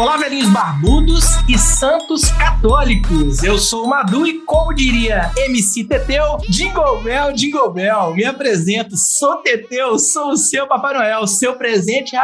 Olá, 0.00 0.16
velhinhos 0.16 0.48
barbudos 0.48 1.24
e 1.46 1.58
santos 1.58 2.32
católicos. 2.32 3.44
Eu 3.44 3.58
sou 3.58 3.84
o 3.84 3.86
Madu 3.86 4.26
e, 4.26 4.40
como 4.46 4.72
diria 4.72 5.30
MC 5.36 5.84
Teteu, 5.84 6.38
Jingle 6.48 7.02
Bell, 7.02 7.34
Jingle 7.34 7.70
Bell, 7.70 8.14
me 8.14 8.24
apresento. 8.24 8.96
Sou 8.96 9.36
Teteu, 9.42 9.98
sou 9.98 10.30
o 10.30 10.36
seu 10.38 10.66
Papai 10.66 10.94
Noel, 10.94 11.26
seu 11.26 11.54
presente 11.56 12.16
é 12.16 12.18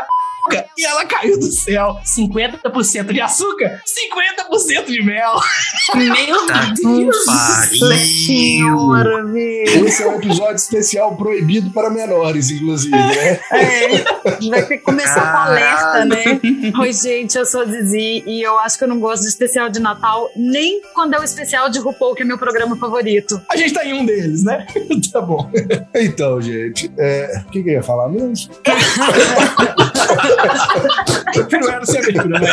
a 0.53 0.65
e 0.79 0.85
ela 0.85 1.05
caiu 1.05 1.39
do 1.39 1.51
céu. 1.51 1.97
50% 2.05 3.13
de 3.13 3.21
açúcar, 3.21 3.81
50% 4.51 4.87
de 4.87 5.03
mel. 5.05 5.35
Meu 5.95 6.47
Tá 6.47 6.73
Deus! 6.75 7.17
Senhora, 8.27 9.25
velho. 9.27 9.87
Esse 9.87 10.03
é 10.03 10.09
um 10.09 10.17
episódio 10.17 10.57
especial 10.57 11.17
proibido 11.17 11.71
para 11.71 11.91
menores, 11.91 12.51
inclusive, 12.51 12.97
né? 12.97 13.41
É, 13.51 13.87
a 14.25 14.31
gente 14.31 14.51
vai 14.51 14.63
ter 14.63 14.79
que 14.79 14.85
começar 14.85 15.33
com 15.33 15.39
alerta, 15.39 16.05
né? 16.05 16.41
Oi, 16.79 16.93
gente, 16.93 17.37
eu 17.37 17.47
sou 17.47 17.63
a 17.63 17.65
Zizi 17.65 18.23
e 18.27 18.43
eu 18.43 18.59
acho 18.59 18.79
que 18.79 18.85
eu 18.85 18.89
não 18.89 19.01
gosto 19.01 19.23
de 19.23 19.29
especial 19.29 19.69
de 19.69 19.81
Natal, 19.81 20.31
nem 20.37 20.81
quando 20.95 21.15
é 21.15 21.21
o 21.21 21.25
especial 21.25 21.69
de 21.69 21.79
RuPaul, 21.79 22.15
que 22.15 22.23
é 22.23 22.25
meu 22.25 22.39
programa 22.39 22.77
favorito. 22.77 23.41
A 23.51 23.57
gente 23.57 23.73
tá 23.73 23.85
em 23.85 23.95
um 23.95 24.05
deles, 24.05 24.43
né? 24.45 24.67
tá 25.13 25.21
bom. 25.21 25.51
Então, 25.95 26.41
gente, 26.41 26.91
é, 26.99 27.43
o 27.47 27.51
que, 27.51 27.63
que 27.63 27.71
eu 27.71 27.75
ia 27.75 27.83
falar 27.83 28.09
mesmo? 28.09 28.55
Não 31.61 31.69
era 31.69 31.87
ser 31.87 31.99
abertura, 31.99 32.41
né? 32.41 32.51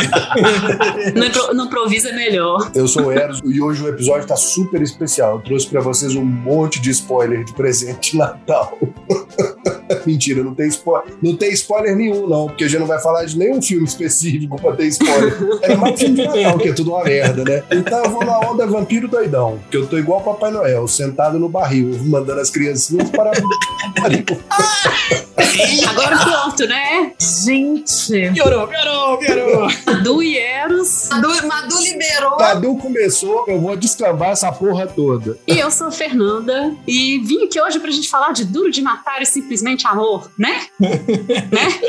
No, 1.15 1.25
impro- 1.25 1.53
no 1.53 1.63
improviso 1.65 2.07
é 2.09 2.13
melhor. 2.13 2.71
Eu 2.75 2.87
sou 2.87 3.05
o 3.05 3.11
Eros 3.11 3.41
e 3.45 3.61
hoje 3.61 3.83
o 3.83 3.87
episódio 3.89 4.27
tá 4.27 4.35
super 4.35 4.81
especial. 4.81 5.35
Eu 5.35 5.41
trouxe 5.41 5.67
pra 5.67 5.81
vocês 5.81 6.15
um 6.15 6.23
monte 6.23 6.79
de 6.81 6.89
spoiler 6.91 7.43
de 7.43 7.53
presente 7.53 8.11
de 8.11 8.17
Natal. 8.17 8.77
Mentira, 10.05 10.43
não 10.43 10.53
tem 10.55 10.67
spoiler. 10.67 11.13
Não 11.21 11.35
tem 11.35 11.51
spoiler 11.53 11.95
nenhum, 11.95 12.27
não, 12.27 12.47
porque 12.47 12.63
a 12.63 12.67
gente 12.67 12.79
não 12.79 12.87
vai 12.87 12.99
falar 13.01 13.25
de 13.25 13.37
nenhum 13.37 13.61
filme 13.61 13.85
específico 13.85 14.59
pra 14.61 14.73
ter 14.75 14.85
spoiler. 14.87 15.37
É 15.61 15.75
mais 15.75 15.99
filme 15.99 16.15
de 16.15 16.25
Natal, 16.25 16.57
que 16.57 16.69
é 16.69 16.73
tudo 16.73 16.91
uma 16.91 17.03
merda, 17.03 17.43
né? 17.43 17.63
Então 17.71 18.03
eu 18.03 18.09
vou 18.09 18.25
na 18.25 18.39
onda 18.39 18.65
vampiro 18.65 19.07
doidão, 19.07 19.59
que 19.69 19.77
eu 19.77 19.85
tô 19.87 19.97
igual 19.97 20.19
o 20.19 20.23
Papai 20.23 20.51
Noel, 20.51 20.87
sentado 20.87 21.39
no 21.39 21.47
barril, 21.47 21.97
mandando 22.05 22.41
as 22.41 22.49
criancinhas 22.49 23.09
para 23.11 23.31
o. 25.53 25.85
Agora 25.89 26.17
pronto, 26.17 26.67
né? 26.67 27.11
Gente, 27.19 28.31
Piorou, 28.33 28.67
piorou, 28.67 29.17
piorou. 29.17 29.67
Du 30.03 30.21
e 30.23 30.37
Eros. 30.37 31.09
Madu, 31.09 31.47
Madu 31.47 31.83
liberou. 31.83 32.37
Cadu 32.37 32.77
começou, 32.77 33.45
eu 33.47 33.59
vou 33.59 33.75
descambar 33.75 34.29
essa 34.31 34.51
porra 34.51 34.87
toda. 34.87 35.37
E 35.47 35.59
eu 35.59 35.69
sou 35.71 35.87
a 35.87 35.91
Fernanda. 35.91 36.73
E 36.87 37.19
vim 37.19 37.45
aqui 37.45 37.59
hoje 37.61 37.79
pra 37.79 37.91
gente 37.91 38.09
falar 38.09 38.31
de 38.31 38.45
Duro 38.45 38.71
de 38.71 38.81
Matar 38.81 39.21
e 39.21 39.25
Simplesmente 39.25 39.87
Amor, 39.87 40.29
né? 40.37 40.67
né? 40.79 41.81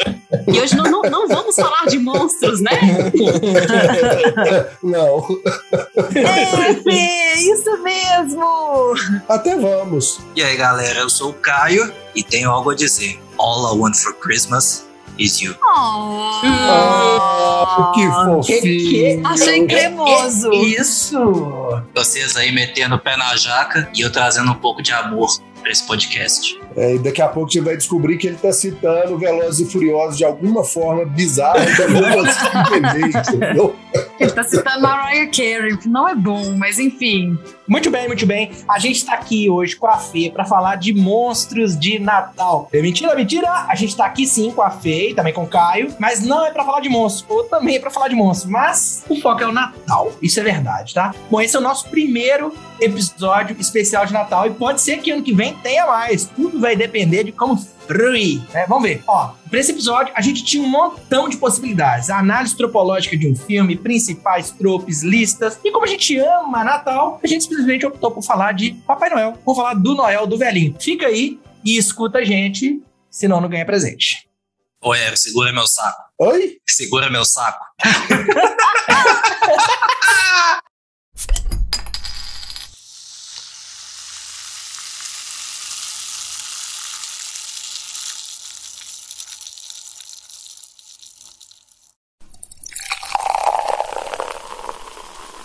E 0.52 0.60
hoje 0.60 0.76
não, 0.76 0.84
não, 0.84 1.02
não 1.02 1.28
vamos 1.28 1.54
falar 1.54 1.86
de 1.86 1.98
monstros, 1.98 2.60
né? 2.60 2.72
Não, 4.82 5.26
É, 6.14 6.74
Fê, 6.74 7.34
isso 7.38 7.82
mesmo! 7.82 8.44
até 9.28 9.56
vamos. 9.56 10.20
E 10.34 10.42
aí 10.42 10.56
galera, 10.56 11.00
eu 11.00 11.08
sou 11.10 11.30
o 11.30 11.34
Caio 11.34 11.92
e 12.14 12.22
tenho 12.22 12.50
algo 12.50 12.70
a 12.70 12.74
dizer. 12.74 13.20
All 13.38 13.74
I 13.74 13.78
want 13.78 13.96
for 13.96 14.14
Christmas 14.14 14.86
is 15.18 15.40
you. 15.40 15.54
Oh, 15.62 16.40
Ah, 16.44 17.92
que 17.94 18.06
fofinho. 18.06 18.40
que- 18.42 19.20
achei 19.24 19.66
cremoso. 19.66 20.50
Isso. 20.52 21.82
Vocês 21.94 22.36
aí 22.36 22.52
metendo 22.52 22.94
o 22.94 22.98
pé 22.98 23.16
na 23.16 23.36
jaca 23.36 23.88
e 23.94 24.00
eu 24.00 24.10
trazendo 24.10 24.50
um 24.50 24.54
pouco 24.56 24.82
de 24.82 24.92
amor 24.92 25.28
pra 25.60 25.70
esse 25.70 25.86
podcast. 25.86 26.60
É, 26.76 26.96
e 26.96 26.98
daqui 26.98 27.22
a 27.22 27.28
pouco 27.28 27.50
você 27.50 27.60
vai 27.60 27.76
descobrir 27.76 28.18
que 28.18 28.26
ele 28.26 28.36
tá 28.36 28.52
citando 28.52 29.16
Velozes 29.16 29.66
e 29.66 29.72
Furiosos 29.72 30.18
de 30.18 30.24
alguma 30.24 30.62
forma 30.64 31.04
bizarra 31.06 31.64
que 31.64 31.80
eu 31.82 31.90
não 31.90 32.02
consigo 32.12 32.58
entender, 32.58 33.18
entendeu? 33.18 33.76
Ele 34.20 34.30
tá 34.32 34.42
citando 34.42 34.82
Mariah 34.82 35.30
Carey, 35.30 35.76
que 35.78 35.88
não 35.88 36.08
é 36.08 36.14
bom, 36.14 36.54
mas 36.58 36.78
enfim. 36.78 37.38
Muito 37.66 37.90
bem, 37.90 38.06
muito 38.06 38.26
bem. 38.26 38.50
A 38.68 38.78
gente 38.78 39.04
tá 39.06 39.14
aqui 39.14 39.48
hoje 39.48 39.74
com 39.74 39.86
a 39.86 39.96
Fê 39.96 40.30
pra 40.30 40.44
falar 40.44 40.76
de 40.76 40.92
monstros 40.92 41.78
de 41.78 41.98
Natal. 41.98 42.68
É 42.72 42.82
mentira, 42.82 43.14
mentira? 43.14 43.50
A 43.68 43.74
gente 43.74 43.96
tá 43.96 44.04
aqui 44.04 44.26
sim 44.26 44.50
com 44.50 44.60
a 44.60 44.70
Fê 44.70 45.10
e 45.10 45.14
também 45.14 45.32
com 45.32 45.44
o 45.44 45.48
Caio, 45.48 45.94
mas 45.98 46.20
não 46.20 46.44
é 46.44 46.50
pra 46.50 46.64
falar 46.64 46.80
de 46.80 46.90
monstros, 46.90 47.24
ou 47.28 47.44
também 47.44 47.76
é 47.76 47.78
pra 47.78 47.90
falar 47.90 48.08
de 48.08 48.14
monstros, 48.14 48.50
mas 48.50 49.04
o 49.08 49.18
foco 49.20 49.42
é 49.42 49.46
o 49.46 49.52
Natal. 49.52 50.12
Isso 50.20 50.38
é 50.40 50.42
verdade, 50.42 50.92
tá? 50.92 51.14
Bom, 51.30 51.40
esse 51.40 51.56
é 51.56 51.58
o 51.58 51.62
nosso 51.62 51.88
primeiro 51.88 52.54
episódio 52.80 53.56
especial 53.58 54.04
de 54.04 54.12
Natal 54.12 54.46
e 54.46 54.50
pode 54.50 54.82
ser 54.82 54.98
que 54.98 55.10
ano 55.10 55.22
que 55.22 55.32
vem 55.32 55.54
tenha 55.54 55.86
mais. 55.86 56.26
Tudo 56.26 56.60
vai 56.60 56.76
depender 56.76 57.24
de 57.24 57.32
como 57.32 57.56
flui, 57.86 58.42
né? 58.52 58.66
Vamos 58.68 58.88
ver. 58.88 59.02
Ó, 59.06 59.34
pra 59.48 59.58
esse 59.58 59.72
episódio 59.72 60.12
a 60.16 60.20
gente 60.20 60.44
tinha 60.44 60.62
um 60.62 60.68
montão 60.68 61.28
de 61.28 61.36
possibilidades. 61.36 62.10
A 62.10 62.18
análise 62.18 62.56
tropológica 62.56 63.16
de 63.16 63.28
um 63.28 63.34
filme, 63.36 63.76
principais 63.76 64.50
tropes, 64.50 65.02
listas. 65.02 65.58
E 65.64 65.70
como 65.70 65.84
a 65.84 65.88
gente 65.88 66.16
ama 66.18 66.64
Natal, 66.64 67.20
a 67.22 67.26
gente 67.26 67.44
simplesmente 67.44 67.86
optou 67.86 68.10
por 68.10 68.22
falar 68.22 68.52
de 68.52 68.72
Papai 68.86 69.10
Noel. 69.10 69.38
Vamos 69.44 69.56
falar 69.56 69.74
do 69.74 69.94
Noel, 69.94 70.26
do 70.26 70.38
velhinho. 70.38 70.76
Fica 70.80 71.06
aí 71.06 71.38
e 71.64 71.76
escuta 71.76 72.18
a 72.18 72.24
gente, 72.24 72.82
senão 73.10 73.40
não 73.40 73.48
ganha 73.48 73.64
presente. 73.64 74.28
Ero, 74.92 75.16
segura 75.16 75.50
meu 75.50 75.66
saco. 75.66 76.02
Oi? 76.18 76.58
Segura 76.68 77.08
meu 77.08 77.24
saco. 77.24 77.64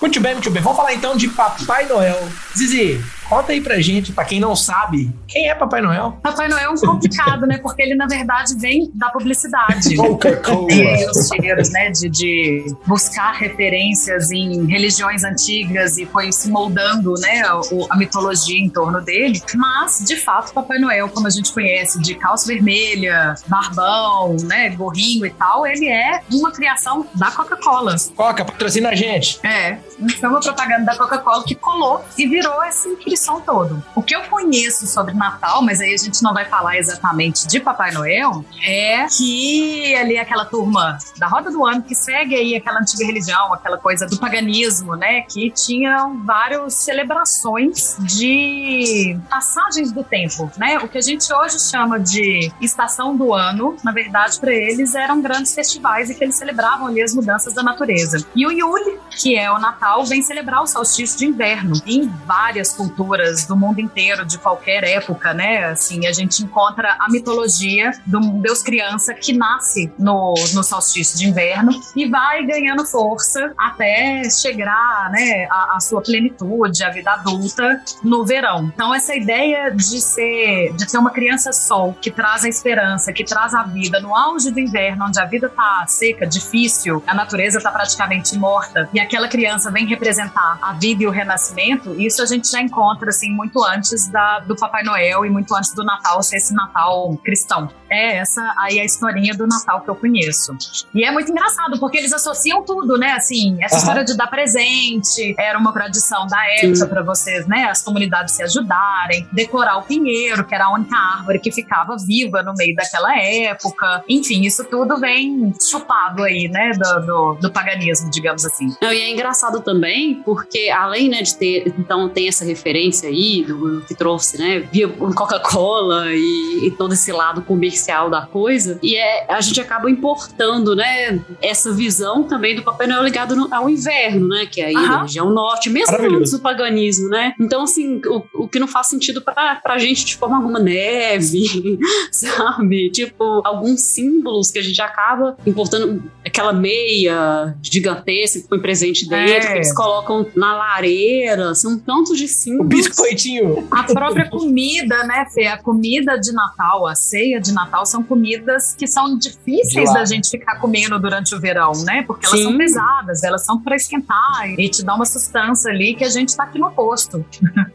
Muito 0.01 0.19
bem, 0.21 0.33
muito 0.33 0.49
bem. 0.49 0.61
Vamos 0.61 0.77
falar 0.77 0.93
então 0.93 1.15
de 1.15 1.27
Papai 1.29 1.85
Noel. 1.85 2.17
Zizi, 2.57 3.03
conta 3.29 3.51
aí 3.51 3.61
pra 3.61 3.79
gente, 3.79 4.11
pra 4.11 4.25
quem 4.25 4.39
não 4.39 4.55
sabe, 4.55 5.11
quem 5.27 5.49
é 5.49 5.55
Papai 5.55 5.81
Noel? 5.81 6.17
Papai 6.23 6.47
Noel 6.47 6.65
é 6.65 6.69
um 6.69 6.75
complicado, 6.75 7.45
né? 7.45 7.57
Porque 7.59 7.81
ele, 7.81 7.95
na 7.95 8.07
verdade, 8.07 8.55
vem 8.57 8.89
da 8.95 9.09
publicidade. 9.09 9.95
Coca-Cola. 9.97 10.67
Tem 10.67 11.09
os 11.09 11.27
cheiros, 11.27 11.69
né, 11.71 11.91
de, 11.91 12.09
de 12.09 12.75
buscar 12.87 13.33
referências 13.33 14.31
em 14.31 14.65
religiões 14.65 15.23
antigas 15.23 15.97
e 15.97 16.05
foi 16.05 16.31
se 16.31 16.49
moldando, 16.49 17.13
né, 17.19 17.43
o- 17.71 17.85
a 17.89 17.95
mitologia 17.97 18.57
em 18.59 18.69
torno 18.69 19.01
dele. 19.01 19.41
Mas, 19.55 20.03
de 20.05 20.15
fato, 20.15 20.51
Papai 20.53 20.79
Noel, 20.79 21.07
como 21.09 21.27
a 21.27 21.29
gente 21.29 21.51
conhece, 21.53 22.01
de 22.01 22.15
calça 22.15 22.47
vermelha, 22.47 23.35
barbão, 23.47 24.35
né, 24.43 24.69
gorrinho 24.69 25.25
e 25.25 25.29
tal, 25.29 25.65
ele 25.67 25.87
é 25.87 26.21
uma 26.31 26.51
criação 26.51 27.05
da 27.15 27.29
Coca-Cola. 27.31 27.95
Coca, 28.15 28.43
patrocina 28.43 28.89
a 28.89 28.95
gente. 28.95 29.39
É, 29.45 29.77
foi 30.19 30.29
uma 30.29 30.39
propaganda 30.39 30.85
da 30.85 30.95
Coca-Cola 30.97 31.43
que 31.43 31.55
colou 31.55 32.03
e 32.17 32.27
virou 32.27 32.63
esse 32.63 32.95
todo. 33.41 33.83
O 33.95 34.01
que 34.01 34.15
eu 34.15 34.21
conheço 34.23 34.87
sobre 34.87 35.13
Natal, 35.13 35.61
mas 35.61 35.81
aí 35.81 35.93
a 35.93 35.97
gente 35.97 36.21
não 36.21 36.33
vai 36.33 36.45
falar 36.45 36.77
exatamente 36.77 37.47
de 37.47 37.59
Papai 37.59 37.91
Noel, 37.91 38.45
é 38.63 39.05
que 39.07 39.95
ali 39.95 40.17
aquela 40.17 40.45
turma 40.45 40.97
da 41.17 41.27
roda 41.27 41.51
do 41.51 41.65
ano 41.65 41.81
que 41.81 41.95
segue 41.95 42.35
aí 42.35 42.55
aquela 42.55 42.79
antiga 42.79 43.05
religião, 43.05 43.53
aquela 43.53 43.77
coisa 43.77 44.05
do 44.05 44.17
paganismo, 44.17 44.95
né, 44.95 45.21
que 45.21 45.51
tinham 45.51 46.23
várias 46.23 46.75
celebrações 46.75 47.97
de 47.99 49.19
passagens 49.29 49.91
do 49.91 50.03
tempo, 50.03 50.51
né? 50.57 50.77
O 50.79 50.87
que 50.87 50.97
a 50.97 51.01
gente 51.01 51.31
hoje 51.33 51.59
chama 51.59 51.99
de 51.99 52.51
estação 52.61 53.15
do 53.15 53.33
ano, 53.33 53.75
na 53.83 53.91
verdade, 53.91 54.39
para 54.39 54.53
eles 54.53 54.95
eram 54.95 55.21
grandes 55.21 55.53
festivais 55.53 56.09
e 56.09 56.15
que 56.15 56.23
eles 56.23 56.35
celebravam 56.35 56.87
ali 56.87 57.01
as 57.01 57.13
mudanças 57.13 57.53
da 57.53 57.63
natureza. 57.63 58.25
E 58.35 58.45
o 58.45 58.51
Yule, 58.51 58.99
que 59.11 59.37
é 59.37 59.51
o 59.51 59.59
Natal, 59.59 60.05
vem 60.05 60.21
celebrar 60.21 60.61
o 60.61 60.67
solstício 60.67 61.17
de 61.17 61.25
inverno. 61.25 61.73
Em 61.85 62.07
várias 62.25 62.73
culturas 62.73 63.08
do 63.47 63.55
mundo 63.55 63.79
inteiro, 63.79 64.25
de 64.25 64.37
qualquer 64.37 64.83
época, 64.83 65.33
né? 65.33 65.65
Assim, 65.65 66.07
a 66.07 66.11
gente 66.11 66.43
encontra 66.43 66.95
a 66.99 67.09
mitologia 67.09 67.91
do 68.05 68.19
Deus 68.19 68.61
criança 68.61 69.13
que 69.13 69.33
nasce 69.33 69.91
no, 69.97 70.33
no 70.53 70.63
solstício 70.63 71.17
de 71.17 71.27
inverno 71.27 71.71
e 71.95 72.07
vai 72.07 72.45
ganhando 72.45 72.85
força 72.85 73.53
até 73.57 74.29
chegar, 74.29 75.09
né, 75.11 75.47
à, 75.49 75.77
à 75.77 75.79
sua 75.79 76.01
plenitude, 76.01 76.83
à 76.83 76.89
vida 76.89 77.11
adulta 77.11 77.81
no 78.03 78.25
verão. 78.25 78.71
Então 78.73 78.93
essa 78.93 79.15
ideia 79.15 79.71
de 79.71 80.01
ser, 80.01 80.73
de 80.75 80.89
ser 80.89 80.97
uma 80.97 81.11
criança 81.11 81.51
sol 81.51 81.95
que 81.99 82.11
traz 82.11 82.43
a 82.43 82.49
esperança, 82.49 83.11
que 83.11 83.23
traz 83.23 83.53
a 83.53 83.63
vida 83.63 83.99
no 83.99 84.15
auge 84.15 84.51
do 84.51 84.59
inverno, 84.59 85.05
onde 85.05 85.19
a 85.19 85.25
vida 85.25 85.49
tá 85.49 85.85
seca, 85.87 86.25
difícil, 86.25 87.03
a 87.07 87.13
natureza 87.13 87.59
tá 87.59 87.71
praticamente 87.71 88.37
morta 88.37 88.89
e 88.93 88.99
aquela 88.99 89.27
criança 89.27 89.71
vem 89.71 89.85
representar 89.85 90.59
a 90.61 90.73
vida 90.73 91.03
e 91.03 91.07
o 91.07 91.11
renascimento, 91.11 91.99
isso 91.99 92.21
a 92.21 92.25
gente 92.25 92.49
já 92.49 92.61
encontra 92.61 92.98
assim 93.07 93.31
muito 93.31 93.63
antes 93.63 94.07
da, 94.09 94.39
do 94.39 94.55
Papai 94.55 94.83
Noel 94.83 95.25
e 95.25 95.29
muito 95.29 95.55
antes 95.55 95.73
do 95.73 95.83
Natal 95.83 96.21
ser 96.21 96.37
esse 96.37 96.53
Natal 96.53 97.15
cristão. 97.23 97.69
É 97.89 98.17
essa 98.17 98.41
aí 98.57 98.79
a 98.79 98.85
historinha 98.85 99.33
do 99.33 99.47
Natal 99.47 99.81
que 99.81 99.89
eu 99.89 99.95
conheço. 99.95 100.55
E 100.93 101.03
é 101.03 101.11
muito 101.11 101.31
engraçado, 101.31 101.79
porque 101.79 101.97
eles 101.97 102.13
associam 102.13 102.63
tudo, 102.63 102.97
né? 102.97 103.13
Assim, 103.13 103.57
essa 103.61 103.75
Aham. 103.75 103.81
história 103.81 104.03
de 104.03 104.15
dar 104.15 104.27
presente 104.27 105.35
era 105.37 105.57
uma 105.57 105.71
tradição 105.73 106.27
da 106.27 106.39
época 106.61 106.85
para 106.87 107.03
vocês, 107.03 107.47
né? 107.47 107.65
As 107.65 107.81
comunidades 107.81 108.35
se 108.35 108.43
ajudarem, 108.43 109.27
decorar 109.31 109.77
o 109.77 109.83
pinheiro, 109.83 110.45
que 110.45 110.53
era 110.53 110.65
a 110.65 110.73
única 110.73 110.95
árvore 110.95 111.39
que 111.39 111.51
ficava 111.51 111.95
viva 111.97 112.43
no 112.43 112.53
meio 112.53 112.75
daquela 112.75 113.17
época. 113.19 114.03
Enfim, 114.07 114.41
isso 114.41 114.63
tudo 114.65 114.99
vem 114.99 115.53
chupado 115.59 116.23
aí, 116.23 116.47
né? 116.47 116.71
Do, 116.71 117.05
do, 117.05 117.33
do 117.41 117.51
paganismo, 117.51 118.09
digamos 118.09 118.45
assim. 118.45 118.75
Não, 118.81 118.93
e 118.93 119.01
é 119.01 119.11
engraçado 119.11 119.61
também, 119.61 120.21
porque 120.23 120.69
além 120.69 121.09
né, 121.09 121.21
de 121.21 121.35
ter, 121.35 121.73
então 121.77 122.09
tem 122.09 122.27
essa 122.27 122.45
referência 122.45 123.09
aí 123.09 123.43
do 123.43 123.81
que 123.87 123.95
trouxe, 123.95 124.37
né, 124.37 124.59
via 124.59 124.87
Coca-Cola 124.87 126.07
e, 126.11 126.67
e 126.67 126.71
todo 126.71 126.93
esse 126.93 127.11
lado 127.11 127.41
comercial 127.41 127.78
da 128.09 128.25
coisa, 128.25 128.79
e 128.83 128.95
é, 128.95 129.25
a 129.31 129.39
gente 129.41 129.59
acaba 129.61 129.89
importando, 129.89 130.75
né, 130.75 131.19
essa 131.41 131.71
visão 131.73 132.23
também 132.23 132.55
do 132.55 132.63
Papai 132.63 132.87
Noel 132.87 133.03
ligado 133.03 133.35
no- 133.35 133.53
ao 133.53 133.69
inverno, 133.69 134.27
né, 134.27 134.45
que 134.45 134.61
é 134.61 134.65
aí 134.65 134.73
na 134.73 135.01
região 135.03 135.29
norte, 135.29 135.69
mesmo 135.69 135.95
antes 136.17 136.31
do 136.31 136.39
paganismo, 136.39 137.09
né. 137.09 137.33
Então, 137.39 137.63
assim, 137.63 138.01
o, 138.05 138.23
o 138.43 138.47
que 138.47 138.59
não 138.59 138.67
faz 138.67 138.87
sentido 138.87 139.21
pra, 139.21 139.55
pra 139.55 139.77
gente 139.77 140.05
de 140.05 140.15
forma 140.17 140.37
alguma 140.37 140.59
neve, 140.59 141.79
sabe? 142.11 142.89
Tipo, 142.91 143.41
alguns 143.45 143.81
símbolos 143.81 144.51
que 144.51 144.59
a 144.59 144.63
gente 144.63 144.81
acaba 144.81 145.37
importando, 145.45 146.03
aquela 146.25 146.53
meia 146.53 147.55
gigantesca 147.61 148.41
que 148.41 148.47
foi 148.47 148.59
presente 148.59 149.07
dentro, 149.07 149.47
É. 149.49 149.51
que 149.51 149.57
eles 149.57 149.73
colocam 149.73 150.25
na 150.35 150.55
lareira, 150.55 151.53
são 151.55 151.77
tantos 151.77 152.17
de 152.17 152.25
O 152.25 152.27
símbolos. 152.27 152.69
biscoitinho. 152.69 153.67
A 153.71 153.83
própria 153.83 154.29
comida, 154.29 155.03
né, 155.03 155.25
Fê? 155.33 155.47
A 155.47 155.57
comida 155.61 156.17
de 156.17 156.31
Natal, 156.31 156.87
a 156.87 156.95
ceia 156.95 157.39
de 157.39 157.51
Natal 157.53 157.68
são 157.85 158.03
comidas 158.03 158.75
que 158.77 158.87
são 158.87 159.17
difíceis 159.17 159.93
da 159.93 160.05
gente 160.05 160.29
ficar 160.29 160.55
comendo 160.59 160.99
durante 160.99 161.33
o 161.35 161.39
verão, 161.39 161.71
né? 161.85 162.03
Porque 162.05 162.25
elas 162.25 162.39
Sim. 162.39 162.45
são 162.45 162.57
pesadas, 162.57 163.23
elas 163.23 163.45
são 163.45 163.61
para 163.61 163.75
esquentar 163.75 164.49
e 164.57 164.69
te 164.69 164.83
dá 164.83 164.95
uma 164.95 165.05
sustância 165.05 165.71
ali 165.71 165.95
que 165.95 166.03
a 166.03 166.09
gente 166.09 166.35
tá 166.35 166.43
aqui 166.43 166.59
no 166.59 166.71
posto. 166.71 167.23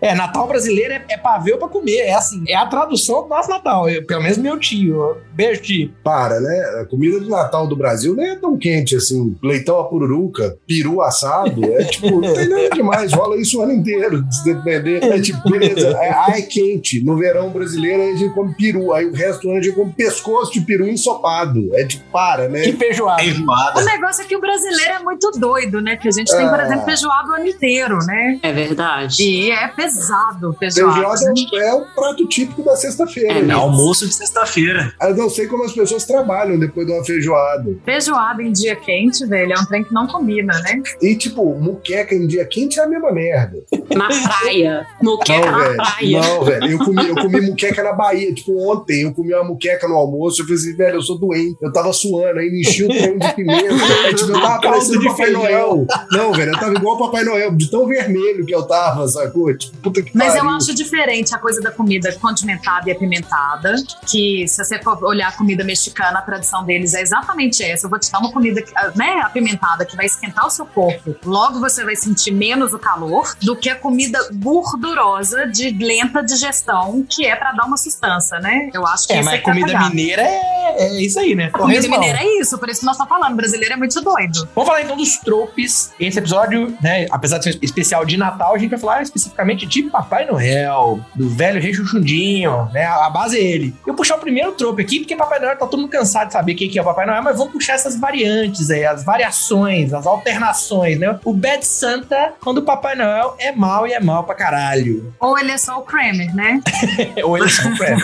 É, 0.01 0.15
Natal 0.15 0.47
brasileiro 0.47 0.95
é, 0.95 1.05
é 1.09 1.17
pavê 1.17 1.53
ou 1.53 1.59
pra 1.59 1.69
comer. 1.69 1.99
É 1.99 2.15
assim, 2.15 2.45
é 2.49 2.55
a 2.55 2.67
tradução 2.67 3.23
do 3.23 3.29
nosso 3.29 3.49
Natal. 3.49 3.89
Eu- 3.89 4.05
pelo 4.07 4.23
menos 4.23 4.39
meu 4.39 4.59
tio. 4.59 5.17
Beijo, 5.33 5.63
tio. 5.63 5.93
Para, 6.03 6.41
né? 6.41 6.81
A 6.81 6.85
comida 6.85 7.19
do 7.21 7.29
Natal 7.29 7.67
do 7.67 7.77
Brasil 7.77 8.15
não 8.15 8.25
é 8.25 8.37
tão 8.37 8.57
quente 8.57 8.95
assim. 8.97 9.37
Leitão 9.43 9.79
a 9.81 9.85
pururuca, 9.85 10.57
peru 10.67 11.01
assado, 11.03 11.65
é 11.65 11.85
tipo, 11.85 12.21
não 12.21 12.33
tem 12.35 12.49
nada 12.49 12.71
demais. 12.71 13.13
Rola 13.13 13.37
isso 13.41 13.59
o 13.59 13.63
ano 13.63 13.73
inteiro, 13.73 14.25
se 14.31 14.45
depender. 14.45 15.03
É 15.03 15.21
tipo, 15.21 15.49
beleza, 15.49 15.89
é, 15.89 16.11
ah, 16.11 16.33
é 16.35 16.43
quente. 16.43 17.03
No 17.05 17.17
verão 17.17 17.51
brasileiro 17.51 18.03
a 18.03 18.17
gente 18.17 18.35
come 18.35 18.55
peru. 18.55 18.93
Aí 18.93 19.07
o 19.07 19.13
resto 19.13 19.43
do 19.43 19.51
ano 19.51 19.59
a 19.59 19.63
gente 19.63 19.75
come 19.75 19.84
pescoço 19.93 20.53
de 20.53 20.61
peru 20.61 20.87
ensopado. 20.89 21.71
É 21.75 21.85
tipo, 21.85 22.05
para, 22.11 22.49
né? 22.49 22.63
Que 22.63 22.73
feijoada. 22.73 23.23
O 23.23 23.25
Feijoada. 23.25 23.85
negócio 23.85 24.23
é 24.23 24.27
que 24.27 24.37
o 24.37 24.41
brasileiro 24.41 24.93
é 24.95 24.99
muito 25.01 25.31
doido, 25.33 25.81
né? 25.81 25.97
Que 25.97 26.09
a 26.09 26.11
gente 26.13 26.31
tem, 26.37 26.49
por 26.49 26.61
É. 26.61 26.65
exemplo, 26.65 26.85
feijoada 26.85 27.29
o 27.31 27.33
ano 27.35 27.47
inteiro, 27.47 27.99
né? 28.07 28.39
É 28.43 28.53
verdade. 28.53 29.23
E 29.23 29.51
é 29.51 29.69
pesado 29.69 30.53
feijoada. 30.59 30.93
Feijoada 30.95 31.33
é, 31.55 31.69
é 31.69 31.75
o 31.75 31.85
prato 31.95 32.27
típico 32.27 32.63
da 32.63 32.77
sexta-feira. 32.77 33.39
É, 33.39 33.43
né? 33.43 33.53
É 33.55 33.57
almoço 33.57 34.07
de 34.07 34.15
sexta-feira. 34.15 34.93
Eu 35.01 35.17
não 35.17 35.29
sei 35.31 35.47
como 35.47 35.65
as 35.65 35.73
pessoas 35.73 36.05
trabalham 36.05 36.59
depois 36.59 36.87
de 36.87 36.93
uma 36.93 37.05
feijoada. 37.05 37.65
Feijoada 37.85 38.43
em 38.43 38.53
dia 38.53 38.77
quente, 38.77 39.25
velho, 39.27 39.53
é 39.53 39.59
um 39.61 39.65
trem 39.65 39.85
que 39.85 39.93
não 39.93 40.07
combina, 40.07 40.53
né? 40.61 40.83
E, 41.01 41.15
tipo, 41.17 41.55
muqueca 41.59 42.15
em 42.15 42.27
dia 42.27 42.45
quente 42.45 42.79
é 42.79 42.85
a 42.85 42.87
mesma 42.89 43.13
merda. 43.13 43.59
Na 43.95 44.09
praia. 44.09 44.87
Moqueca 45.03 45.51
Não, 45.51 45.53
na 45.53 45.59
velho. 45.65 45.77
praia. 45.77 46.21
Não, 46.21 46.45
velho. 46.45 46.71
Eu 46.71 46.79
comi, 46.79 47.09
eu 47.09 47.15
comi 47.15 47.41
muqueca 47.41 47.83
na 47.83 47.93
Bahia. 47.93 48.33
Tipo, 48.35 48.71
ontem 48.73 49.03
eu 49.03 49.13
comi 49.13 49.35
uma 49.35 49.45
muqueca 49.45 49.74
no 49.89 49.95
almoço. 49.97 50.41
Eu 50.43 50.47
falei 50.47 50.61
assim, 50.61 50.77
velho, 50.77 50.95
eu 50.97 51.03
sou 51.03 51.19
doente. 51.19 51.57
Eu 51.61 51.73
tava 51.73 51.93
suando, 51.93 52.39
aí 52.41 52.51
me 52.51 52.61
enchi 52.61 52.85
o 52.85 52.89
trem 52.89 53.19
de 53.19 53.35
pimenta. 53.35 53.75
Aí, 54.05 54.15
tipo, 54.15 54.31
eu 54.33 54.41
tava 54.41 54.61
parecendo 54.61 55.01
de 55.01 55.07
Papai 55.09 55.27
feijão. 55.27 55.43
Noel. 55.43 55.87
Não, 56.13 56.33
velho, 56.33 56.51
eu 56.53 56.59
tava 56.59 56.75
igual 56.75 56.97
o 56.97 56.99
Papai 56.99 57.25
Noel, 57.25 57.55
de 57.55 57.71
tão 57.71 57.87
vermelho 57.87 58.45
que 58.45 58.55
eu 58.55 58.63
tava, 58.63 59.07
sacou? 59.09 59.57
Tipo, 59.57 59.77
puta 59.79 60.03
que 60.03 60.17
Mas 60.17 60.35
eu 60.35 60.43
pariu. 60.43 60.57
acho 60.57 60.75
diferente 60.75 61.35
a 61.35 61.39
coisa 61.39 61.61
da 61.61 61.71
comida 61.71 62.13
condimentada 62.21 62.89
e 62.89 62.93
apimentada, 62.93 63.75
que 64.07 64.47
se 64.49 64.63
você 64.65 64.79
for 64.83 65.03
olhar 65.05 65.29
a 65.29 65.33
comida 65.33 65.65
mexicana, 65.65 66.19
a 66.19 66.23
tradição 66.23 66.65
deles 66.65 66.95
é 66.95 67.03
exatamente 67.03 67.63
essa. 67.63 67.87
Eu 67.87 67.91
vou 67.91 67.99
te 67.99 68.11
dar 68.11 68.19
uma 68.19 68.33
comida 68.33 68.63
né, 68.95 69.21
apimentada 69.25 69.85
que 69.85 69.97
vai 69.97 70.07
esquentar 70.07 70.47
o 70.47 70.51
seu 70.51 70.67
corpo. 70.67 71.15
Logo 71.25 71.61
você 71.61 71.85
vai 71.85 71.97
sentir 71.97 72.31
menos 72.33 72.73
o 72.75 72.79
calor 72.79 73.35
do 73.43 73.57
que 73.57 73.69
a 73.71 73.77
comida 73.77 74.19
gordurosa 74.35 75.47
de 75.47 75.71
lenta 75.71 76.23
digestão, 76.23 77.05
que 77.09 77.27
é 77.27 77.35
pra 77.37 77.53
dar 77.53 77.65
uma 77.67 77.77
sustância, 77.77 78.39
né? 78.41 78.71
Eu 78.73 78.87
acho 78.87 79.07
que 79.07 79.13
É, 79.15 79.17
isso 79.21 79.25
mas 79.25 79.35
é 79.35 79.39
que 79.39 79.45
tá 79.45 79.53
comida 79.65 79.89
mineira 79.91 80.23
é, 80.23 80.54
é 80.65 81.03
isso 81.03 81.19
aí, 81.19 81.35
né? 81.35 81.51
A 81.53 81.59
comida 81.59 81.89
mineira 81.89 82.19
é 82.19 82.41
isso, 82.41 82.59
por 82.59 82.69
isso 82.69 82.81
que 82.81 82.87
nós 82.87 82.97
estamos 82.97 83.09
falando. 83.09 83.33
O 83.33 83.37
brasileiro 83.37 83.75
é 83.75 83.77
muito 83.77 84.01
doido. 84.01 84.49
Vamos 84.55 84.69
falar 84.69 84.83
então 84.83 84.97
dos 84.97 85.17
tropes. 85.19 85.93
Esse 85.99 86.19
episódio, 86.19 86.77
né, 86.83 87.07
apesar 87.11 87.39
de 87.39 87.45
ser 87.45 87.57
um 87.57 87.59
especial 87.63 88.05
de 88.05 88.17
Natal, 88.17 88.55
a 88.55 88.59
gente 88.59 88.71
vai 88.71 88.79
falar 88.79 89.03
especificamente 89.03 89.67
de 89.67 89.85
Papai 89.85 90.27
Noel, 90.27 91.01
do 91.15 91.29
velho 91.29 91.61
rei 91.61 91.73
Chuchundinho, 91.73 92.69
né? 92.73 92.85
A 92.85 93.11
base 93.11 93.39
é 93.39 93.43
ele. 93.43 93.75
Eu 93.87 93.95
puxar 93.95 94.17
o 94.17 94.21
primeiro 94.21 94.53
trope 94.53 94.83
aqui, 94.83 95.01
porque 95.01 95.17
Papai 95.17 95.39
Noel 95.39 95.57
tá 95.57 95.67
todo 95.67 95.81
mundo 95.81 95.91
cansado 95.91 96.29
de 96.29 96.33
saber 96.33 96.53
o 96.53 96.57
que 96.57 96.79
é 96.79 96.83
o 96.83 96.85
Papai 96.85 97.07
Noel, 97.07 97.23
mas 97.23 97.37
vamos 97.37 97.53
puxar 97.53 97.75
essas 97.75 97.99
variantes 97.99 98.71
aí, 98.71 98.85
as 98.85 99.05
variações, 99.05 99.93
as 99.93 100.07
alternações, 100.07 100.99
né? 100.99 101.19
O 101.25 101.33
Bad 101.33 101.67
Santa, 101.67 102.35
quando 102.41 102.59
o 102.59 102.63
Papai 102.63 102.95
Noel 102.95 103.37
é 103.39 103.53
mal 103.53 103.87
e 103.87 103.93
é 103.93 104.01
mal 104.01 104.25
pra 104.25 104.35
caralho. 104.35 105.15
Ou 105.21 105.39
ele 105.39 105.51
é 105.51 105.59
só 105.59 105.79
o 105.79 105.83
Kramer, 105.83 106.35
né? 106.35 106.61
Ou 107.25 107.37
eles 107.37 107.55
são 107.55 107.75
pré. 107.77 107.97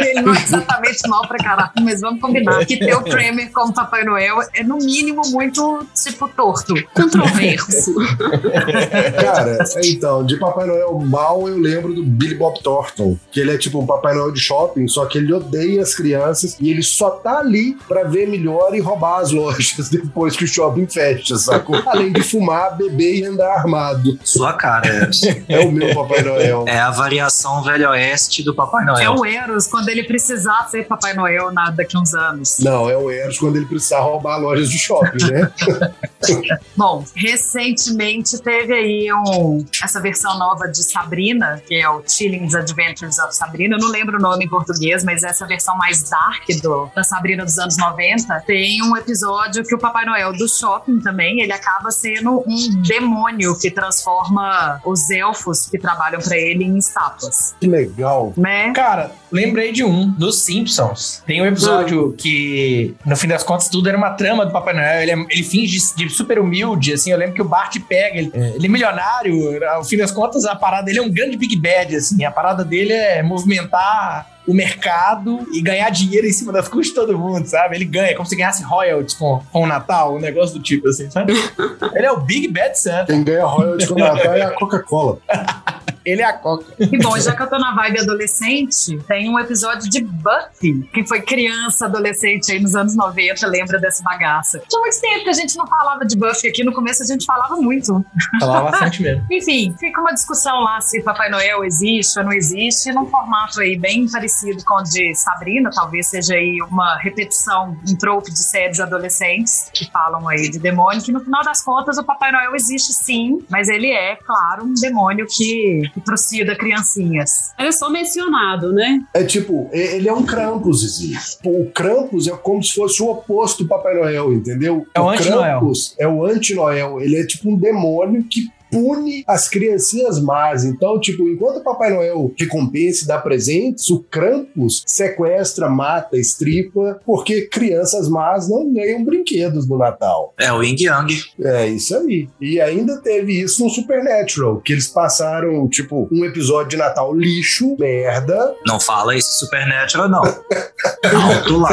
ele 0.00 0.22
não 0.22 0.34
é 0.34 0.42
exatamente 0.42 1.08
mal 1.08 1.26
pra 1.26 1.38
caralho, 1.38 1.72
mas 1.82 1.91
vamos 2.00 2.20
combinar 2.20 2.64
que 2.66 2.78
ter 2.78 2.94
o 2.94 3.02
Kramer 3.04 3.50
como 3.52 3.72
Papai 3.72 4.04
Noel 4.04 4.38
é, 4.54 4.62
no 4.62 4.76
mínimo, 4.76 5.22
muito, 5.30 5.86
tipo, 5.94 6.28
torto. 6.28 6.74
Controverso. 6.94 7.94
Cara, 9.20 9.58
então, 9.84 10.24
de 10.24 10.36
Papai 10.36 10.66
Noel 10.66 10.98
mal 11.00 11.48
eu 11.48 11.58
lembro 11.58 11.94
do 11.94 12.02
Billy 12.02 12.34
Bob 12.34 12.60
Thornton, 12.62 13.16
que 13.30 13.40
ele 13.40 13.52
é 13.52 13.58
tipo 13.58 13.80
um 13.80 13.86
Papai 13.86 14.14
Noel 14.14 14.32
de 14.32 14.40
shopping, 14.40 14.88
só 14.88 15.06
que 15.06 15.18
ele 15.18 15.32
odeia 15.32 15.82
as 15.82 15.94
crianças 15.94 16.56
e 16.60 16.70
ele 16.70 16.82
só 16.82 17.10
tá 17.10 17.38
ali 17.38 17.76
pra 17.88 18.04
ver 18.04 18.28
melhor 18.28 18.74
e 18.74 18.80
roubar 18.80 19.20
as 19.20 19.30
lojas 19.30 19.88
depois 19.90 20.36
que 20.36 20.44
o 20.44 20.48
shopping 20.48 20.86
fecha, 20.86 21.36
sacou? 21.36 21.76
Além 21.86 22.12
de 22.12 22.22
fumar, 22.22 22.76
beber 22.76 23.16
e 23.16 23.24
andar 23.24 23.52
armado. 23.52 24.18
Sua 24.24 24.52
cara. 24.52 25.10
É 25.48 25.60
o 25.60 25.70
meu 25.70 25.94
Papai 25.94 26.22
Noel. 26.22 26.64
É 26.66 26.78
a 26.78 26.90
variação 26.90 27.62
Velho 27.62 27.90
Oeste 27.90 28.42
do 28.42 28.54
Papai 28.54 28.82
É 28.82 28.86
Noel. 28.86 29.14
o 29.14 29.26
Eros 29.26 29.66
quando 29.66 29.88
ele 29.88 30.04
precisar 30.04 30.68
ser 30.70 30.86
Papai 30.86 31.14
Noel 31.14 31.52
na, 31.52 31.70
daqui 31.82 31.98
uns 31.98 32.14
anos. 32.14 32.58
Não, 32.60 32.88
é 32.88 32.96
o 32.96 33.10
Eros 33.10 33.38
quando 33.38 33.56
ele 33.56 33.66
precisar 33.66 34.00
roubar 34.00 34.38
lojas 34.38 34.70
de 34.70 34.78
shopping, 34.78 35.30
né? 35.30 35.52
Bom, 36.76 37.04
recentemente 37.14 38.38
teve 38.42 38.72
aí 38.72 39.12
um, 39.12 39.64
essa 39.82 40.00
versão 40.00 40.38
nova 40.38 40.66
de 40.68 40.82
Sabrina, 40.82 41.62
que 41.66 41.74
é 41.74 41.88
o 41.88 42.02
Chilling's 42.06 42.54
Adventures 42.54 43.18
of 43.18 43.34
Sabrina. 43.34 43.76
Eu 43.76 43.80
não 43.80 43.88
lembro 43.88 44.18
o 44.18 44.20
nome 44.20 44.44
em 44.44 44.48
português, 44.48 45.04
mas 45.04 45.22
essa 45.22 45.46
versão 45.46 45.76
mais 45.76 46.08
dark 46.08 46.46
do, 46.62 46.88
da 46.94 47.04
Sabrina 47.04 47.44
dos 47.44 47.58
anos 47.58 47.76
90. 47.76 48.40
Tem 48.46 48.82
um 48.82 48.96
episódio 48.96 49.64
que 49.64 49.74
o 49.74 49.78
Papai 49.78 50.04
Noel 50.04 50.32
do 50.32 50.48
shopping 50.48 51.00
também, 51.00 51.40
ele 51.40 51.52
acaba 51.52 51.90
sendo 51.90 52.42
um 52.46 52.82
demônio 52.82 53.58
que 53.58 53.70
transforma 53.70 54.80
os 54.84 55.10
elfos 55.10 55.66
que 55.66 55.78
trabalham 55.78 56.20
pra 56.20 56.36
ele 56.36 56.64
em 56.64 56.78
estátuas, 56.78 57.54
Que 57.60 57.66
legal. 57.66 58.32
né? 58.36 58.72
Cara, 58.72 59.12
lembrei 59.30 59.72
de 59.72 59.84
um, 59.84 60.08
dos 60.10 60.42
Simpsons. 60.42 61.22
Tem 61.26 61.40
um 61.42 61.46
episódio 61.46 62.12
que, 62.16 62.94
no 63.04 63.16
fim 63.16 63.28
das 63.28 63.42
contas, 63.42 63.68
tudo 63.68 63.88
era 63.88 63.96
uma 63.98 64.10
trama 64.10 64.44
do 64.46 64.52
Papai 64.52 64.74
Noel. 64.74 65.02
Ele, 65.02 65.10
é- 65.12 65.26
ele 65.30 65.42
finge 65.42 65.78
de 65.96 66.08
super 66.12 66.38
humilde, 66.38 66.92
assim. 66.92 67.10
Eu 67.10 67.18
lembro 67.18 67.34
que 67.34 67.42
o 67.42 67.44
Bart 67.44 67.76
pega, 67.88 68.18
ele, 68.18 68.30
ele 68.34 68.66
é 68.66 68.68
milionário. 68.68 69.64
Ao 69.68 69.84
fim 69.84 69.96
das 69.96 70.10
contas, 70.10 70.44
a 70.44 70.54
parada 70.54 70.84
dele 70.84 70.98
é 70.98 71.02
um 71.02 71.10
grande 71.10 71.36
Big 71.36 71.56
Bad, 71.56 71.94
assim. 71.96 72.24
A 72.24 72.30
parada 72.30 72.64
dele 72.64 72.92
é 72.92 73.22
movimentar 73.22 74.30
o 74.46 74.52
mercado 74.52 75.46
e 75.52 75.60
ganhar 75.60 75.88
dinheiro 75.90 76.26
em 76.26 76.32
cima 76.32 76.52
das 76.52 76.66
custas 76.68 76.88
de 76.88 76.94
todo 76.94 77.18
mundo, 77.18 77.46
sabe? 77.46 77.76
Ele 77.76 77.84
ganha, 77.84 78.14
como 78.16 78.28
se 78.28 78.34
ganhasse 78.34 78.62
royalties 78.62 79.14
com, 79.14 79.40
com 79.52 79.62
o 79.62 79.66
Natal, 79.66 80.16
um 80.16 80.20
negócio 80.20 80.58
do 80.58 80.62
tipo, 80.62 80.88
assim, 80.88 81.10
sabe? 81.10 81.32
ele 81.94 82.06
é 82.06 82.10
o 82.10 82.20
Big 82.20 82.48
Bad 82.48 82.78
Santa. 82.78 83.12
Quem 83.12 83.22
ganha 83.22 83.44
royalties 83.44 83.88
com 83.88 83.94
o 83.94 83.98
Natal 83.98 84.34
é 84.34 84.42
a 84.42 84.50
Coca-Cola. 84.50 85.18
Ele 86.04 86.22
é 86.22 86.24
a 86.24 86.32
Coca. 86.32 86.64
E 86.78 86.98
bom, 86.98 87.18
já 87.18 87.34
que 87.34 87.42
eu 87.42 87.48
tô 87.48 87.58
na 87.58 87.74
vibe 87.74 88.00
adolescente, 88.00 88.98
tem 89.06 89.28
um 89.30 89.38
episódio 89.38 89.88
de 89.88 90.02
Buffy. 90.02 90.88
Quem 90.92 91.06
foi 91.06 91.22
criança, 91.22 91.86
adolescente 91.86 92.52
aí 92.52 92.60
nos 92.60 92.74
anos 92.74 92.96
90, 92.96 93.46
lembra 93.46 93.78
dessa 93.78 94.02
bagaça. 94.02 94.62
Tinha 94.68 94.80
muito 94.80 95.00
tempo 95.00 95.24
que 95.24 95.30
a 95.30 95.34
gente 95.34 95.56
não 95.56 95.66
falava 95.66 96.04
de 96.04 96.16
Buffy 96.16 96.50
aqui. 96.50 96.64
No 96.64 96.72
começo 96.72 97.02
a 97.02 97.06
gente 97.06 97.24
falava 97.24 97.56
muito. 97.56 98.04
Falava 98.40 98.70
bastante 98.70 99.02
mesmo. 99.02 99.24
Enfim, 99.30 99.74
fica 99.78 100.00
uma 100.00 100.12
discussão 100.12 100.60
lá 100.60 100.80
se 100.80 101.02
Papai 101.02 101.30
Noel 101.30 101.64
existe 101.64 102.18
ou 102.18 102.24
não 102.24 102.32
existe, 102.32 102.92
num 102.92 103.06
formato 103.06 103.60
aí 103.60 103.78
bem 103.78 104.08
parecido 104.08 104.64
com 104.64 104.74
o 104.74 104.82
de 104.82 105.14
Sabrina, 105.14 105.70
talvez 105.74 106.08
seja 106.08 106.34
aí 106.34 106.58
uma 106.70 106.96
repetição, 106.98 107.76
um 107.88 107.96
trope 107.96 108.30
de 108.30 108.38
séries 108.38 108.80
adolescentes 108.80 109.70
que 109.72 109.90
falam 109.90 110.28
aí 110.28 110.50
de 110.50 110.58
demônio, 110.58 111.02
que 111.02 111.12
no 111.12 111.20
final 111.20 111.42
das 111.42 111.62
contas 111.62 111.98
o 111.98 112.04
Papai 112.04 112.32
Noel 112.32 112.54
existe 112.54 112.92
sim, 112.92 113.44
mas 113.48 113.68
ele 113.68 113.90
é, 113.90 114.16
claro, 114.16 114.64
um 114.64 114.74
demônio 114.74 115.26
que 115.26 115.82
que 115.92 116.00
trucida 116.00 116.56
criancinhas. 116.56 117.52
Ele 117.58 117.68
é 117.68 117.72
só 117.72 117.90
mencionado, 117.90 118.72
né? 118.72 119.02
É 119.14 119.24
tipo, 119.24 119.68
ele 119.72 120.08
é 120.08 120.12
um 120.12 120.24
Krampus, 120.24 120.80
Zizi. 120.80 121.16
O 121.44 121.70
Krampus 121.70 122.26
é 122.26 122.32
como 122.32 122.62
se 122.62 122.74
fosse 122.74 123.02
o 123.02 123.10
oposto 123.10 123.62
do 123.64 123.68
Papai 123.68 123.94
Noel, 123.94 124.32
entendeu? 124.32 124.86
É 124.94 125.00
o 125.00 125.10
anti-Noel. 125.10 125.58
Krampus 125.58 125.94
é 125.98 126.08
o 126.08 126.24
anti-Noel. 126.24 127.00
Ele 127.00 127.16
é 127.16 127.26
tipo 127.26 127.50
um 127.50 127.56
demônio 127.56 128.24
que 128.24 128.50
pune 128.72 129.22
as 129.28 129.48
criancinhas 129.48 130.18
más. 130.20 130.64
Então, 130.64 130.98
tipo, 130.98 131.28
enquanto 131.28 131.58
o 131.58 131.62
Papai 131.62 131.90
Noel 131.92 132.32
recompensa 132.38 133.04
e 133.04 133.06
dá 133.06 133.18
presentes, 133.18 133.90
o 133.90 134.00
Krampus 134.10 134.82
sequestra, 134.86 135.68
mata, 135.68 136.16
estripa, 136.16 136.98
porque 137.04 137.42
crianças 137.42 138.08
más 138.08 138.48
não 138.48 138.72
ganham 138.72 139.04
brinquedos 139.04 139.68
no 139.68 139.76
Natal. 139.78 140.32
É 140.40 140.50
o 140.52 140.62
Ying 140.62 140.82
Yang. 140.82 141.24
É 141.40 141.66
isso 141.68 141.94
aí. 141.96 142.28
E 142.40 142.60
ainda 142.60 142.98
teve 143.02 143.38
isso 143.40 143.62
no 143.62 143.68
Supernatural, 143.70 144.60
que 144.60 144.72
eles 144.72 144.88
passaram, 144.88 145.68
tipo, 145.68 146.08
um 146.10 146.24
episódio 146.24 146.70
de 146.70 146.76
Natal 146.78 147.14
lixo, 147.14 147.76
merda, 147.78 148.54
Não 148.66 148.80
fala 148.80 149.14
isso 149.14 149.38
Supernatural, 149.38 150.08
não. 150.08 150.22
Alto 151.12 151.58
lá. 151.58 151.70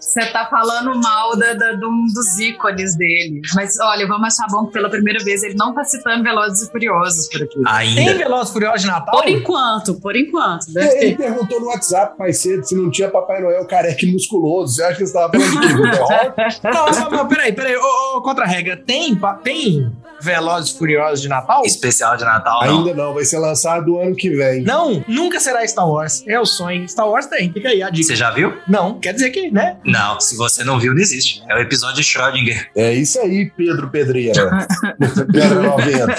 Você 0.00 0.26
tá 0.32 0.46
falando 0.50 0.94
mal 1.00 1.36
da, 1.36 1.54
da- 1.54 1.72
de 1.72 1.84
um 1.84 2.06
dos 2.06 2.38
ícones 2.38 2.96
dele. 2.96 3.40
Mas 3.54 3.78
olha, 3.80 4.06
vamos 4.06 4.27
achar 4.28 4.46
bom 4.50 4.66
que 4.66 4.72
pela 4.72 4.88
primeira 4.88 5.22
vez 5.24 5.42
ele 5.42 5.54
não 5.54 5.74
tá 5.74 5.84
citando 5.84 6.22
Velozes 6.22 6.66
e 6.68 6.70
Furiosos 6.70 7.28
por 7.28 7.42
aqui. 7.42 7.54
Tem 7.54 8.08
Ainda. 8.08 8.14
Velozes 8.14 8.50
e 8.50 8.52
Furiosos 8.52 8.80
de 8.82 8.86
Natal? 8.86 9.14
Por 9.20 9.28
enquanto, 9.28 9.94
por 10.00 10.16
enquanto. 10.16 10.72
Deve 10.72 10.96
Ele 10.98 11.16
ter. 11.16 11.24
perguntou 11.24 11.60
no 11.60 11.66
WhatsApp 11.66 12.18
mais 12.18 12.38
cedo 12.38 12.64
se 12.64 12.74
não 12.74 12.90
tinha 12.90 13.08
Papai 13.10 13.40
Noel 13.42 13.66
careca 13.66 14.04
e 14.06 14.12
musculoso. 14.12 14.74
Você 14.74 14.82
acha 14.82 14.92
que 14.98 14.98
você 15.00 15.04
estava 15.04 15.32
falando 15.32 15.60
de 15.60 15.68
quê? 15.68 16.68
Não, 16.72 16.86
não, 16.90 17.10
não, 17.10 17.28
peraí, 17.28 17.52
peraí. 17.52 17.76
Ô, 17.76 18.16
ô, 18.16 18.22
contra-regra, 18.22 18.76
tem, 18.76 19.18
tem 19.42 19.90
Velozes 20.20 20.70
e 20.72 20.78
Furiosos 20.78 21.20
de 21.20 21.28
Natal? 21.28 21.62
Especial 21.64 22.16
de 22.16 22.24
Natal, 22.24 22.64
não. 22.64 22.78
Ainda 22.78 22.94
não, 22.94 23.14
vai 23.14 23.24
ser 23.24 23.38
lançado 23.38 23.98
ano 23.98 24.14
que 24.14 24.30
vem. 24.30 24.62
Não, 24.62 25.04
nunca 25.06 25.40
será 25.40 25.66
Star 25.66 25.88
Wars. 25.88 26.24
É 26.26 26.38
o 26.38 26.46
sonho. 26.46 26.88
Star 26.88 27.08
Wars 27.08 27.26
tem. 27.26 27.52
Fica 27.52 27.68
aí 27.68 27.82
a 27.82 27.90
dica. 27.90 28.08
Você 28.08 28.16
já 28.16 28.30
viu? 28.30 28.54
Não, 28.66 28.98
quer 28.98 29.12
dizer 29.12 29.30
que, 29.30 29.50
né? 29.50 29.76
Não, 29.84 30.20
se 30.20 30.36
você 30.36 30.64
não 30.64 30.78
viu, 30.78 30.92
não 30.92 31.00
existe. 31.00 31.42
É 31.48 31.54
o 31.54 31.58
episódio 31.58 31.96
de 31.96 32.02
Schrödinger. 32.02 32.70
É 32.74 32.92
isso 32.92 33.18
aí, 33.20 33.50
Pedro 33.56 33.88
Pedreira. 33.90 34.66
Pedro 35.32 35.62
90. 35.62 36.16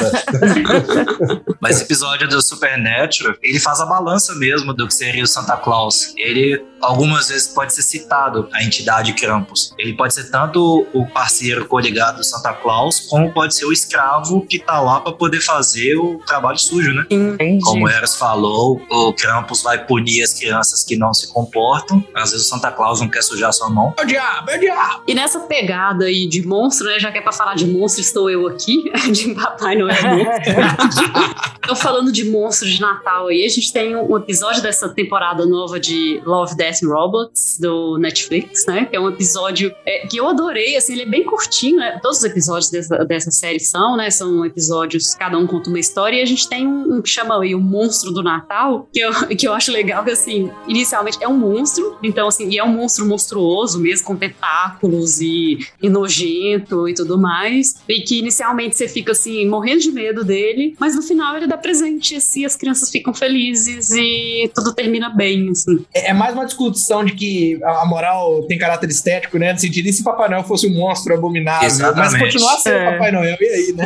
Mas 1.60 1.76
esse 1.76 1.84
episódio 1.84 2.28
do 2.28 2.42
Supernatural, 2.42 3.36
ele 3.42 3.60
faz 3.60 3.80
a 3.80 3.86
balança 3.86 4.34
mesmo 4.36 4.74
do 4.74 4.88
que 4.88 4.94
seria 4.94 5.24
o 5.24 5.28
Santa 5.28 5.58
Claus. 5.58 6.14
Ele, 6.18 6.64
algumas 6.82 7.30
vezes, 7.30 7.48
pode 7.48 7.74
ser 7.74 7.82
citado 7.82 8.48
a 8.54 8.64
entidade 8.64 9.14
Krampus. 9.14 9.74
Ele 9.78 9.94
pode 9.94 10.14
ser 10.14 10.30
tanto 10.30 10.88
o 10.94 11.06
parceiro 11.08 11.66
coligado 11.66 12.18
do 12.18 12.24
Santa 12.24 12.54
Claus, 12.54 13.02
como 13.02 13.32
pode 13.34 13.56
ser 13.56 13.66
o 13.66 13.74
escravo 13.90 14.46
que 14.46 14.60
tá 14.60 14.80
lá 14.80 15.02
pra 15.02 15.12
poder 15.12 15.42
fazer 15.42 15.96
o 15.96 16.20
trabalho 16.26 16.60
sujo, 16.60 16.94
né? 16.94 17.06
Entendi. 17.10 17.64
Como 17.64 17.86
o 17.86 17.90
Eros 17.90 18.16
falou, 18.16 18.82
o 18.90 19.14
Krampus 19.14 19.64
vai 19.64 19.84
punir 19.86 20.24
as 20.24 20.34
crianças 20.34 20.84
que 20.84 20.96
não 20.96 21.14
se 21.14 21.32
comportam. 21.34 22.04
Às 22.14 22.32
vezes 22.32 22.46
o 22.46 22.50
Santa 22.50 22.72
Claus 22.72 23.02
não 23.02 23.10
quer 23.10 23.24
sujar 23.24 23.52
sua 23.52 23.70
mão. 23.70 23.94
É 23.98 24.04
o 24.04 24.06
diabo, 24.06 24.52
é 24.52 24.58
o 24.58 24.60
diabo. 24.60 25.04
E 25.08 25.14
nessa 25.14 25.40
pegada 25.42 26.06
aí 26.06 26.28
de 26.28 26.46
monstro, 26.46 26.88
né? 26.88 27.00
Já 27.00 27.12
que 27.12 27.18
é 27.18 27.22
pra 27.22 27.32
falar 27.32 27.56
de 27.56 27.66
monstro, 27.66 28.02
estou 28.02 28.30
eu 28.30 28.48
aqui, 28.48 28.92
de 29.12 29.34
Papai 29.34 29.76
Noel 29.76 29.96
monstro. 30.18 31.50
Tô 31.70 31.76
falando 31.76 32.12
de 32.12 32.26
monstros 32.26 32.72
de 32.72 32.82
Natal 32.82 33.28
aí. 33.28 33.46
A 33.46 33.50
gente 33.50 33.72
tem 33.72 33.96
um 33.96 34.18
episódio 34.18 34.60
dessa 34.62 34.90
temporada 34.90 35.46
nova 35.46 35.80
de 35.80 36.20
Love, 36.26 36.56
Death 36.56 36.84
and 36.84 36.88
Robots, 36.88 37.60
do 37.60 37.98
Netflix, 38.00 38.66
né? 38.66 38.86
Que 38.86 38.96
é 38.96 39.00
um 39.00 39.08
episódio 39.08 39.72
é, 39.86 40.08
que 40.08 40.18
eu 40.18 40.28
adorei, 40.28 40.76
assim, 40.76 40.94
ele 40.94 41.04
é 41.04 41.06
bem 41.06 41.24
curtinho, 41.24 41.78
né? 41.78 42.00
Todos 42.02 42.20
os 42.20 42.24
episódios 42.24 42.72
dessa, 42.72 43.06
dessa 43.06 43.30
série 43.30 43.60
são, 43.60 43.79
né? 43.96 44.10
São 44.10 44.46
episódios, 44.46 45.16
cada 45.16 45.38
um 45.38 45.48
conta 45.48 45.70
uma 45.70 45.80
história, 45.80 46.18
e 46.18 46.22
a 46.22 46.26
gente 46.26 46.48
tem 46.48 46.68
um, 46.68 46.98
um 46.98 47.02
que 47.02 47.10
chama 47.10 47.42
aí 47.42 47.56
o 47.56 47.60
Monstro 47.60 48.12
do 48.12 48.22
Natal, 48.22 48.88
que 48.94 49.00
eu, 49.00 49.12
que 49.38 49.48
eu 49.48 49.54
acho 49.54 49.72
legal, 49.72 50.04
que 50.04 50.12
assim, 50.12 50.52
inicialmente 50.68 51.18
é 51.22 51.28
um 51.28 51.38
monstro, 51.38 51.98
então 52.04 52.28
assim, 52.28 52.50
e 52.50 52.58
é 52.58 52.64
um 52.64 52.74
monstro 52.74 53.06
monstruoso 53.06 53.80
mesmo, 53.80 54.06
com 54.06 54.16
tentáculos 54.16 55.22
e, 55.22 55.58
e 55.82 55.90
nojento 55.90 56.88
e 56.88 56.94
tudo 56.94 57.18
mais, 57.18 57.76
e 57.88 58.02
que 58.02 58.20
inicialmente 58.20 58.76
você 58.76 58.88
fica 58.88 59.14
assim, 59.14 59.48
morrendo 59.48 59.82
de 59.82 59.92
medo 59.92 60.24
dele, 60.24 60.76
mas 60.80 60.96
no 60.96 61.02
final 61.02 61.38
ele 61.38 61.48
dá 61.48 61.58
presente, 61.58 62.16
assim, 62.16 62.46
as 62.46 62.56
crianças 62.56 62.90
ficam 62.90 63.14
felizes 63.14 63.92
e 63.92 64.52
tudo 64.54 64.74
termina 64.74 65.10
bem, 65.10 65.50
assim. 65.50 65.86
É 65.94 66.10
é 66.10 66.14
mais 66.14 66.34
uma 66.34 66.46
discussão 66.46 67.06
de 67.06 67.14
que 67.14 67.60
a 67.64 67.80
a 67.80 67.86
moral 67.86 68.44
tem 68.44 68.58
caráter 68.58 68.90
estético, 68.90 69.38
né? 69.38 69.54
No 69.54 69.60
sentido, 69.60 69.88
e 69.88 69.94
se 69.94 70.04
Papai 70.04 70.30
Noel 70.30 70.44
fosse 70.44 70.68
um 70.68 70.74
monstro 70.74 71.14
abominável? 71.14 71.68
Exatamente. 71.68 72.12
Mas 72.12 72.22
continuar 72.22 72.58
sendo 72.58 72.76
É. 72.76 72.92
Papai 72.92 73.12
Noel, 73.12 73.38
e 73.40 73.46
aí, 73.46 73.69
né? 73.74 73.86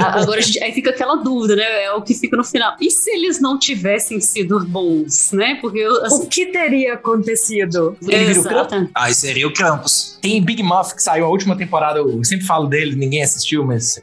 A- 0.00 0.20
agora 0.20 0.38
a 0.38 0.42
gente, 0.42 0.62
aí 0.62 0.72
fica 0.72 0.90
aquela 0.90 1.16
dúvida, 1.16 1.56
né? 1.56 1.84
É 1.84 1.92
o 1.92 2.02
que 2.02 2.14
fica 2.14 2.36
no 2.36 2.44
final. 2.44 2.76
E 2.80 2.90
se 2.90 3.10
eles 3.10 3.40
não 3.40 3.58
tivessem 3.58 4.20
sido 4.20 4.64
bons, 4.66 5.32
né? 5.32 5.58
Porque 5.60 5.78
eu, 5.78 6.04
assim, 6.04 6.22
O 6.24 6.26
que 6.26 6.46
teria 6.46 6.94
acontecido? 6.94 7.96
Ele 8.02 8.24
vira 8.26 8.40
o. 8.40 8.42
Aí 8.94 9.14
seria 9.14 9.46
o 9.46 9.52
Krampus. 9.52 10.18
Tem 10.20 10.42
Big 10.42 10.62
Muff 10.62 10.94
que 10.94 11.02
saiu 11.02 11.24
a 11.24 11.28
última 11.28 11.56
temporada, 11.56 11.98
eu 11.98 12.22
sempre 12.24 12.46
falo 12.46 12.66
dele, 12.66 12.94
ninguém 12.96 13.22
assistiu, 13.22 13.64
mas. 13.64 14.00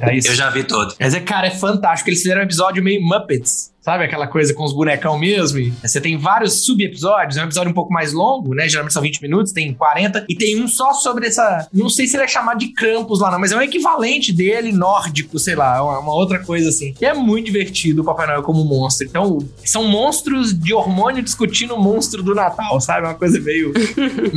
Tá 0.00 0.12
isso. 0.14 0.28
Eu 0.28 0.34
já 0.34 0.50
vi 0.50 0.64
todo. 0.64 0.94
Mas 1.00 1.14
é, 1.14 1.20
cara, 1.20 1.46
é 1.46 1.50
fantástico. 1.50 2.08
Eles 2.10 2.20
fizeram 2.22 2.40
um 2.40 2.44
episódio 2.44 2.82
meio 2.82 3.00
Muppets. 3.02 3.71
Sabe 3.82 4.04
aquela 4.04 4.28
coisa 4.28 4.54
com 4.54 4.62
os 4.62 4.72
bonecão 4.72 5.18
mesmo? 5.18 5.58
E 5.58 5.72
você 5.82 6.00
tem 6.00 6.16
vários 6.16 6.64
sub-episódios. 6.64 7.36
É 7.36 7.42
um 7.42 7.46
episódio 7.46 7.70
um 7.70 7.74
pouco 7.74 7.92
mais 7.92 8.12
longo, 8.12 8.54
né? 8.54 8.68
Geralmente 8.68 8.92
são 8.92 9.02
20 9.02 9.20
minutos, 9.20 9.52
tem 9.52 9.74
40. 9.74 10.24
E 10.28 10.36
tem 10.36 10.62
um 10.62 10.68
só 10.68 10.92
sobre 10.94 11.26
essa. 11.26 11.68
Não 11.72 11.88
sei 11.88 12.06
se 12.06 12.16
ele 12.16 12.22
é 12.22 12.28
chamado 12.28 12.58
de 12.58 12.68
Krampus 12.68 13.20
lá, 13.20 13.30
não, 13.32 13.40
mas 13.40 13.50
é 13.50 13.56
um 13.56 13.60
equivalente 13.62 14.32
dele 14.32 14.70
nórdico, 14.70 15.36
sei 15.36 15.56
lá, 15.56 15.82
uma, 15.82 15.98
uma 15.98 16.14
outra 16.14 16.38
coisa 16.38 16.68
assim. 16.68 16.94
E 17.00 17.04
é 17.04 17.12
muito 17.12 17.46
divertido 17.46 18.02
o 18.02 18.04
Papai 18.04 18.28
Noel 18.28 18.42
como 18.42 18.64
monstro. 18.64 19.04
Então, 19.06 19.38
são 19.64 19.84
monstros 19.84 20.56
de 20.56 20.72
hormônio 20.72 21.20
discutindo 21.20 21.74
o 21.74 21.82
monstro 21.82 22.22
do 22.22 22.36
Natal, 22.36 22.80
sabe? 22.80 23.06
Uma 23.06 23.14
coisa 23.14 23.40
meio. 23.40 23.72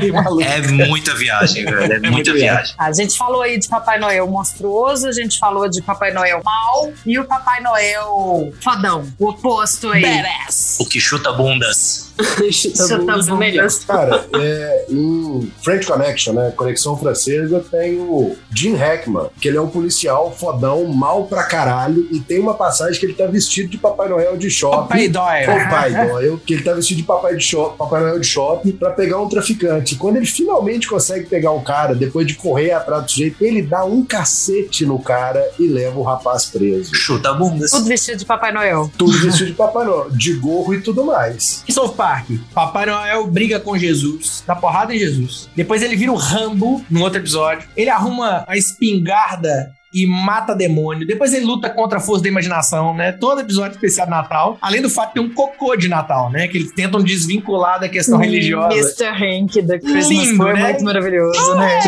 meio 0.00 0.14
maluca. 0.14 0.44
É 0.46 0.86
muita 0.86 1.14
viagem, 1.14 1.64
velho. 1.64 1.92
É, 1.92 2.00
muita 2.00 2.10
muita 2.10 2.32
viagem. 2.32 2.74
A 2.78 2.92
gente 2.92 3.18
falou 3.18 3.42
aí 3.42 3.58
de 3.58 3.68
Papai 3.68 3.98
Noel 3.98 4.26
monstruoso, 4.26 5.06
a 5.06 5.12
gente 5.12 5.38
falou 5.38 5.68
de 5.68 5.82
Papai 5.82 6.12
Noel 6.12 6.40
mal 6.42 6.90
e 7.04 7.18
o 7.18 7.24
Papai 7.24 7.60
Noel 7.60 8.52
fodão, 8.62 9.04
o 9.18 9.28
oposto 9.28 9.88
aí. 9.90 10.02
Badass! 10.02 10.76
O 10.80 10.86
que 10.86 11.00
chuta 11.00 11.32
bundas. 11.32 12.12
Chuta 12.52 12.82
Chuta 12.86 12.98
bundas 12.98 13.28
é 13.28 13.32
melhor. 13.34 13.62
bundas. 13.62 13.84
Cara, 13.84 14.26
é, 14.34 14.86
em 14.90 15.52
French 15.62 15.86
Connection, 15.86 16.34
né? 16.34 16.52
Conexão 16.54 16.96
Francesa, 16.96 17.64
tem 17.70 17.98
o 17.98 18.36
Jim 18.54 18.74
Hackman, 18.74 19.28
que 19.40 19.48
ele 19.48 19.56
é 19.56 19.60
um 19.60 19.68
policial 19.68 20.30
fodão, 20.30 20.84
mal 20.84 21.24
pra 21.24 21.44
caralho, 21.44 22.06
e 22.12 22.20
tem 22.20 22.38
uma 22.38 22.54
passagem 22.54 23.00
que 23.00 23.06
ele 23.06 23.14
tá 23.14 23.26
vestido 23.26 23.70
de 23.70 23.78
Papai 23.78 24.08
Noel 24.08 24.36
de 24.36 24.50
shopping. 24.50 24.76
Papai 24.88 25.08
Doyle. 25.08 25.46
Papai 25.46 26.06
Noel, 26.06 26.38
que 26.38 26.54
ele 26.54 26.62
tá 26.62 26.74
vestido 26.74 26.98
de 26.98 27.02
Papai, 27.02 27.36
de 27.36 27.44
shopping, 27.44 27.76
Papai 27.78 28.02
Noel 28.02 28.20
de 28.20 28.26
shopping 28.26 28.72
pra 28.72 28.90
pegar 28.90 29.20
um 29.20 29.28
traficante. 29.28 29.96
Quando 29.96 30.16
ele 30.16 30.26
finalmente 30.26 30.86
consegue 30.86 31.26
pegar 31.26 31.50
o 31.52 31.62
cara, 31.62 31.94
depois 31.94 32.26
de 32.26 32.34
correr 32.34 32.72
atrás 32.72 33.04
do 33.04 33.10
sujeito, 33.10 33.42
ele 33.42 33.62
dá 33.62 33.84
um 33.84 34.04
cacete 34.04 34.84
no 34.84 34.98
cara 34.98 35.42
e 35.58 35.66
leva 35.66 35.98
o 35.98 36.02
rapaz 36.02 36.44
preso. 36.46 36.94
Chuta 36.94 37.32
bundas. 37.32 37.70
Tudo 37.70 37.86
vestido 37.86 38.18
de 38.18 38.24
Papai 38.26 38.51
Noel. 38.52 38.90
Tudo 38.96 39.12
vestido 39.18 39.46
de 39.46 39.54
Papai 39.54 39.84
Noel, 39.84 40.10
de 40.10 40.34
gorro 40.34 40.74
e 40.74 40.80
tudo 40.80 41.04
mais. 41.04 41.64
Em 41.68 41.72
South 41.72 41.94
Park, 41.94 42.30
Papai 42.54 42.86
Noel 42.86 43.26
briga 43.26 43.60
com 43.60 43.76
Jesus, 43.76 44.42
dá 44.46 44.54
porrada 44.54 44.94
em 44.94 44.98
Jesus. 44.98 45.48
Depois 45.54 45.82
ele 45.82 45.96
vira 45.96 46.12
o 46.12 46.16
Rambo, 46.16 46.84
no 46.90 47.02
outro 47.02 47.18
episódio. 47.18 47.68
Ele 47.76 47.90
arruma 47.90 48.44
a 48.46 48.56
espingarda 48.56 49.72
e 49.92 50.06
mata 50.06 50.54
demônio. 50.54 51.06
Depois 51.06 51.32
ele 51.34 51.44
luta 51.44 51.68
contra 51.70 51.98
a 51.98 52.00
força 52.00 52.22
da 52.22 52.28
imaginação, 52.28 52.94
né? 52.94 53.12
Todo 53.12 53.40
episódio 53.40 53.72
especial 53.74 54.06
de 54.06 54.10
Natal. 54.10 54.58
Além 54.60 54.80
do 54.80 54.88
fato 54.90 55.08
de 55.08 55.14
ter 55.14 55.20
um 55.20 55.32
cocô 55.32 55.76
de 55.76 55.88
Natal, 55.88 56.30
né? 56.30 56.48
Que 56.48 56.58
eles 56.58 56.72
tentam 56.72 57.02
desvincular 57.02 57.80
da 57.80 57.88
questão 57.88 58.18
religiosa. 58.18 58.74
Mr. 58.74 59.04
Hank 59.08 59.62
da 59.62 59.78
Christmas 59.78 60.08
Lindo, 60.08 60.36
foi 60.36 60.52
né? 60.54 60.68
muito 60.70 60.84
maravilhoso, 60.84 61.54
né? 61.56 61.80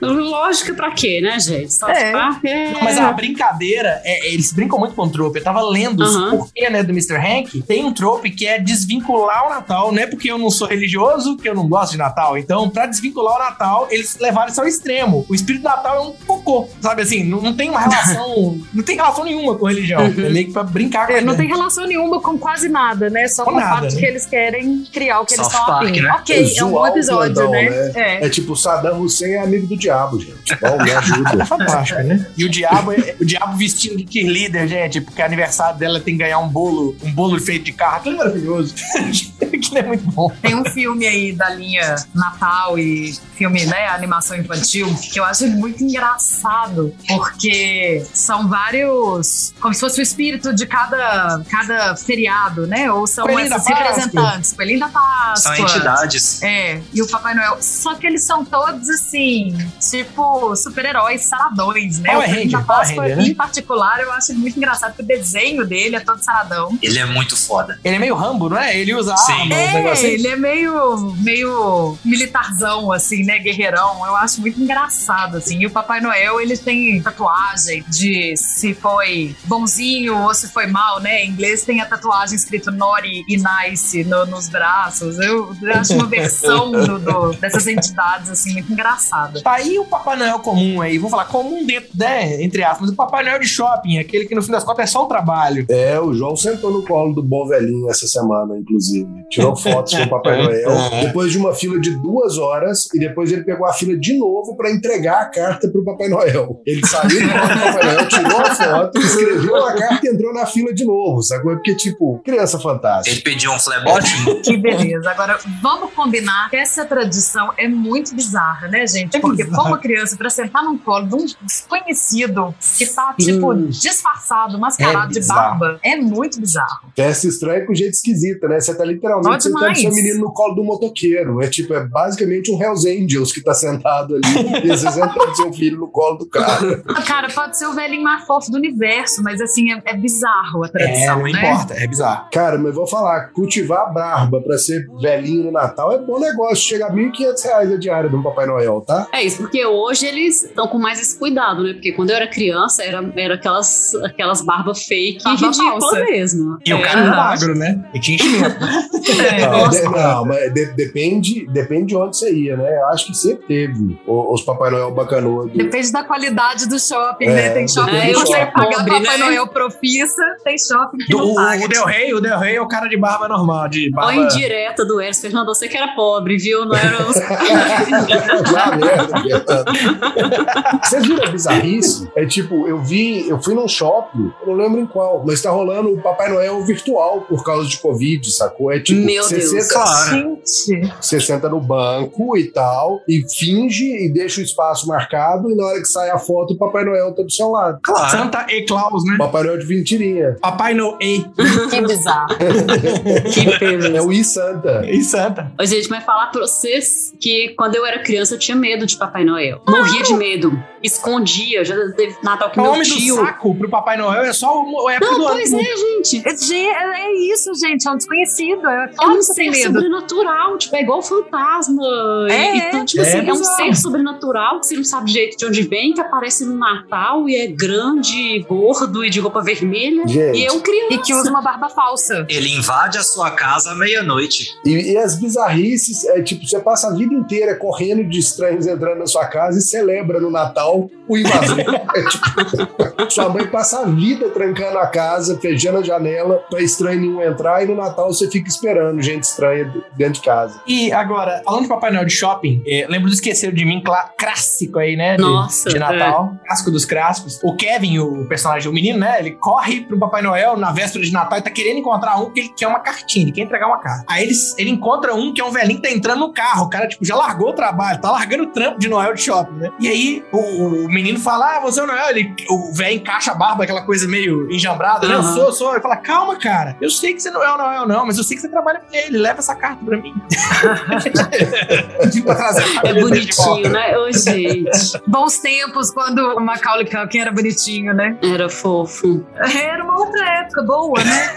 Lógica 0.00 0.74
pra 0.74 0.90
quê, 0.90 1.20
né, 1.20 1.38
gente? 1.38 1.74
É. 1.88 2.12
É... 2.44 2.72
Mas 2.82 2.98
a 2.98 3.12
brincadeira, 3.12 4.00
é- 4.04 4.32
eles 4.32 4.52
brincam 4.52 4.78
muito 4.78 4.94
com 4.94 5.02
o 5.02 5.10
trope. 5.10 5.38
Eu 5.38 5.44
tava 5.44 5.62
lendo 5.62 6.02
Aham. 6.02 6.34
o 6.34 6.38
porquê, 6.38 6.68
né, 6.68 6.82
do 6.82 6.90
Mr. 6.90 7.16
Hank. 7.16 7.62
Tem 7.62 7.84
um 7.84 7.92
trope 7.92 8.30
que 8.30 8.46
é 8.46 8.58
desvincular 8.58 9.46
o 9.46 9.50
Natal. 9.50 9.92
Não 9.92 10.02
é 10.02 10.06
porque 10.06 10.30
eu 10.30 10.38
não 10.38 10.50
sou 10.50 10.66
religioso 10.66 11.36
que 11.36 11.48
eu 11.48 11.54
não 11.54 11.68
gosto 11.68 11.92
de 11.92 11.98
Natal. 11.98 12.36
Então, 12.36 12.68
pra 12.68 12.86
desvincular 12.86 13.36
o 13.36 13.38
Natal, 13.38 13.88
eles 13.90 14.18
levaram 14.18 14.50
isso 14.50 14.60
ao 14.60 14.66
extremo. 14.66 15.24
O 15.28 15.34
espírito 15.34 15.62
do 15.62 15.68
Natal 15.68 15.96
é 15.96 16.00
um 16.00 16.12
cocô, 16.26 16.68
sabe 16.80 17.02
assim? 17.04 17.24
Não, 17.24 17.40
não 17.40 17.54
tem 17.54 17.70
uma 17.70 17.80
relação... 17.80 18.58
não 18.74 18.82
tem 18.84 18.96
relação 18.96 19.24
nenhuma 19.24 19.54
com 19.56 19.66
religião. 19.66 20.00
É 20.02 20.08
meio 20.08 20.46
que 20.46 20.52
pra 20.52 20.62
brincar 20.64 21.06
com 21.06 21.12
a 21.12 21.16
É, 21.16 21.20
não 21.20 21.36
tem 21.36 21.46
relação 21.46 21.86
nenhuma 21.86 22.20
com 22.20 22.38
quase 22.38 22.68
nada, 22.68 23.08
né? 23.10 23.28
Só 23.28 23.44
Com 23.44 23.52
com 23.52 23.56
o 23.56 23.60
nada, 23.60 23.74
fato 23.76 23.88
de 23.88 23.94
né? 23.96 24.00
que 24.00 24.06
eles 24.06 24.26
querem 24.26 24.84
criar 24.92 25.20
o 25.20 25.24
que 25.26 25.34
eles 25.34 25.46
South 25.46 25.52
estão 25.60 25.66
Park, 25.66 25.90
afim. 25.90 26.00
né? 26.00 26.10
Ok, 26.12 26.36
é 26.36 26.42
um 26.64 26.68
Zoar 26.68 26.70
bom 26.72 26.80
o 26.82 26.86
episódio, 26.86 27.34
grandão, 27.34 27.50
né? 27.52 27.70
né? 27.70 27.92
É. 27.94 28.26
É 28.26 28.28
tipo, 28.28 28.56
Saddam 28.56 29.00
Hussein 29.00 29.32
é 29.34 29.40
amigo 29.42 29.66
do 29.66 29.76
diabo, 29.76 30.18
gente. 30.20 30.34
Bom, 30.60 30.82
me 30.82 30.90
É 30.90 30.96
ajuda. 30.96 31.44
fantástico, 31.46 32.02
né? 32.02 32.26
E 32.36 32.44
o 32.44 32.48
diabo, 32.48 32.92
é, 32.92 33.14
o 33.20 33.24
diabo 33.24 33.56
vestindo 33.56 33.96
de 33.96 34.12
cheerleader, 34.12 34.66
gente, 34.68 35.00
porque 35.00 35.20
aniversário 35.22 35.78
dela 35.78 36.00
tem 36.00 36.14
que 36.16 36.22
ganhar 36.22 36.38
um 36.38 36.48
bolo, 36.48 36.96
um 37.02 37.12
bolo 37.12 37.38
feito 37.40 37.64
de 37.64 37.72
carro. 37.72 37.96
Aquilo 37.96 38.14
é 38.14 38.18
maravilhoso. 38.18 38.74
Aquilo 39.42 39.78
é 39.78 39.82
muito 39.82 40.04
bom. 40.10 40.30
Tem 40.42 40.54
um 40.54 40.64
filme 40.66 41.06
aí 41.06 41.32
da 41.32 41.50
linha 41.50 41.96
Natal 42.14 42.78
e 42.78 43.14
filme, 43.36 43.64
né, 43.66 43.86
animação 43.88 44.36
infantil, 44.36 44.94
que 45.12 45.18
eu 45.18 45.24
acho 45.24 45.46
muito 45.48 45.82
engraçado, 45.82 46.93
porque 47.08 48.04
são 48.12 48.48
vários, 48.48 49.52
como 49.60 49.74
se 49.74 49.80
fosse 49.80 50.00
o 50.00 50.02
espírito 50.02 50.54
de 50.54 50.66
cada, 50.66 51.42
cada 51.50 51.96
feriado, 51.96 52.66
né? 52.66 52.90
Ou 52.90 53.06
são 53.06 53.26
Coelhinho 53.26 53.54
essas 53.54 53.66
representantes. 53.66 54.52
Coelhinho 54.52 54.80
da 54.80 54.88
Páscoa. 54.88 55.56
São 55.56 55.66
entidades. 55.66 56.42
É, 56.42 56.80
e 56.92 57.02
o 57.02 57.08
Papai 57.08 57.34
Noel. 57.34 57.58
Só 57.60 57.94
que 57.94 58.06
eles 58.06 58.24
são 58.24 58.44
todos 58.44 58.88
assim, 58.88 59.56
tipo, 59.80 60.54
super-heróis 60.56 61.22
saradões, 61.24 61.98
né? 61.98 62.10
Power 62.10 62.28
o 62.28 62.32
Coelhinho 62.32 62.50
da 62.52 62.60
Páscoa, 62.62 63.02
Ranger, 63.02 63.16
né? 63.16 63.24
em 63.24 63.34
particular, 63.34 64.00
eu 64.00 64.12
acho 64.12 64.32
ele 64.32 64.38
muito 64.38 64.56
engraçado, 64.56 64.94
porque 64.94 65.02
o 65.02 65.06
desenho 65.06 65.66
dele 65.66 65.96
é 65.96 66.00
todo 66.00 66.18
saradão. 66.20 66.78
Ele 66.82 66.98
é 66.98 67.04
muito 67.04 67.36
foda. 67.36 67.78
Ele 67.84 67.96
é 67.96 67.98
meio 67.98 68.14
Rambo, 68.14 68.48
não 68.48 68.58
é? 68.58 68.76
Ele 68.78 68.94
usa 68.94 69.16
Sim. 69.16 69.32
arma, 69.32 69.54
É, 69.54 69.72
negocinhos. 69.74 70.14
ele 70.14 70.28
é 70.28 70.36
meio, 70.36 71.14
meio 71.18 71.98
militarzão, 72.04 72.92
assim, 72.92 73.24
né? 73.24 73.38
Guerreirão. 73.38 74.04
Eu 74.06 74.16
acho 74.16 74.40
muito 74.40 74.60
engraçado, 74.60 75.36
assim. 75.36 75.60
E 75.60 75.66
o 75.66 75.70
Papai 75.70 76.00
Noel, 76.00 76.40
ele 76.40 76.56
tem 76.56 76.83
tatuagem 77.02 77.84
de 77.88 78.36
se 78.36 78.74
foi 78.74 79.34
bonzinho 79.44 80.16
ou 80.22 80.34
se 80.34 80.48
foi 80.52 80.66
mal, 80.66 81.00
né? 81.00 81.24
Em 81.24 81.30
inglês 81.30 81.64
tem 81.64 81.80
a 81.80 81.86
tatuagem 81.86 82.36
escrito 82.36 82.70
naughty 82.70 83.24
e 83.28 83.36
nice 83.36 84.04
no- 84.04 84.26
nos 84.26 84.48
braços. 84.48 85.18
Eu, 85.18 85.54
acho 85.74 85.94
uma 85.94 86.06
versão 86.06 86.70
do- 86.72 86.98
do- 86.98 87.32
dessas 87.34 87.66
entidades, 87.66 88.30
assim, 88.30 88.52
muito 88.54 88.72
engraçada. 88.72 89.42
Tá 89.42 89.52
aí 89.54 89.78
o 89.78 89.84
Papai 89.84 90.16
Noel 90.16 90.38
comum 90.38 90.80
aí, 90.80 90.96
vamos 90.98 91.10
falar 91.10 91.26
comum 91.26 91.64
dentro, 91.66 91.90
né, 91.94 92.42
entre 92.42 92.62
aspas, 92.62 92.90
o 92.90 92.94
Papai 92.94 93.24
Noel 93.24 93.38
de 93.40 93.46
shopping, 93.48 93.98
aquele 93.98 94.26
que 94.26 94.34
no 94.34 94.42
fim 94.42 94.52
das 94.52 94.64
contas 94.64 94.84
é 94.84 94.86
só 94.86 95.04
o 95.04 95.06
trabalho. 95.06 95.66
É, 95.68 95.98
o 96.00 96.12
João 96.14 96.36
sentou 96.36 96.70
no 96.70 96.84
colo 96.84 97.12
do 97.14 97.22
bom 97.22 97.46
velhinho 97.46 97.90
essa 97.90 98.06
semana, 98.06 98.56
inclusive. 98.58 99.08
Tirou 99.30 99.56
fotos 99.56 99.94
com 99.94 100.02
o 100.02 100.08
Papai 100.10 100.42
Noel. 100.42 100.70
Depois 101.04 101.30
de 101.32 101.38
uma 101.38 101.54
fila 101.54 101.78
de 101.78 101.90
duas 102.00 102.38
horas, 102.38 102.88
e 102.94 102.98
depois 102.98 103.30
ele 103.32 103.44
pegou 103.44 103.66
a 103.66 103.72
fila 103.72 103.96
de 103.96 104.16
novo 104.18 104.56
para 104.56 104.70
entregar 104.70 105.22
a 105.22 105.26
carta 105.26 105.68
pro 105.68 105.84
Papai 105.84 106.08
Noel. 106.08 106.60
Ele 106.66 106.73
saiu 106.86 107.08
do 107.08 107.28
colo 107.32 107.48
do 107.48 107.60
Papai 107.60 107.84
Noel, 107.84 108.08
tirou 108.08 108.40
a 108.40 108.54
foto, 108.54 108.98
escreveu 108.98 109.56
a 109.66 109.72
carta 109.74 110.06
e 110.06 110.10
entrou 110.10 110.32
na 110.34 110.46
fila 110.46 110.72
de 110.74 110.84
novo, 110.84 111.22
sacou? 111.22 111.52
É 111.52 111.54
Porque, 111.54 111.74
tipo, 111.74 112.20
criança 112.24 112.58
fantástica. 112.58 113.14
Ele 113.14 113.22
pediu 113.22 113.52
um 113.52 113.58
flebote. 113.58 114.12
Que 114.42 114.56
beleza. 114.56 115.10
Agora, 115.10 115.38
vamos 115.62 115.92
combinar 115.92 116.48
que 116.50 116.56
essa 116.56 116.84
tradição 116.84 117.52
é 117.56 117.68
muito 117.68 118.14
bizarra, 118.14 118.68
né, 118.68 118.86
gente? 118.86 119.16
É 119.16 119.20
Porque 119.20 119.44
bizarro. 119.44 119.62
como 119.64 119.78
criança, 119.78 120.16
pra 120.16 120.30
sentar 120.30 120.62
num 120.64 120.76
colo 120.78 121.06
de 121.06 121.14
um 121.14 121.26
desconhecido 121.42 122.54
que 122.78 122.86
tá, 122.86 123.14
tipo, 123.18 123.52
Hum. 123.52 123.68
disfarçado, 123.68 124.58
mascarado 124.58 125.16
É 125.16 125.20
de 125.20 125.26
barba, 125.26 125.78
é 125.82 125.96
muito 125.96 126.40
bizarro. 126.40 126.88
Festa 126.96 127.26
estranha 127.28 127.66
com 127.66 127.74
jeito 127.74 127.92
esquisita, 127.94 128.48
né? 128.48 128.60
Você 128.60 128.74
tá 128.74 128.84
literalmente 128.84 129.44
sentando 129.44 129.76
seu 129.76 129.90
menino 129.92 130.20
no 130.20 130.32
colo 130.32 130.54
do 130.54 130.64
motoqueiro. 130.64 131.42
É 131.42 131.48
tipo, 131.48 131.74
é 131.74 131.84
basicamente 131.86 132.50
um 132.50 132.60
Hells 132.62 132.88
Angels 132.88 133.32
que 133.32 133.42
tá 133.42 133.52
sentado 133.54 134.16
ali. 134.16 134.24
e 134.64 134.68
você 134.68 134.90
sentando 134.90 135.36
seu 135.36 135.52
filho 135.52 135.78
no 135.78 135.88
colo 135.88 136.18
do 136.18 136.26
cara. 136.26 136.63
Cara, 137.06 137.28
pode 137.28 137.58
ser 137.58 137.66
o 137.66 137.72
velhinho 137.72 138.02
mais 138.02 138.24
fofo 138.26 138.50
do 138.50 138.56
universo, 138.56 139.22
mas 139.22 139.40
assim, 139.40 139.72
é, 139.72 139.82
é 139.84 139.96
bizarro 139.96 140.64
a 140.64 140.66
É, 140.66 140.70
tradição, 140.70 141.16
não 141.18 141.24
né? 141.24 141.30
importa, 141.30 141.74
é 141.74 141.86
bizarro. 141.86 142.26
Cara, 142.32 142.58
mas 142.58 142.74
vou 142.74 142.86
falar, 142.86 143.28
cultivar 143.32 143.92
barba 143.92 144.40
pra 144.40 144.56
ser 144.58 144.86
velhinho 145.00 145.44
no 145.44 145.52
Natal 145.52 145.92
é 145.92 145.98
bom 145.98 146.18
negócio. 146.18 146.56
Chega 146.56 146.86
a 146.86 146.90
1.500 146.92 147.44
reais 147.44 147.72
a 147.72 147.76
diária 147.76 148.08
de 148.10 148.16
um 148.16 148.22
Papai 148.22 148.46
Noel, 148.46 148.80
tá? 148.86 149.06
É 149.12 149.22
isso, 149.22 149.38
porque 149.38 149.64
hoje 149.64 150.06
eles 150.06 150.44
estão 150.44 150.66
com 150.68 150.78
mais 150.78 151.00
esse 151.00 151.18
cuidado, 151.18 151.62
né? 151.62 151.72
Porque 151.74 151.92
quando 151.92 152.10
eu 152.10 152.16
era 152.16 152.26
criança, 152.28 152.82
era, 152.82 153.02
era 153.16 153.34
aquelas, 153.34 153.94
aquelas 153.96 154.42
barbas 154.42 154.84
fake 154.86 155.22
Barba 155.24 155.46
ridícula 155.46 155.80
falsa. 155.80 156.00
mesmo. 156.04 156.58
E 156.64 156.72
o 156.74 156.78
É, 156.78 156.82
cara 156.82 157.00
era 157.00 157.08
aham. 157.10 157.16
magro, 157.16 157.54
né? 157.54 157.84
E 157.94 158.00
tinha 158.00 158.16
enchimento. 158.16 158.56
É. 159.04 159.46
Não, 159.46 159.68
de- 159.68 159.82
não, 159.82 160.24
mas 160.24 160.52
de- 160.54 160.72
depende, 160.74 161.46
depende 161.48 161.86
de 161.86 161.96
onde 161.96 162.16
você 162.16 162.32
ia, 162.32 162.56
né? 162.56 162.78
Eu 162.78 162.86
acho 162.88 163.06
que 163.06 163.14
sempre 163.14 163.46
teve 163.46 163.98
os 164.06 164.42
Papai 164.42 164.70
Noel 164.70 164.90
bacanudo. 164.92 165.50
Depende 165.56 165.92
da 165.92 166.02
qualidade 166.04 166.34
do 166.68 166.78
shopping, 166.78 167.24
É, 167.26 167.34
né? 167.34 167.50
Tem 167.50 167.68
shopping 167.68 168.00
que 168.00 168.14
você 168.14 168.46
paga 168.46 168.52
Pobre, 168.76 168.90
Papai 168.90 169.18
né? 169.18 169.24
Noel 169.24 169.46
profissa, 169.48 170.22
tem 170.44 170.56
shopping 170.58 170.98
que 170.98 171.12
Do, 171.12 171.18
não 171.18 171.34
paga. 171.34 171.64
o 171.64 171.68
Del 171.68 171.84
Rey, 171.84 172.14
o 172.14 172.20
Del 172.20 172.38
Rey 172.38 172.56
é 172.56 172.60
o 172.60 172.68
cara 172.68 172.86
de 172.88 172.96
barba 172.96 173.26
normal, 173.28 173.68
de 173.68 173.90
barba... 173.90 174.14
indireta 174.14 174.84
do 174.84 175.00
Eros 175.00 175.18
Fernando, 175.20 175.46
você 175.46 175.68
que 175.68 175.76
era 175.76 175.88
pobre, 175.94 176.36
viu? 176.36 176.64
Não 176.64 176.74
era 176.76 177.06
os... 177.08 177.16
Já 178.50 178.76
merda, 178.76 179.20
Fernando. 179.22 180.80
Vocês 180.82 181.06
viram 181.06 181.24
a 181.24 181.30
bizarrice? 181.30 182.08
É 182.16 182.26
tipo, 182.26 182.66
eu 182.68 182.78
vi, 182.82 183.28
eu 183.28 183.40
fui 183.42 183.54
num 183.54 183.68
shopping, 183.68 184.32
eu 184.42 184.46
não 184.48 184.54
lembro 184.54 184.80
em 184.80 184.86
qual, 184.86 185.22
mas 185.26 185.40
tá 185.42 185.50
rolando 185.50 185.90
o 185.92 186.00
Papai 186.02 186.28
Noel 186.30 186.62
virtual 186.64 187.22
por 187.22 187.44
causa 187.44 187.68
de 187.68 187.78
Covid, 187.78 188.30
sacou? 188.32 188.72
É 188.72 188.80
tipo, 188.80 189.00
Meu 189.04 189.22
você 189.22 189.38
Deus. 189.38 189.50
senta- 189.66 190.84
Você 191.00 191.20
senta 191.20 191.48
no 191.48 191.60
banco 191.60 192.36
e 192.36 192.44
tal, 192.50 193.00
e 193.08 193.22
finge 193.28 193.84
e 194.06 194.12
deixa 194.12 194.40
o 194.40 194.44
espaço 194.44 194.86
marcado, 194.86 195.50
e 195.50 195.54
na 195.54 195.64
hora 195.64 195.78
que 195.80 195.86
sai 195.88 196.10
a 196.10 196.18
foto, 196.18 196.33
o 196.42 196.56
Papai 196.58 196.84
Noel 196.84 197.12
tá 197.14 197.22
do 197.22 197.30
seu 197.30 197.50
lado. 197.50 197.78
Claro. 197.82 198.10
Santa 198.10 198.46
e 198.50 198.62
Claus, 198.66 199.04
né? 199.04 199.16
Papai 199.18 199.42
Noel 199.44 199.58
de 199.58 199.66
mentirinha. 199.66 200.36
Papai 200.40 200.74
Noel 200.74 200.98
e, 201.00 201.24
que 201.70 201.80
bizarro. 201.80 202.28
que 203.32 203.58
beleza. 203.58 203.96
É 203.96 204.02
o 204.02 204.12
I 204.12 204.24
Santa. 204.24 204.82
e 204.88 205.02
Santa. 205.02 205.52
Ô, 205.60 205.64
gente, 205.64 205.88
mas 205.90 206.04
falar 206.04 206.26
pra 206.26 206.40
vocês 206.42 207.14
que 207.20 207.50
quando 207.56 207.74
eu 207.76 207.84
era 207.86 208.02
criança 208.02 208.34
eu 208.34 208.38
tinha 208.38 208.56
medo 208.56 208.86
de 208.86 208.96
Papai 208.96 209.24
Noel. 209.24 209.60
Morria 209.68 210.02
de 210.02 210.14
medo. 210.14 210.52
Escondia. 210.82 211.64
Já 211.64 211.74
teve 211.92 212.14
Natal 212.22 212.50
que 212.50 212.58
O 212.58 212.62
meu 212.62 212.72
homem 212.72 212.82
tio. 212.82 213.16
do 213.16 213.20
saco 213.24 213.54
pro 213.54 213.68
Papai 213.70 213.96
Noel 213.96 214.22
é 214.22 214.32
só 214.32 214.62
o, 214.62 214.88
a 214.88 214.94
época 214.94 215.10
Não, 215.12 215.18
do 215.18 215.26
ano. 215.26 215.34
pois 215.36 215.52
é, 215.52 215.76
gente. 215.76 216.22
É, 216.28 216.36
ge- 216.36 216.54
é 216.54 217.12
isso, 217.32 217.50
gente. 217.54 217.86
É 217.88 217.90
um 217.90 217.96
desconhecido. 217.96 218.66
É 218.68 218.90
É 219.00 219.06
um 219.06 219.22
ser 219.22 219.50
medo. 219.50 219.56
sobrenatural, 219.72 220.58
tipo, 220.58 220.76
é 220.76 220.82
igual 220.82 221.02
fantasma. 221.02 221.82
É, 222.30 222.54
E- 222.56 222.58
então, 222.68 222.84
tipo 222.84 223.02
é 223.02 223.06
assim, 223.08 223.18
é 223.18 223.32
um 223.32 223.36
bizarro. 223.38 223.56
ser 223.56 223.74
sobrenatural 223.76 224.60
que 224.60 224.66
você 224.66 224.76
não 224.76 224.84
sabe 224.84 225.10
direito 225.12 225.36
de 225.38 225.46
onde 225.46 225.62
vem, 225.62 225.92
que 225.94 226.00
aparece 226.00 226.23
no 226.46 226.56
Natal 226.56 227.28
e 227.28 227.36
é 227.36 227.46
grande, 227.46 228.40
gordo 228.48 229.04
e 229.04 229.10
de 229.10 229.20
roupa 229.20 229.42
vermelha. 229.42 230.06
Gente. 230.06 230.38
E 230.38 230.44
eu 230.44 230.60
criança. 230.60 230.94
E 230.94 230.98
que 230.98 231.14
usa 231.14 231.30
uma 231.30 231.42
barba 231.42 231.68
falsa. 231.68 232.26
Ele 232.28 232.50
invade 232.56 232.98
a 232.98 233.02
sua 233.02 233.30
casa 233.30 233.72
à 233.72 233.74
meia-noite. 233.74 234.48
E, 234.64 234.92
e 234.92 234.96
as 234.98 235.18
bizarrices, 235.18 236.04
é 236.06 236.22
tipo, 236.22 236.46
você 236.46 236.58
passa 236.60 236.88
a 236.88 236.94
vida 236.94 237.14
inteira 237.14 237.54
correndo 237.56 238.04
de 238.08 238.18
estranhos 238.18 238.66
entrando 238.66 238.98
na 238.98 239.06
sua 239.06 239.26
casa 239.26 239.58
e 239.58 239.62
celebra 239.62 240.20
no 240.20 240.30
Natal 240.30 240.88
o 241.08 241.16
invasor. 241.18 241.58
É 241.94 242.02
tipo, 242.08 243.10
sua 243.10 243.28
mãe 243.28 243.46
passa 243.46 243.80
a 243.80 243.84
vida 243.84 244.28
trancando 244.30 244.78
a 244.78 244.86
casa, 244.86 245.38
fechando 245.38 245.78
a 245.78 245.82
janela 245.82 246.42
pra 246.50 246.60
estranho 246.60 247.00
nenhum 247.00 247.22
entrar 247.22 247.62
e 247.62 247.66
no 247.66 247.76
Natal 247.76 248.12
você 248.12 248.28
fica 248.30 248.48
esperando 248.48 249.00
gente 249.00 249.22
estranha 249.24 249.72
dentro 249.96 250.14
de 250.14 250.20
casa. 250.22 250.60
E 250.66 250.90
agora, 250.92 251.40
falando 251.44 251.62
de 251.62 251.68
Papai 251.68 251.92
Noel 251.92 252.04
de 252.06 252.12
shopping, 252.12 252.62
eh, 252.66 252.86
lembro 252.88 253.08
do 253.08 253.14
Esqueceram 253.14 253.54
de 253.54 253.64
Mim, 253.64 253.80
clá- 253.84 254.10
clássico 254.18 254.78
aí, 254.78 254.96
né? 254.96 255.16
de- 255.16 255.22
Nossa, 255.22 255.68
De 255.70 255.78
Natal. 256.14 256.36
Clássico 256.46 256.70
dos 256.70 256.84
clássicos. 256.84 257.40
O 257.42 257.56
Kevin, 257.56 257.98
o 257.98 258.24
personagem, 258.26 258.70
o 258.70 258.72
menino, 258.72 258.98
né? 258.98 259.16
Ele 259.18 259.32
corre 259.32 259.82
pro 259.82 259.98
Papai 259.98 260.22
Noel 260.22 260.56
na 260.56 260.72
véspera 260.72 261.04
de 261.04 261.12
Natal 261.12 261.38
e 261.38 261.42
tá 261.42 261.50
querendo 261.50 261.78
encontrar 261.78 262.16
um 262.16 262.30
que 262.30 262.40
ele 262.40 262.48
quer 262.56 262.66
uma 262.68 262.80
cartinha, 262.80 263.24
ele 263.24 263.32
quer 263.32 263.42
entregar 263.42 263.66
uma 263.66 263.78
carta. 263.78 264.04
Aí 264.08 264.24
ele, 264.24 264.34
ele 264.58 264.70
encontra 264.70 265.14
um 265.14 265.32
que 265.32 265.40
é 265.40 265.44
um 265.44 265.50
velhinho 265.50 265.80
que 265.80 265.88
tá 265.88 265.94
entrando 265.94 266.20
no 266.20 266.32
carro. 266.32 266.66
O 266.66 266.70
cara, 266.70 266.86
tipo, 266.86 267.04
já 267.04 267.16
largou 267.16 267.50
o 267.50 267.52
trabalho, 267.52 268.00
tá 268.00 268.10
largando 268.10 268.44
o 268.44 268.46
trampo 268.46 268.78
de 268.78 268.88
Noel 268.88 269.14
de 269.14 269.22
shopping, 269.22 269.54
né? 269.54 269.70
E 269.80 269.88
aí 269.88 270.24
o, 270.32 270.38
o 270.84 270.88
menino 270.88 271.18
fala: 271.18 271.56
Ah, 271.56 271.60
você 271.60 271.80
é 271.80 271.82
o 271.82 271.86
Noel. 271.86 272.08
Ele, 272.10 272.34
o 272.48 272.72
velho 272.74 272.96
encaixa 272.96 273.32
a 273.32 273.34
barba, 273.34 273.64
aquela 273.64 273.82
coisa 273.82 274.06
meio 274.06 274.50
enjambrada, 274.50 275.08
né? 275.08 275.14
Eu 275.14 275.22
sou, 275.22 275.44
eu 275.46 275.52
sou. 275.52 275.72
Ele 275.72 275.82
fala: 275.82 275.96
Calma, 275.96 276.36
cara. 276.36 276.76
Eu 276.80 276.90
sei 276.90 277.14
que 277.14 277.20
você 277.20 277.30
não 277.30 277.42
é 277.42 277.52
o 277.52 277.58
Noel, 277.58 277.86
não, 277.88 278.06
mas 278.06 278.18
eu 278.18 278.24
sei 278.24 278.36
que 278.36 278.42
você 278.42 278.48
trabalha 278.48 278.80
pra 278.80 278.98
ele. 278.98 279.18
Leva 279.18 279.38
essa 279.38 279.54
carta 279.54 279.84
pra 279.84 279.96
mim. 279.96 280.14
a 282.28 282.88
É 282.88 282.92
volta. 282.92 283.00
bonitinho, 283.00 283.70
né? 283.70 283.96
Ô, 283.98 284.10
gente. 284.12 285.00
Bons 285.06 285.38
tempos 285.38 285.92
quando 286.04 286.36
o 286.36 286.40
Macaulay 286.40 286.84
Culkin 286.84 287.18
era 287.18 287.32
bonitinho, 287.32 287.94
né? 287.94 288.18
Era 288.22 288.50
fofo. 288.50 289.24
Era 289.64 289.82
uma 289.82 289.98
outra 289.98 290.40
época 290.40 290.62
boa, 290.62 291.02
né? 291.02 291.32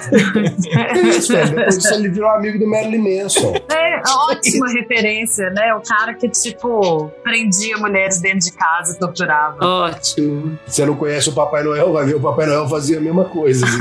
É 0.75 0.99
isso, 0.99 1.31
velho. 1.31 1.55
Depois 1.55 1.77
disso 1.77 1.93
ele 1.93 2.09
virou 2.09 2.29
amigo 2.29 2.59
do 2.59 2.69
Marilyn 2.69 3.21
Manson. 3.23 3.53
É, 3.69 4.01
ótima 4.29 4.67
referência, 4.69 5.49
né? 5.51 5.73
O 5.73 5.81
cara 5.81 6.13
que, 6.13 6.27
tipo, 6.27 7.09
prendia 7.23 7.77
mulheres 7.77 8.19
dentro 8.19 8.39
de 8.39 8.51
casa 8.51 8.93
e 8.93 8.99
torturava. 8.99 9.65
Ótimo. 9.65 10.59
Você 10.65 10.85
não 10.85 10.95
conhece 10.95 11.29
o 11.29 11.33
Papai 11.33 11.63
Noel, 11.63 11.93
vai 11.93 12.05
ver 12.05 12.15
o 12.15 12.19
Papai 12.19 12.45
Noel 12.45 12.67
fazia 12.67 12.97
a 12.97 13.01
mesma 13.01 13.25
coisa. 13.25 13.65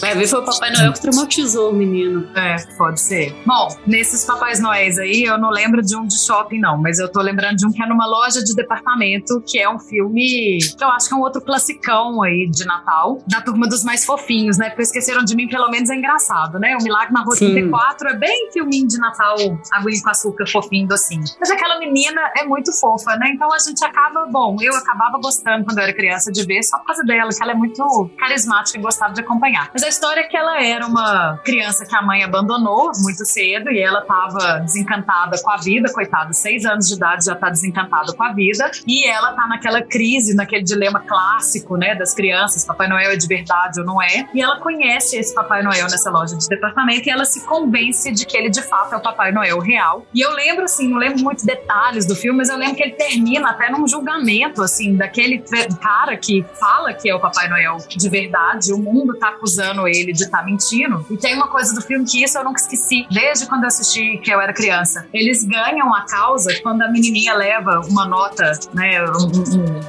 Vai 0.00 0.14
ver, 0.14 0.26
foi 0.26 0.40
o 0.40 0.44
Papai 0.44 0.70
Noel 0.72 0.92
que 0.92 1.00
traumatizou 1.00 1.70
o 1.70 1.74
menino. 1.74 2.28
É, 2.36 2.56
pode 2.76 3.00
ser. 3.00 3.34
Bom, 3.44 3.68
nesses 3.86 4.24
Papais 4.24 4.60
Noéis 4.60 4.98
aí, 4.98 5.24
eu 5.24 5.38
não 5.38 5.50
lembro 5.50 5.82
de 5.82 5.96
um 5.96 6.06
de 6.06 6.18
shopping, 6.18 6.58
não, 6.58 6.78
mas 6.78 6.98
eu 6.98 7.10
tô 7.10 7.20
lembrando 7.20 7.56
de 7.56 7.66
um 7.66 7.72
que 7.72 7.82
é 7.82 7.86
numa 7.86 8.06
loja 8.06 8.42
de 8.42 8.54
departamento, 8.54 9.42
que 9.44 9.58
é 9.58 9.68
um 9.68 9.78
filme 9.78 10.05
que 10.10 10.84
eu 10.84 10.88
acho 10.88 11.08
que 11.08 11.14
é 11.14 11.16
um 11.16 11.20
outro 11.20 11.42
classicão 11.42 12.22
aí 12.22 12.48
de 12.48 12.64
Natal, 12.64 13.18
da 13.26 13.40
turma 13.40 13.68
dos 13.68 13.84
mais 13.84 14.04
fofinhos, 14.04 14.56
né? 14.58 14.70
Porque 14.70 14.82
Esqueceram 14.82 15.24
de 15.24 15.34
Mim, 15.36 15.48
pelo 15.48 15.68
menos, 15.70 15.90
é 15.90 15.94
engraçado, 15.94 16.58
né? 16.58 16.76
O 16.80 16.82
Milagre 16.82 17.12
na 17.12 17.22
Rua 17.22 17.36
Sim. 17.36 17.52
34 17.52 18.08
é 18.08 18.16
bem 18.16 18.50
filminho 18.52 18.88
de 18.88 18.98
Natal, 18.98 19.36
aguinha 19.72 20.02
com 20.02 20.10
açúcar, 20.10 20.46
fofinho, 20.46 20.88
docinho. 20.88 21.24
Mas 21.38 21.50
aquela 21.50 21.78
menina 21.78 22.20
é 22.38 22.44
muito 22.44 22.72
fofa, 22.72 23.16
né? 23.16 23.30
Então 23.34 23.52
a 23.52 23.58
gente 23.58 23.84
acaba, 23.84 24.26
bom, 24.26 24.46
Bom, 24.46 24.56
eu 24.60 24.76
acabava 24.76 25.18
gostando 25.18 25.64
quando 25.64 25.78
eu 25.78 25.82
era 25.82 25.92
criança 25.92 26.30
de 26.30 26.44
ver 26.46 26.62
só 26.62 26.78
por 26.78 26.86
causa 26.86 27.02
dela, 27.02 27.30
que 27.30 27.42
ela 27.42 27.50
é 27.50 27.54
muito 27.54 28.08
carismática 28.16 28.78
e 28.78 28.80
gostava 28.80 29.12
de 29.12 29.20
acompanhar. 29.20 29.70
Mas 29.72 29.82
a 29.82 29.88
história 29.88 30.20
é 30.20 30.24
que 30.24 30.36
ela 30.36 30.62
era 30.62 30.86
uma 30.86 31.36
criança 31.44 31.84
que 31.84 31.96
a 31.96 32.00
mãe 32.00 32.22
abandonou 32.22 32.92
muito 33.02 33.24
cedo 33.24 33.72
e 33.72 33.80
ela 33.80 34.02
tava 34.02 34.60
desencantada 34.60 35.42
com 35.42 35.50
a 35.50 35.56
vida, 35.56 35.92
coitada, 35.92 36.32
seis 36.32 36.64
anos 36.64 36.86
de 36.86 36.94
idade 36.94 37.24
já 37.24 37.34
tá 37.34 37.50
desencantada 37.50 38.12
com 38.12 38.22
a 38.22 38.32
vida 38.32 38.70
e 38.86 39.04
ela 39.04 39.32
tá 39.32 39.48
naquela 39.48 39.82
crise, 39.96 40.34
naquele 40.34 40.62
dilema 40.62 41.00
clássico, 41.00 41.74
né, 41.78 41.94
das 41.94 42.12
crianças, 42.12 42.66
Papai 42.66 42.86
Noel 42.86 43.12
é 43.12 43.16
de 43.16 43.26
verdade 43.26 43.80
ou 43.80 43.86
não 43.86 44.02
é? 44.02 44.28
E 44.34 44.42
ela 44.42 44.60
conhece 44.60 45.16
esse 45.16 45.34
Papai 45.34 45.62
Noel 45.62 45.84
nessa 45.84 46.10
loja 46.10 46.36
de 46.36 46.46
departamento 46.46 47.08
e 47.08 47.10
ela 47.10 47.24
se 47.24 47.46
convence 47.46 48.12
de 48.12 48.26
que 48.26 48.36
ele 48.36 48.50
de 48.50 48.60
fato 48.60 48.92
é 48.92 48.98
o 48.98 49.00
Papai 49.00 49.32
Noel 49.32 49.58
real. 49.58 50.06
E 50.12 50.20
eu 50.20 50.32
lembro 50.32 50.64
assim, 50.64 50.86
não 50.88 50.98
lembro 50.98 51.22
muitos 51.22 51.44
detalhes 51.44 52.04
do 52.04 52.14
filme, 52.14 52.36
mas 52.36 52.50
eu 52.50 52.58
lembro 52.58 52.76
que 52.76 52.82
ele 52.82 52.92
termina 52.92 53.50
até 53.50 53.70
num 53.70 53.88
julgamento 53.88 54.62
assim 54.62 54.96
daquele 54.96 55.42
cara 55.80 56.14
que 56.18 56.44
fala 56.60 56.92
que 56.92 57.08
é 57.08 57.14
o 57.14 57.20
Papai 57.20 57.48
Noel 57.48 57.78
de 57.88 58.08
verdade, 58.10 58.72
o 58.74 58.78
mundo 58.78 59.14
tá 59.14 59.30
acusando 59.30 59.88
ele 59.88 60.12
de 60.12 60.24
estar 60.24 60.38
tá 60.38 60.44
mentindo. 60.44 61.06
E 61.08 61.16
tem 61.16 61.34
uma 61.34 61.48
coisa 61.48 61.74
do 61.74 61.80
filme 61.80 62.04
que 62.04 62.22
isso 62.22 62.36
eu 62.36 62.44
nunca 62.44 62.60
esqueci, 62.60 63.06
desde 63.10 63.46
quando 63.46 63.62
eu 63.62 63.68
assisti 63.68 64.18
que 64.18 64.30
eu 64.30 64.40
era 64.40 64.52
criança. 64.52 65.06
Eles 65.10 65.42
ganham 65.42 65.94
a 65.94 66.02
causa 66.02 66.54
quando 66.62 66.82
a 66.82 66.88
menininha 66.90 67.34
leva 67.34 67.80
uma 67.88 68.06
nota, 68.06 68.52
né, 68.74 68.98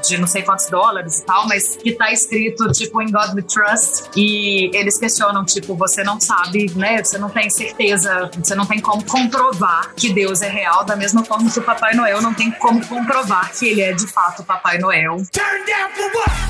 de 0.05 0.17
não 0.17 0.27
sei 0.27 0.41
quantos 0.41 0.67
dólares 0.67 1.19
e 1.19 1.25
tal, 1.25 1.47
mas 1.47 1.75
que 1.75 1.93
tá 1.93 2.11
escrito 2.11 2.71
tipo 2.71 3.01
In 3.01 3.11
God 3.11 3.33
We 3.35 3.41
Trust 3.41 4.09
e 4.15 4.69
eles 4.75 4.97
questionam 4.97 5.45
tipo 5.45 5.75
você 5.75 6.03
não 6.03 6.19
sabe, 6.19 6.71
né, 6.75 7.03
você 7.03 7.17
não 7.17 7.29
tem 7.29 7.49
certeza, 7.49 8.29
você 8.37 8.55
não 8.55 8.65
tem 8.65 8.79
como 8.79 9.03
comprovar 9.05 9.93
que 9.95 10.11
Deus 10.13 10.41
é 10.41 10.49
real 10.49 10.83
da 10.83 10.95
mesma 10.95 11.23
forma 11.23 11.49
que 11.49 11.59
o 11.59 11.63
Papai 11.63 11.95
Noel 11.95 12.21
não 12.21 12.33
tem 12.33 12.51
como 12.51 12.85
comprovar 12.85 13.51
que 13.53 13.67
ele 13.67 13.81
é 13.81 13.93
de 13.93 14.07
fato 14.07 14.41
o 14.41 14.45
Papai 14.45 14.77
Noel. 14.77 15.17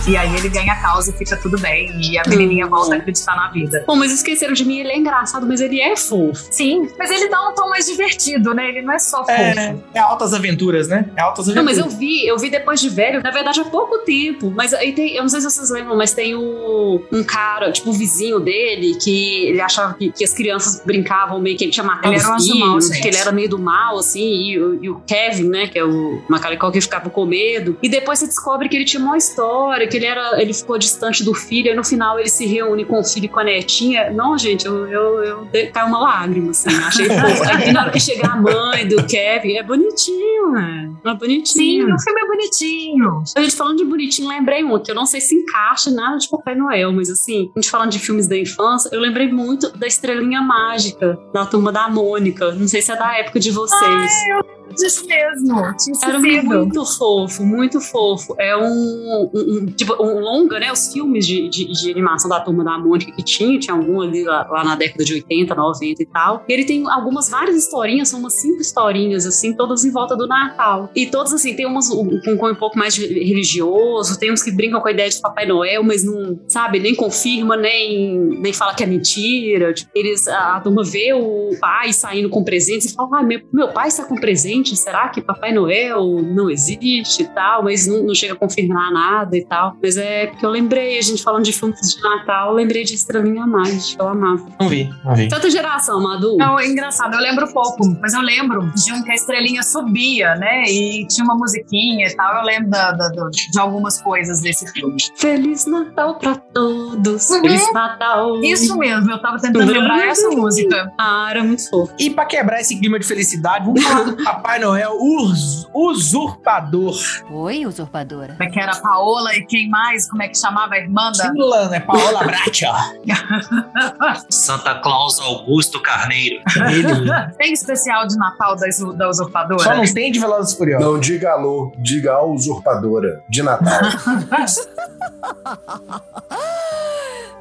E 0.07 0.15
aí 0.15 0.35
ele 0.35 0.49
ganha 0.49 0.73
a 0.73 0.81
causa 0.81 1.11
e 1.11 1.13
fica 1.13 1.35
tudo 1.37 1.59
bem 1.59 1.91
e 2.01 2.17
a 2.17 2.23
menininha 2.27 2.65
hum. 2.65 2.69
volta 2.69 2.95
a 2.95 2.97
acreditar 2.97 3.35
na 3.35 3.49
vida. 3.49 3.83
Bom, 3.85 3.95
mas 3.95 4.11
esqueceram 4.11 4.53
de 4.53 4.65
mim, 4.65 4.79
ele 4.79 4.91
é 4.91 4.97
engraçado, 4.97 5.45
mas 5.45 5.61
ele 5.61 5.81
é 5.81 5.95
fofo. 5.95 6.47
Sim, 6.51 6.89
mas 6.97 7.09
ele 7.11 7.29
dá 7.29 7.49
um 7.49 7.53
tom 7.53 7.69
mais 7.69 7.85
divertido, 7.85 8.53
né? 8.53 8.69
Ele 8.69 8.81
não 8.81 8.93
é 8.93 8.99
só 8.99 9.25
é, 9.27 9.53
fofo. 9.53 9.59
É, 9.59 9.75
é 9.95 9.99
altas 9.99 10.33
aventuras, 10.33 10.87
né? 10.87 11.09
É 11.15 11.21
altas 11.21 11.49
aventuras. 11.49 11.77
Não, 11.77 11.85
mas 11.85 11.93
eu 11.93 11.99
vi, 11.99 12.25
eu 12.27 12.37
vi 12.37 12.49
depois 12.49 12.79
de 12.79 12.89
velho, 12.89 13.21
na 13.27 13.31
verdade 13.31 13.59
há 13.59 13.65
pouco 13.65 13.99
tempo, 13.99 14.49
mas 14.55 14.73
aí 14.73 14.93
tem, 14.93 15.13
eu 15.13 15.21
não 15.21 15.27
sei 15.27 15.41
se 15.41 15.51
vocês 15.51 15.69
lembram, 15.69 15.97
mas 15.97 16.13
tem 16.13 16.33
o, 16.33 17.01
um 17.11 17.23
cara, 17.25 17.73
tipo 17.73 17.89
o 17.89 17.93
vizinho 17.93 18.39
dele, 18.39 18.95
que 18.95 19.47
ele 19.47 19.59
achava 19.59 19.93
que, 19.95 20.13
que 20.13 20.23
as 20.23 20.33
crianças 20.33 20.81
brincavam 20.85 21.37
meio 21.41 21.57
que 21.57 21.65
ele 21.65 21.71
tinha 21.71 21.83
matado 21.83 22.13
ele 22.13 22.23
os 22.23 22.45
filhos, 22.45 22.89
que 22.89 23.05
ele 23.05 23.17
era 23.17 23.33
meio 23.33 23.49
do 23.49 23.59
mal, 23.59 23.99
assim, 23.99 24.21
e, 24.21 24.53
e, 24.53 24.89
o 24.89 25.01
Kevin, 25.05 25.49
né, 25.49 25.67
que 25.67 25.77
é 25.77 25.83
o 25.83 26.21
Macaulay 26.29 26.57
que 26.71 26.79
ficava 26.79 27.09
com 27.09 27.25
medo, 27.25 27.77
e 27.83 27.89
depois 27.89 28.19
você 28.19 28.27
descobre 28.27 28.69
que 28.69 28.77
ele 28.77 28.85
tinha 28.85 29.03
uma 29.03 29.17
história, 29.17 29.85
que 29.87 29.97
ele 29.97 30.05
era, 30.05 30.41
ele 30.41 30.53
ficou 30.53 30.77
distante 30.77 31.21
do 31.21 31.33
filho, 31.33 31.69
e 31.69 31.75
no 31.75 31.83
final 31.83 32.17
ele 32.17 32.29
se 32.29 32.45
reúne 32.45 32.85
com 32.85 33.01
o 33.01 33.03
filho 33.03 33.25
e 33.25 33.29
com 33.29 33.41
a 33.41 33.43
netinha. 33.43 34.09
Não, 34.09 34.37
gente, 34.37 34.65
eu, 34.65 34.87
eu, 34.87 35.23
eu 35.23 35.47
caiu 35.73 35.87
uma 35.87 35.99
lágrima, 35.99 36.51
assim, 36.51 36.69
achei 36.69 37.07
fofo. 37.07 37.43
Aí 37.43 37.73
na 37.73 37.81
hora 37.81 37.91
que 37.91 37.99
chega 37.99 38.27
a 38.27 38.37
mãe 38.37 38.87
do 38.87 39.03
Kevin, 39.05 39.57
é 39.57 39.63
bonitinho, 39.63 40.51
né? 40.51 40.86
É 41.05 41.13
bonitinho. 41.13 41.87
Sim, 41.87 41.93
o 41.93 41.99
filme 41.99 42.21
é 42.21 42.27
bonitinho. 42.27 43.23
A 43.35 43.41
gente 43.41 43.55
falando 43.55 43.77
de 43.77 43.85
bonitinho, 43.85 44.27
lembrei 44.27 44.63
muito, 44.63 44.85
que 44.85 44.91
eu 44.91 44.95
não 44.95 45.05
sei 45.05 45.21
se 45.21 45.35
encaixa 45.35 45.91
nada 45.91 46.17
de 46.17 46.29
Papai 46.29 46.55
Noel, 46.55 46.91
mas 46.91 47.09
assim, 47.09 47.51
a 47.55 47.59
gente 47.59 47.69
falando 47.69 47.91
de 47.91 47.99
filmes 47.99 48.27
da 48.27 48.37
infância, 48.37 48.89
eu 48.93 48.99
lembrei 48.99 49.31
muito 49.31 49.69
da 49.77 49.87
Estrelinha 49.87 50.41
Mágica, 50.41 51.19
da 51.33 51.45
Turma 51.45 51.71
da 51.71 51.89
Mônica. 51.89 52.51
Não 52.53 52.67
sei 52.67 52.81
se 52.81 52.91
é 52.91 52.95
da 52.95 53.17
época 53.17 53.39
de 53.39 53.51
vocês. 53.51 53.81
Ai, 53.81 54.31
eu 54.31 54.57
disso 54.77 55.05
mesmo. 55.07 55.59
Era 56.03 56.19
muito 56.19 56.85
fofo, 56.85 57.43
muito 57.43 57.81
fofo. 57.81 58.35
É 58.37 58.55
um, 58.55 58.63
um, 58.63 59.29
um, 59.33 59.65
tipo, 59.65 59.93
um 60.01 60.19
longa, 60.19 60.59
né? 60.59 60.71
Os 60.71 60.91
filmes 60.93 61.25
de, 61.25 61.49
de, 61.49 61.71
de, 61.71 61.91
animação 61.91 62.29
da 62.29 62.39
Turma 62.39 62.63
da 62.63 62.77
Mônica 62.77 63.11
que 63.11 63.23
tinha, 63.23 63.59
tinha 63.59 63.75
algum 63.75 64.01
ali 64.01 64.23
lá, 64.23 64.47
lá, 64.49 64.63
na 64.63 64.75
década 64.75 65.03
de 65.03 65.13
80, 65.15 65.55
90 65.55 66.03
e 66.03 66.05
tal. 66.05 66.43
E 66.47 66.53
ele 66.53 66.65
tem 66.65 66.89
algumas, 66.89 67.29
várias 67.29 67.55
historinhas, 67.55 68.09
são 68.09 68.19
umas 68.19 68.33
cinco 68.33 68.61
historinhas, 68.61 69.25
assim, 69.25 69.53
todas 69.53 69.83
em 69.83 69.91
volta 69.91 70.15
do 70.15 70.27
Natal. 70.27 70.86
E 70.95 71.07
todas, 71.07 71.33
assim, 71.33 71.55
tem 71.55 71.65
umas 71.65 71.89
com 71.89 72.03
um, 72.03 72.51
um 72.51 72.55
pouco 72.55 72.77
mais 72.77 72.97
religioso, 72.97 74.19
tem 74.19 74.31
uns 74.31 74.41
que 74.41 74.51
brincam 74.51 74.81
com 74.81 74.87
a 74.87 74.91
ideia 74.91 75.09
de 75.09 75.19
Papai 75.21 75.45
Noel, 75.45 75.83
mas 75.83 76.03
não, 76.03 76.39
sabe, 76.47 76.79
nem 76.79 76.95
confirma, 76.95 77.55
nem, 77.57 78.17
nem 78.39 78.53
fala 78.53 78.73
que 78.73 78.83
é 78.83 78.85
mentira. 78.85 79.73
Tipo, 79.73 79.91
eles, 79.93 80.27
a, 80.27 80.55
a 80.55 80.59
turma 80.61 80.83
vê 80.83 81.13
o 81.13 81.51
pai 81.59 81.93
saindo 81.93 82.29
com 82.29 82.43
presentes 82.43 82.91
e 82.91 82.93
fala, 82.93 83.19
ah, 83.19 83.23
meu, 83.23 83.41
meu 83.51 83.69
pai 83.69 83.87
está 83.87 84.05
com 84.05 84.15
presente 84.15 84.75
será 84.75 85.09
que 85.09 85.21
Papai 85.21 85.51
Noel 85.51 86.21
não 86.21 86.49
existe 86.49 87.23
e 87.23 87.27
tal? 87.27 87.63
Mas 87.63 87.87
não, 87.87 88.03
não, 88.03 88.15
chega 88.15 88.33
a 88.33 88.35
confirmar 88.35 88.91
nada 88.91 89.35
e 89.37 89.45
tal. 89.45 89.75
Mas 89.81 89.97
é 89.97 90.27
porque 90.27 90.45
eu 90.45 90.49
lembrei, 90.49 90.97
a 90.97 91.01
gente 91.01 91.21
falando 91.23 91.43
de 91.43 91.51
filmes 91.51 91.79
de 91.79 92.01
Natal, 92.01 92.49
eu 92.49 92.55
lembrei 92.55 92.83
de 92.83 92.93
Estrelinha 92.93 93.45
Mágica, 93.45 94.01
eu 94.01 94.07
amava. 94.07 94.47
Não 94.59 94.69
vi, 94.69 94.89
não 95.03 95.15
vi. 95.15 95.27
Tanta 95.27 95.49
geração, 95.49 96.01
Madu. 96.01 96.37
Não, 96.37 96.59
é 96.59 96.67
engraçado, 96.67 97.13
eu 97.13 97.21
lembro 97.21 97.51
pouco, 97.51 97.85
mas 98.01 98.13
eu 98.13 98.21
lembro 98.21 98.71
de 98.73 98.93
um 98.93 99.03
que 99.03 99.11
a 99.11 99.15
estrelinha 99.15 99.63
subia, 99.63 100.35
né? 100.35 100.63
E 100.67 100.76
tinha 101.07 101.23
uma 101.23 101.35
musiquinha 101.35 102.07
e 102.07 102.15
tal. 102.15 102.35
Eu 102.35 102.43
lembro 102.43 102.69
da, 102.69 102.91
da, 102.91 103.09
da, 103.09 103.29
de 103.29 103.59
algumas 103.59 104.01
coisas 104.01 104.41
desse 104.41 104.71
filme. 104.71 104.97
Feliz 105.15 105.65
Natal 105.65 106.15
pra 106.15 106.35
todos. 106.35 107.29
Uhum. 107.29 107.41
Feliz 107.41 107.73
Natal. 107.73 108.41
Isso 108.43 108.77
mesmo, 108.77 109.11
eu 109.11 109.21
tava 109.21 109.37
tentando 109.39 109.71
lembrar 109.71 110.07
essa 110.07 110.29
música. 110.29 110.91
Ah, 110.97 111.27
era 111.29 111.43
muito 111.43 111.69
fofo. 111.69 111.93
E 111.99 112.09
pra 112.09 112.25
quebrar 112.25 112.61
esse 112.61 112.77
clima 112.79 112.99
de 112.99 113.05
felicidade, 113.05 113.65
vamos 113.65 113.83
falar 113.83 114.03
do 114.03 114.23
Papai 114.23 114.59
Noel 114.59 114.97
us, 114.99 115.67
usurpador. 115.73 116.95
Oi, 117.31 117.65
usurpadora. 117.65 118.33
Como 118.33 118.43
é 118.43 118.51
que 118.51 118.59
era 118.59 118.75
Paola 118.75 119.35
e 119.35 119.45
quem 119.45 119.69
mais? 119.69 120.09
Como 120.09 120.23
é 120.23 120.27
que 120.27 120.37
chamava 120.37 120.75
a 120.75 120.77
irmã 120.77 121.11
da... 121.11 121.31
Fulana, 121.31 121.75
é 121.75 121.79
Paola 121.79 122.23
Bracha. 122.23 122.71
Santa 124.29 124.75
Claus 124.75 125.19
Augusto 125.19 125.81
Carneiro. 125.81 126.41
Ele. 126.69 127.33
Tem 127.37 127.53
especial 127.53 128.07
de 128.07 128.17
Natal 128.17 128.55
da, 128.55 128.67
da 128.95 129.09
usurpadora? 129.09 129.63
Só 129.63 129.75
não 129.75 129.93
tem 129.93 130.11
de 130.11 130.19
Velozes 130.19 130.53
Não 130.79 130.99
diga 130.99 131.31
alô, 131.31 131.71
diga 131.77 132.13
a 132.13 132.23
usurpadora 132.23 133.21
de 133.29 133.43
Natal. 133.43 133.81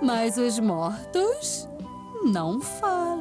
Mas 0.01 0.37
os 0.37 0.59
mortos 0.59 1.69
não 2.25 2.61
falam. 2.61 3.16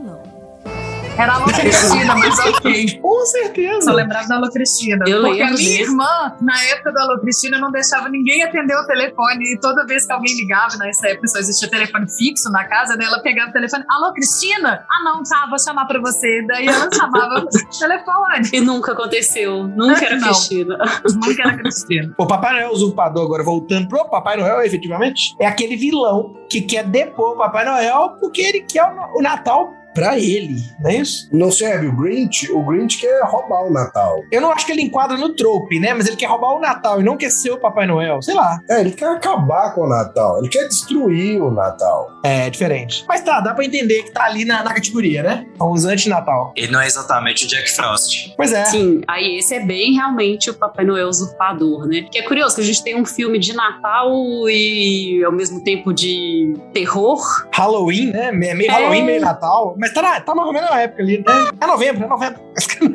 Era 1.18 1.32
a 1.32 1.36
Alô 1.36 1.46
Cristina, 1.46 2.16
mas 2.16 2.38
ok. 2.46 3.00
Com 3.00 3.26
certeza. 3.26 3.82
Só 3.82 3.92
lembrava 3.94 4.28
da 4.28 4.36
Alô 4.36 4.50
Cristina. 4.52 5.06
Eu 5.08 5.22
Porque 5.22 5.42
a 5.42 5.52
minha 5.52 5.82
irmã, 5.82 6.36
na 6.42 6.62
época 6.66 6.92
da 6.92 7.04
Alô 7.04 7.20
Cristina, 7.22 7.58
não 7.58 7.72
deixava 7.72 8.10
ninguém 8.10 8.44
atender 8.44 8.76
o 8.76 8.86
telefone. 8.86 9.54
E 9.54 9.60
toda 9.60 9.86
vez 9.86 10.06
que 10.06 10.12
alguém 10.12 10.36
ligava, 10.36 10.76
nessa 10.78 11.08
época 11.08 11.28
só 11.30 11.40
existia 11.40 11.70
telefone 11.70 12.06
fixo 12.12 12.52
na 12.52 12.66
casa, 12.66 12.98
né? 12.98 13.06
Ela 13.06 13.22
pegava 13.22 13.50
o 13.50 13.54
telefone. 13.54 13.86
Alô, 13.90 14.14
Cristina? 14.14 14.86
Ah, 14.90 15.04
não, 15.06 15.24
tá, 15.24 15.48
vou 15.50 15.58
chamar 15.58 15.86
pra 15.86 16.02
você. 16.02 16.46
Daí 16.48 16.68
ela 16.68 16.90
chamava 16.94 17.40
o 17.40 17.48
telefone. 17.80 18.50
E 18.52 18.60
nunca 18.60 18.92
aconteceu. 18.92 19.68
Nunca 19.68 20.06
era 20.06 20.18
não. 20.18 20.28
Cristina. 20.28 20.78
Nunca 21.14 21.44
era 21.44 21.58
Cristina. 21.58 22.14
O 22.18 22.28
Papai 22.28 22.54
Noel 22.54 22.72
usurpador, 22.74 23.24
agora 23.24 23.44
voltando 23.44 23.88
pro 23.88 24.10
Papai 24.10 24.36
Noel, 24.36 24.62
efetivamente, 24.64 25.34
é 25.40 25.48
aquele 25.48 25.78
vilão 25.78 26.36
que 26.50 26.62
quer 26.62 26.84
depor 26.84 27.36
o 27.36 27.38
Papai 27.38 27.64
Noel 27.64 28.18
porque 28.20 28.42
ele 28.42 28.62
quer 28.62 28.84
o 29.16 29.22
Natal 29.22 29.72
pra 29.96 30.20
ele, 30.20 30.62
não 30.80 30.92
é 30.92 30.98
isso? 30.98 31.30
Não 31.32 31.50
serve 31.50 31.88
o 31.88 31.96
Grinch? 31.96 32.52
O 32.52 32.62
Grinch 32.64 33.00
quer 33.00 33.24
roubar 33.24 33.64
o 33.64 33.72
Natal. 33.72 34.22
Eu 34.30 34.42
não 34.42 34.52
acho 34.52 34.66
que 34.66 34.74
ele 34.74 34.82
enquadra 34.82 35.18
no 35.18 35.34
trope, 35.34 35.80
né? 35.80 35.94
Mas 35.94 36.06
ele 36.06 36.18
quer 36.18 36.28
roubar 36.28 36.58
o 36.58 36.60
Natal 36.60 37.00
e 37.00 37.04
não 37.04 37.16
quer 37.16 37.32
ser 37.32 37.52
o 37.52 37.58
Papai 37.58 37.88
Noel, 37.88 38.22
sei 38.22 38.36
lá. 38.36 38.60
É, 38.70 38.82
ele 38.82 38.92
quer 38.92 39.08
acabar 39.08 39.74
com 39.74 39.82
o 39.82 39.90
Natal, 39.90 40.40
ele 40.40 40.50
quer 40.50 40.68
destruir 40.68 41.42
o 41.42 41.50
Natal. 41.50 42.12
É, 42.24 42.50
diferente. 42.50 43.06
Mas 43.08 43.22
tá, 43.22 43.40
dá 43.40 43.54
pra 43.54 43.64
entender 43.64 44.04
que 44.04 44.12
tá 44.12 44.26
ali 44.26 44.44
na, 44.44 44.64
na 44.64 44.74
categoria, 44.74 45.24
né? 45.24 45.46
São 45.58 45.72
os 45.72 45.86
anti-Natal. 45.86 46.54
Ele 46.56 46.72
não 46.72 46.82
é 46.82 46.88
exatamente 46.88 47.46
o 47.46 47.48
Jack 47.48 47.72
Frost. 47.72 48.34
Pois 48.36 48.52
é. 48.52 48.66
Sim, 48.66 49.02
aí 49.08 49.38
esse 49.38 49.56
é 49.56 49.60
bem 49.60 49.94
realmente 49.94 50.50
o 50.50 50.54
Papai 50.54 50.84
Noel 50.84 51.08
usurpador, 51.08 51.88
né? 51.88 52.06
Que 52.12 52.20
é 52.20 52.24
curioso 52.24 52.56
que 52.56 52.62
a 52.62 52.66
gente 52.66 52.84
tem 52.84 53.00
um 53.00 53.06
filme 53.06 53.40
de 53.40 53.54
Natal 53.54 54.12
e 54.50 55.24
ao 55.24 55.32
mesmo 55.32 55.64
tempo 55.64 55.94
de 55.94 56.54
terror. 56.74 57.22
Halloween, 57.54 58.12
né? 58.12 58.32
Meio 58.32 58.70
é... 58.70 58.74
Halloween, 58.74 59.04
meio 59.04 59.22
Natal. 59.22 59.76
Mas 59.86 59.94
tá, 59.94 60.02
na, 60.02 60.20
tá 60.20 60.34
mais 60.34 60.48
ou 60.48 60.54
menos 60.54 60.68
na 60.68 60.82
época 60.82 61.04
ali, 61.04 61.20
né? 61.20 61.50
É 61.62 61.68
novembro, 61.68 62.06
é 62.06 62.08
novembro. 62.08 62.42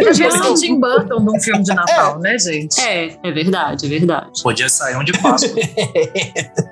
A 0.08 0.12
geração 0.12 0.54
Tim 0.54 0.80
Burton 0.80 1.24
de 1.24 1.30
um 1.30 1.40
filme 1.40 1.62
de 1.62 1.70
Natal, 1.72 2.16
é. 2.16 2.18
né, 2.18 2.36
gente? 2.36 2.80
É, 2.80 3.16
é 3.22 3.30
verdade, 3.30 3.86
é 3.86 3.88
verdade. 3.88 4.42
Podia 4.42 4.68
sair 4.68 4.96
um 4.96 5.04
de 5.04 5.12
Páscoa. 5.12 5.54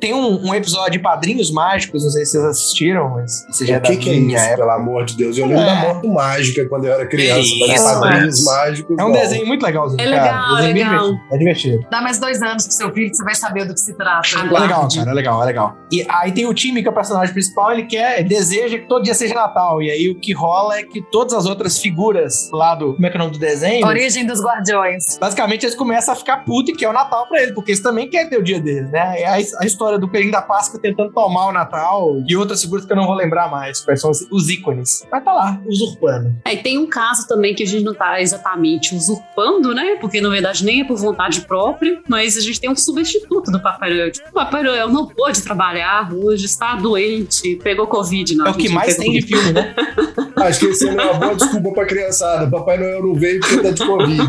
Tem 0.00 0.14
um, 0.14 0.48
um 0.48 0.54
episódio 0.54 0.92
de 0.92 0.98
Padrinhos 0.98 1.50
Mágicos, 1.50 2.04
não 2.04 2.10
sei 2.10 2.24
se 2.24 2.32
vocês 2.32 2.44
assistiram, 2.44 3.10
mas 3.10 3.46
isso 3.48 3.66
já 3.66 3.74
O 3.74 3.76
é 3.78 3.80
que, 3.80 3.96
que 3.96 4.10
é 4.10 4.12
minha 4.20 4.36
isso, 4.36 4.44
época. 4.46 4.58
pelo 4.58 4.70
amor 4.70 5.04
de 5.04 5.16
Deus? 5.16 5.36
Eu 5.38 5.46
lembro 5.46 5.62
É. 5.62 5.66
da 5.66 5.74
moto 5.94 6.08
mágica 6.08 6.68
quando 6.68 6.84
eu 6.86 6.92
era 6.92 7.06
criança, 7.06 7.48
mas 7.60 7.74
isso, 7.80 8.00
padrinhos 8.00 8.44
mágicos. 8.44 8.98
É 8.98 9.02
um 9.04 9.06
não. 9.08 9.12
desenho 9.12 9.46
muito 9.46 9.62
legalzinho, 9.62 10.00
É 10.00 10.04
cara. 10.04 10.22
legal, 10.22 10.56
bem 10.56 10.72
legal. 10.74 10.90
divertido. 11.04 11.20
É 11.34 11.38
divertido. 11.38 11.86
Dá 11.90 12.00
mais 12.00 12.18
dois 12.18 12.42
anos 12.42 12.64
pro 12.66 12.72
seu 12.74 12.92
filho 12.92 13.10
que 13.10 13.16
você 13.16 13.24
vai 13.24 13.34
saber 13.34 13.64
do 13.66 13.74
que 13.74 13.80
se 13.80 13.94
trata. 13.94 14.28
É 14.38 14.42
legal, 14.42 14.88
cara, 14.94 15.10
é 15.10 15.14
legal, 15.14 15.42
é 15.42 15.46
legal. 15.46 15.76
E 15.92 16.06
aí 16.08 16.32
tem 16.32 16.46
o 16.46 16.54
time 16.54 16.82
que 16.82 16.88
é 16.88 16.90
o 16.90 16.94
personagem 16.94 17.32
principal, 17.32 17.72
ele 17.72 17.84
quer, 17.84 18.22
deseja 18.24 18.78
que 18.78 18.86
todo 18.88 19.02
dia 19.04 19.14
seja 19.14 19.34
Natal. 19.34 19.82
E 19.82 19.90
aí 19.90 20.08
o 20.10 20.18
que 20.18 20.32
rola 20.32 20.78
é 20.78 20.82
que 20.82 21.00
todas 21.02 21.34
as 21.34 21.46
outras 21.46 21.78
figuras 21.78 22.48
lá 22.52 22.74
do. 22.74 22.94
Como 22.94 23.06
é 23.06 23.10
que 23.10 23.16
é 23.16 23.20
o 23.20 23.22
nome 23.24 23.32
do 23.32 23.38
desenho? 23.38 23.86
Origem 23.86 24.26
dos 24.26 24.40
Guardiões. 24.42 25.18
Basicamente, 25.18 25.64
eles 25.64 25.74
começam 25.74 26.14
a 26.14 26.16
ficar 26.16 26.38
putos 26.44 26.70
e 26.72 26.76
que 26.76 26.84
é 26.84 26.88
o 26.88 26.92
Natal 26.92 27.26
pra 27.28 27.40
eles, 27.42 27.54
porque 27.54 27.72
eles 27.72 27.82
também 27.82 28.08
querem 28.08 28.28
ter 28.28 28.38
o 28.38 28.42
dia 28.42 28.60
deles, 28.60 28.90
né? 28.90 29.20
É 29.20 29.26
a, 29.26 29.34
a 29.34 29.66
história 29.74 29.98
do 29.98 30.08
Coelhinho 30.08 30.32
da 30.32 30.42
Páscoa 30.42 30.80
tentando 30.80 31.12
tomar 31.12 31.48
o 31.48 31.52
Natal 31.52 32.22
e 32.26 32.36
outras 32.36 32.62
figuras 32.62 32.86
que 32.86 32.92
eu 32.92 32.96
não 32.96 33.06
vou 33.06 33.14
lembrar 33.14 33.50
mais, 33.50 33.80
quais 33.80 34.00
são 34.00 34.10
os, 34.10 34.48
ícones. 34.48 35.06
Mas 35.10 35.24
tá 35.24 35.32
lá, 35.32 35.60
usurpando. 35.66 36.34
É, 36.44 36.54
e 36.54 36.58
tem 36.58 36.78
um 36.78 36.86
caso 36.86 37.26
também 37.26 37.54
que 37.54 37.62
a 37.62 37.66
gente 37.66 37.82
não 37.82 37.94
tá 37.94 38.20
exatamente 38.20 38.94
usurpando, 38.94 39.74
né? 39.74 39.96
Porque 40.00 40.20
na 40.20 40.28
verdade 40.28 40.64
nem 40.64 40.82
é 40.82 40.84
por 40.84 40.96
vontade 40.96 41.40
própria, 41.42 42.00
mas 42.08 42.36
a 42.36 42.40
gente 42.40 42.60
tem 42.60 42.70
um 42.70 42.76
substituto 42.76 43.50
do 43.50 43.60
Papai 43.60 43.90
Noel. 43.90 44.12
Tipo, 44.12 44.28
o 44.28 44.32
Papai 44.32 44.62
Noel 44.62 44.88
não 44.88 45.06
pôde 45.06 45.42
trabalhar 45.42 46.12
hoje, 46.12 46.44
está 46.44 46.76
doente, 46.76 47.56
pegou 47.62 47.86
Covid. 47.86 48.36
Não, 48.36 48.46
É 48.46 48.50
o 48.50 48.54
que 48.54 48.68
mais 48.68 48.96
tem 48.96 49.12
de 49.12 49.22
filme, 49.22 49.52
né? 49.52 49.74
Acho 50.36 50.60
que 50.60 50.66
esse 50.66 50.88
é 50.88 50.92
uma 50.92 51.14
boa 51.14 51.34
desculpa 51.34 51.72
pra 51.72 51.86
criançada. 51.86 52.50
Papai 52.50 52.78
Noel 52.78 53.02
não 53.02 53.14
veio 53.14 53.40
porque 53.40 53.58
tá 53.58 53.70
de 53.70 53.86
Covid. 53.86 54.22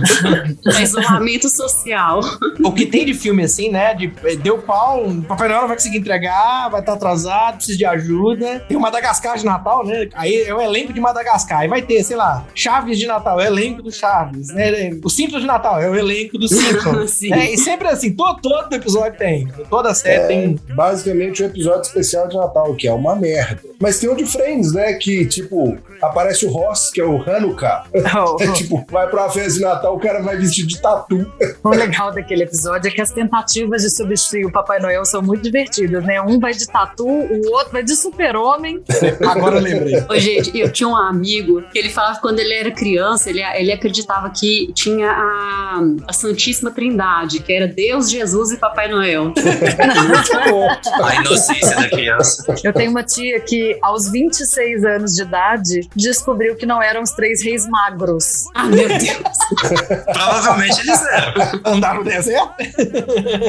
É 0.77 0.81
isolamento 0.81 1.49
social. 1.49 2.21
o 2.63 2.71
que 2.71 2.85
tem 2.85 3.05
de 3.05 3.13
filme 3.13 3.43
assim, 3.43 3.69
né? 3.69 3.93
De, 3.93 4.07
deu 4.37 4.59
pau, 4.59 5.05
Papai 5.35 5.49
Noel 5.49 5.61
não 5.61 5.67
vai 5.67 5.75
conseguir 5.77 5.97
entregar, 5.97 6.69
vai 6.69 6.79
estar 6.79 6.93
atrasado, 6.93 7.57
precisa 7.57 7.77
de 7.77 7.85
ajuda. 7.85 8.61
Tem 8.61 8.77
o 8.77 8.79
Madagascar 8.79 9.37
de 9.37 9.45
Natal, 9.45 9.85
né? 9.85 10.07
Aí 10.13 10.43
é 10.43 10.53
o 10.53 10.61
elenco 10.61 10.93
de 10.93 11.01
Madagascar. 11.01 11.59
Aí 11.59 11.67
vai 11.67 11.81
ter, 11.81 12.03
sei 12.03 12.15
lá, 12.15 12.45
Chaves 12.55 12.97
de 12.97 13.05
Natal, 13.05 13.39
é 13.41 13.43
o 13.43 13.47
elenco 13.47 13.81
do 13.81 13.91
Chaves. 13.91 14.47
Né? 14.49 14.91
O 15.03 15.09
Simpsons 15.09 15.41
de 15.41 15.47
Natal 15.47 15.81
é 15.81 15.89
o 15.89 15.95
elenco 15.95 16.37
do 16.37 16.47
Simpsons. 16.47 17.11
Sim. 17.15 17.33
É, 17.33 17.53
e 17.53 17.57
sempre 17.57 17.87
assim, 17.89 18.13
todo, 18.13 18.39
todo 18.41 18.73
episódio 18.73 19.17
tem. 19.17 19.47
Toda 19.69 19.93
série 19.93 20.23
É. 20.23 20.27
tem. 20.27 20.59
Basicamente, 20.73 21.43
um 21.43 21.47
episódio 21.47 21.81
especial 21.81 22.27
de 22.27 22.37
Natal, 22.37 22.73
que 22.75 22.87
é 22.87 22.93
uma 22.93 23.15
merda. 23.15 23.61
Mas 23.79 23.99
tem 23.99 24.09
o 24.09 24.15
de 24.15 24.25
Friends, 24.25 24.71
né? 24.73 24.93
Que, 24.93 25.25
tipo, 25.25 25.77
aparece 26.01 26.45
o 26.45 26.49
Ross, 26.49 26.89
que 26.91 27.01
é 27.01 27.05
o 27.05 27.21
Hanukkah. 27.21 27.83
É 28.39 28.51
tipo, 28.53 28.85
vai 28.89 29.07
pra 29.07 29.23
uma 29.23 29.29
festa 29.29 29.53
de 29.53 29.61
Natal, 29.61 29.95
o 29.95 29.99
cara 29.99 30.21
vai 30.21 30.37
vestido 30.37 30.67
de 30.67 30.81
tatu. 30.81 31.31
O 31.63 31.69
legal 31.69 32.11
daquele 32.13 32.43
episódio 32.43 32.87
é 32.87 32.91
que 32.91 33.01
as 33.01 33.11
tentativas 33.11 33.81
de 33.81 33.89
substituir 33.89 34.45
o 34.45 34.51
Papai 34.51 34.79
Noel 34.79 35.03
são 35.05 35.14
muito 35.21 35.43
divertidas, 35.43 36.03
né? 36.03 36.21
Um 36.21 36.39
vai 36.39 36.53
de 36.53 36.67
tatu, 36.67 37.07
o 37.07 37.51
outro 37.51 37.71
vai 37.71 37.83
de 37.83 37.95
super-homem. 37.95 38.83
Agora 39.27 39.57
eu 39.57 39.61
lembrei. 39.61 40.03
Ô, 40.09 40.17
gente, 40.17 40.57
eu 40.57 40.71
tinha 40.71 40.87
um 40.87 40.95
amigo 40.95 41.61
que 41.71 41.79
ele 41.79 41.89
falava 41.89 42.15
que 42.15 42.21
quando 42.21 42.39
ele 42.39 42.53
era 42.53 42.71
criança, 42.71 43.29
ele, 43.29 43.41
ele 43.41 43.71
acreditava 43.71 44.29
que 44.29 44.71
tinha 44.73 45.09
a, 45.09 45.81
a 46.07 46.13
Santíssima 46.13 46.71
Trindade, 46.71 47.39
que 47.39 47.53
era 47.53 47.67
Deus, 47.67 48.09
Jesus 48.09 48.51
e 48.51 48.57
Papai 48.57 48.87
Noel. 48.87 49.33
A 51.03 51.15
inocência 51.15 51.75
da 51.75 51.89
criança. 51.89 52.43
Eu 52.63 52.73
tenho 52.73 52.91
uma 52.91 53.03
tia 53.03 53.39
que, 53.39 53.77
aos 53.81 54.09
26 54.09 54.83
anos 54.85 55.15
de 55.15 55.21
idade, 55.21 55.89
descobriu 55.95 56.55
que 56.55 56.65
não 56.65 56.81
eram 56.81 57.01
os 57.01 57.11
três 57.11 57.43
reis 57.43 57.67
magros. 57.67 58.45
Ah, 58.53 58.65
meu 58.65 58.87
Deus. 58.87 60.05
Provavelmente 60.05 60.79
eles 60.81 61.01
eram. 61.05 61.61
Andar 61.65 61.95
no 61.95 62.03
deserto? 62.03 62.53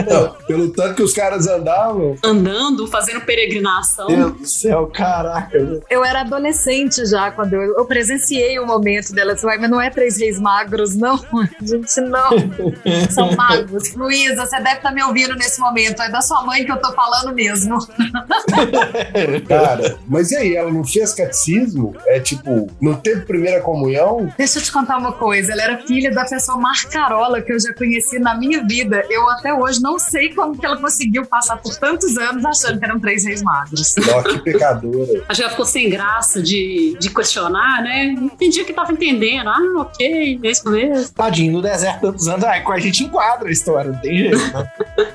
Não, 0.08 0.34
pelo 0.46 0.72
tanto 0.72 0.94
que 0.94 1.02
os 1.02 1.12
caras 1.12 1.46
andavam. 1.56 2.16
Andando, 2.24 2.86
fazendo 2.86 3.20
peregrinação. 3.22 4.06
Meu 4.08 4.30
Deus 4.30 4.40
do 4.40 4.46
céu, 4.46 4.86
caraca. 4.92 5.58
meu. 5.58 5.82
Eu 5.90 6.04
era 6.04 6.20
adolescente 6.20 7.04
já, 7.06 7.30
quando 7.30 7.54
eu, 7.54 7.76
eu 7.76 7.84
presenciei 7.84 8.58
o 8.58 8.66
momento 8.66 9.12
dela. 9.12 9.32
Assim, 9.32 9.46
"Uai, 9.46 9.58
mas 9.58 9.70
não 9.70 9.80
é 9.80 9.90
três 9.90 10.18
reis 10.18 10.40
magros, 10.40 10.94
não. 10.94 11.16
Gente, 11.62 12.00
não. 12.02 12.30
São 13.10 13.32
magos. 13.34 13.94
Luísa, 13.94 14.46
você 14.46 14.56
deve 14.60 14.76
estar 14.76 14.92
me 14.92 15.02
ouvindo 15.02 15.34
nesse 15.34 15.60
momento. 15.60 16.02
É 16.02 16.10
da 16.10 16.20
sua 16.20 16.44
mãe 16.44 16.64
que 16.64 16.72
eu 16.72 16.80
tô 16.80 16.92
falando 16.92 17.34
mesmo. 17.34 17.78
Cara, 19.48 19.98
mas 20.06 20.30
e 20.30 20.36
aí, 20.36 20.56
ela 20.56 20.70
não 20.70 20.84
fez 20.84 21.12
catecismo? 21.14 21.94
É 22.06 22.20
tipo, 22.20 22.68
não 22.80 22.94
teve 22.94 23.22
primeira 23.22 23.60
comunhão? 23.60 24.32
Deixa 24.36 24.58
eu 24.58 24.62
te 24.62 24.72
contar 24.72 24.98
uma 24.98 25.12
coisa. 25.12 25.52
Ela 25.52 25.62
era 25.62 25.78
filha 25.86 26.10
da 26.12 26.24
pessoa 26.24 26.58
Marcarola 26.58 27.40
que 27.40 27.52
eu 27.52 27.60
já 27.60 27.72
conheci 27.74 28.18
na 28.18 28.34
minha 28.36 28.64
vida. 28.66 29.04
Eu 29.10 29.28
até 29.30 29.52
hoje 29.52 29.80
não 29.80 29.98
sei 29.98 30.34
como 30.34 30.56
que 30.58 30.64
ela 30.64 30.76
conseguiu 30.78 31.24
passar 31.26 31.45
por 31.54 31.76
tantos 31.76 32.16
anos 32.16 32.44
achando 32.44 32.78
que 32.78 32.84
eram 32.84 32.98
três 32.98 33.24
reis 33.24 33.42
magros. 33.42 33.94
Ó, 34.12 34.22
que 34.22 34.38
pecadora. 34.38 35.22
Acho 35.28 35.40
que 35.40 35.42
ela 35.42 35.50
ficou 35.50 35.66
sem 35.66 35.90
graça 35.90 36.42
de, 36.42 36.96
de 36.98 37.10
questionar, 37.10 37.82
né? 37.82 38.14
Não 38.16 38.26
entendi 38.26 38.62
o 38.62 38.64
que 38.64 38.72
tava 38.72 38.92
entendendo. 38.92 39.48
Ah, 39.48 39.82
ok, 39.82 40.40
é 40.42 40.50
isso 40.50 40.68
mesmo. 40.70 41.12
Tadinho, 41.12 41.52
no 41.52 41.62
deserto 41.62 42.00
tantos 42.00 42.26
anos, 42.26 42.44
aí 42.44 42.62
a 42.66 42.78
gente 42.78 43.04
enquadra 43.04 43.48
a 43.48 43.52
história, 43.52 43.92
não 43.92 44.00
tem 44.00 44.18
jeito, 44.18 44.36
né? 44.36 44.70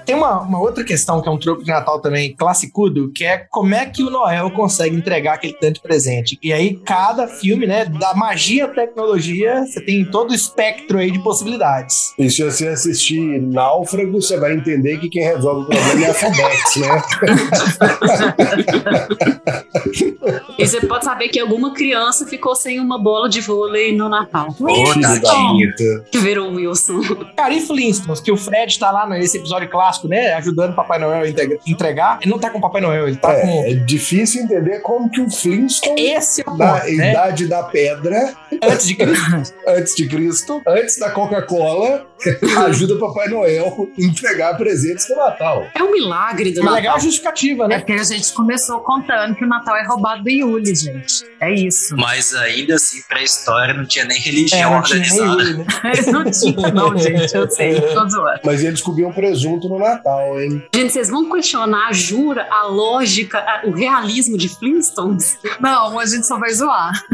Tem 0.05 0.15
uma, 0.15 0.41
uma 0.41 0.59
outra 0.59 0.83
questão 0.83 1.21
que 1.21 1.27
é 1.27 1.31
um 1.31 1.37
troco 1.37 1.63
de 1.63 1.71
Natal 1.71 1.99
também 1.99 2.35
classicudo, 2.35 3.11
que 3.11 3.23
é 3.23 3.37
como 3.49 3.73
é 3.73 3.85
que 3.85 4.03
o 4.03 4.09
Noel 4.09 4.51
consegue 4.51 4.95
entregar 4.95 5.35
aquele 5.35 5.53
tanto 5.53 5.75
de 5.75 5.81
presente. 5.81 6.37
E 6.41 6.53
aí, 6.53 6.75
cada 6.85 7.27
filme, 7.27 7.65
né, 7.65 7.85
da 7.85 8.13
magia 8.13 8.65
à 8.65 8.67
tecnologia, 8.67 9.65
você 9.65 9.81
tem 9.81 10.05
todo 10.05 10.31
o 10.31 10.35
espectro 10.35 10.97
aí 10.97 11.11
de 11.11 11.19
possibilidades. 11.19 12.13
E 12.17 12.29
se 12.29 12.43
você 12.43 12.67
assistir 12.67 13.41
Náufrago, 13.41 14.21
você 14.21 14.37
vai 14.37 14.53
entender 14.53 14.97
que 14.99 15.09
quem 15.09 15.23
resolve 15.23 15.63
o 15.63 15.65
problema 15.65 16.05
é 16.05 16.09
a 16.09 16.13
FedEx, 16.21 16.75
né? 16.77 17.01
E 20.57 20.67
você 20.67 20.81
pode 20.81 21.05
saber 21.05 21.29
que 21.29 21.39
alguma 21.39 21.73
criança 21.73 22.27
ficou 22.27 22.55
sem 22.55 22.79
uma 22.79 23.01
bola 23.01 23.27
de 23.27 23.41
vôlei 23.41 23.95
no 23.95 24.07
Natal. 24.07 24.55
Ô. 24.59 26.03
Que 26.11 26.19
virou 26.19 26.51
o 26.51 26.55
Wilson. 26.55 27.01
Cara, 27.35 27.53
e 27.53 27.61
Flintstones, 27.61 28.19
que 28.19 28.31
o 28.31 28.37
Fred 28.37 28.77
tá 28.77 28.91
lá 28.91 29.09
nesse 29.09 29.37
episódio 29.37 29.69
clássico, 29.69 30.07
né, 30.07 30.33
ajudando 30.33 30.73
o 30.73 30.75
Papai 30.75 30.99
Noel 30.99 31.23
a 31.23 31.69
entregar. 31.69 32.19
Ele 32.21 32.29
não 32.29 32.39
tá 32.39 32.49
com 32.49 32.59
o 32.59 32.61
Papai 32.61 32.81
Noel, 32.81 33.07
ele 33.07 33.17
tá 33.17 33.33
com... 33.33 33.47
É, 33.47 33.71
é 33.71 33.73
difícil 33.73 34.43
entender 34.43 34.81
como 34.81 35.09
que 35.09 35.21
o 35.21 35.29
Flintstone, 35.29 35.99
Esse 35.99 36.43
é 36.45 36.49
o 36.49 36.55
da 36.55 36.73
ponto, 36.73 36.95
né? 36.95 37.11
idade 37.11 37.47
da 37.47 37.63
pedra, 37.63 38.33
Antes 38.63 38.87
de 38.87 38.95
Cristo. 38.95 39.53
antes 39.67 39.95
de 39.95 40.07
Cristo, 40.07 40.61
antes 40.67 40.99
da 40.99 41.09
Coca-Cola, 41.09 42.05
ajuda 42.67 42.99
Papai 42.99 43.29
Noel 43.29 43.89
a 43.97 44.01
entregar 44.01 44.55
presentes 44.57 45.09
no 45.09 45.15
Natal. 45.15 45.65
É 45.73 45.81
um 45.81 45.91
milagre 45.91 46.10
do 46.11 46.61
Uma 46.61 46.71
Natal. 46.71 46.73
legal 46.75 46.99
justificativa, 46.99 47.63
É 47.65 47.67
né? 47.67 47.77
porque 47.79 47.93
a 47.93 48.03
gente 48.03 48.31
começou 48.33 48.79
contando 48.81 49.35
que 49.35 49.43
o 49.43 49.47
Natal 49.47 49.75
é 49.75 49.85
roubado 49.85 50.23
do 50.23 50.29
Yuli, 50.29 50.75
gente. 50.75 51.25
É 51.39 51.51
isso. 51.53 51.95
Mas 51.97 52.33
ainda 52.35 52.75
assim, 52.75 53.01
pra 53.07 53.21
história, 53.21 53.73
não 53.73 53.85
tinha 53.85 54.05
nem 54.05 54.17
É, 54.17 54.21
religião 54.21 54.71
não 54.71 54.81
tinha 54.83 54.99
nem 54.99 55.11
organizada. 55.21 55.43
Yuri, 55.43 55.57
né? 55.57 55.65
Eles 55.85 56.07
não 56.11 56.23
tinham, 56.31 56.71
não, 56.71 56.97
gente. 56.97 57.35
Eu 57.35 57.49
sei. 57.49 57.81
Tô 57.81 58.07
zoando. 58.09 58.39
Mas 58.43 58.63
eles 58.63 58.81
comiam 58.81 59.11
presunto 59.11 59.67
no 59.69 59.79
Natal, 59.79 60.39
hein? 60.41 60.63
Gente, 60.73 60.93
vocês 60.93 61.09
vão 61.09 61.29
questionar, 61.29 61.93
jura, 61.93 62.47
a 62.51 62.67
lógica, 62.67 63.39
a- 63.39 63.61
o 63.65 63.71
realismo 63.71 64.37
de 64.37 64.49
Flintstones? 64.49 65.37
Não, 65.59 65.99
a 65.99 66.05
gente 66.05 66.25
só 66.27 66.37
vai 66.37 66.51
zoar. 66.53 66.91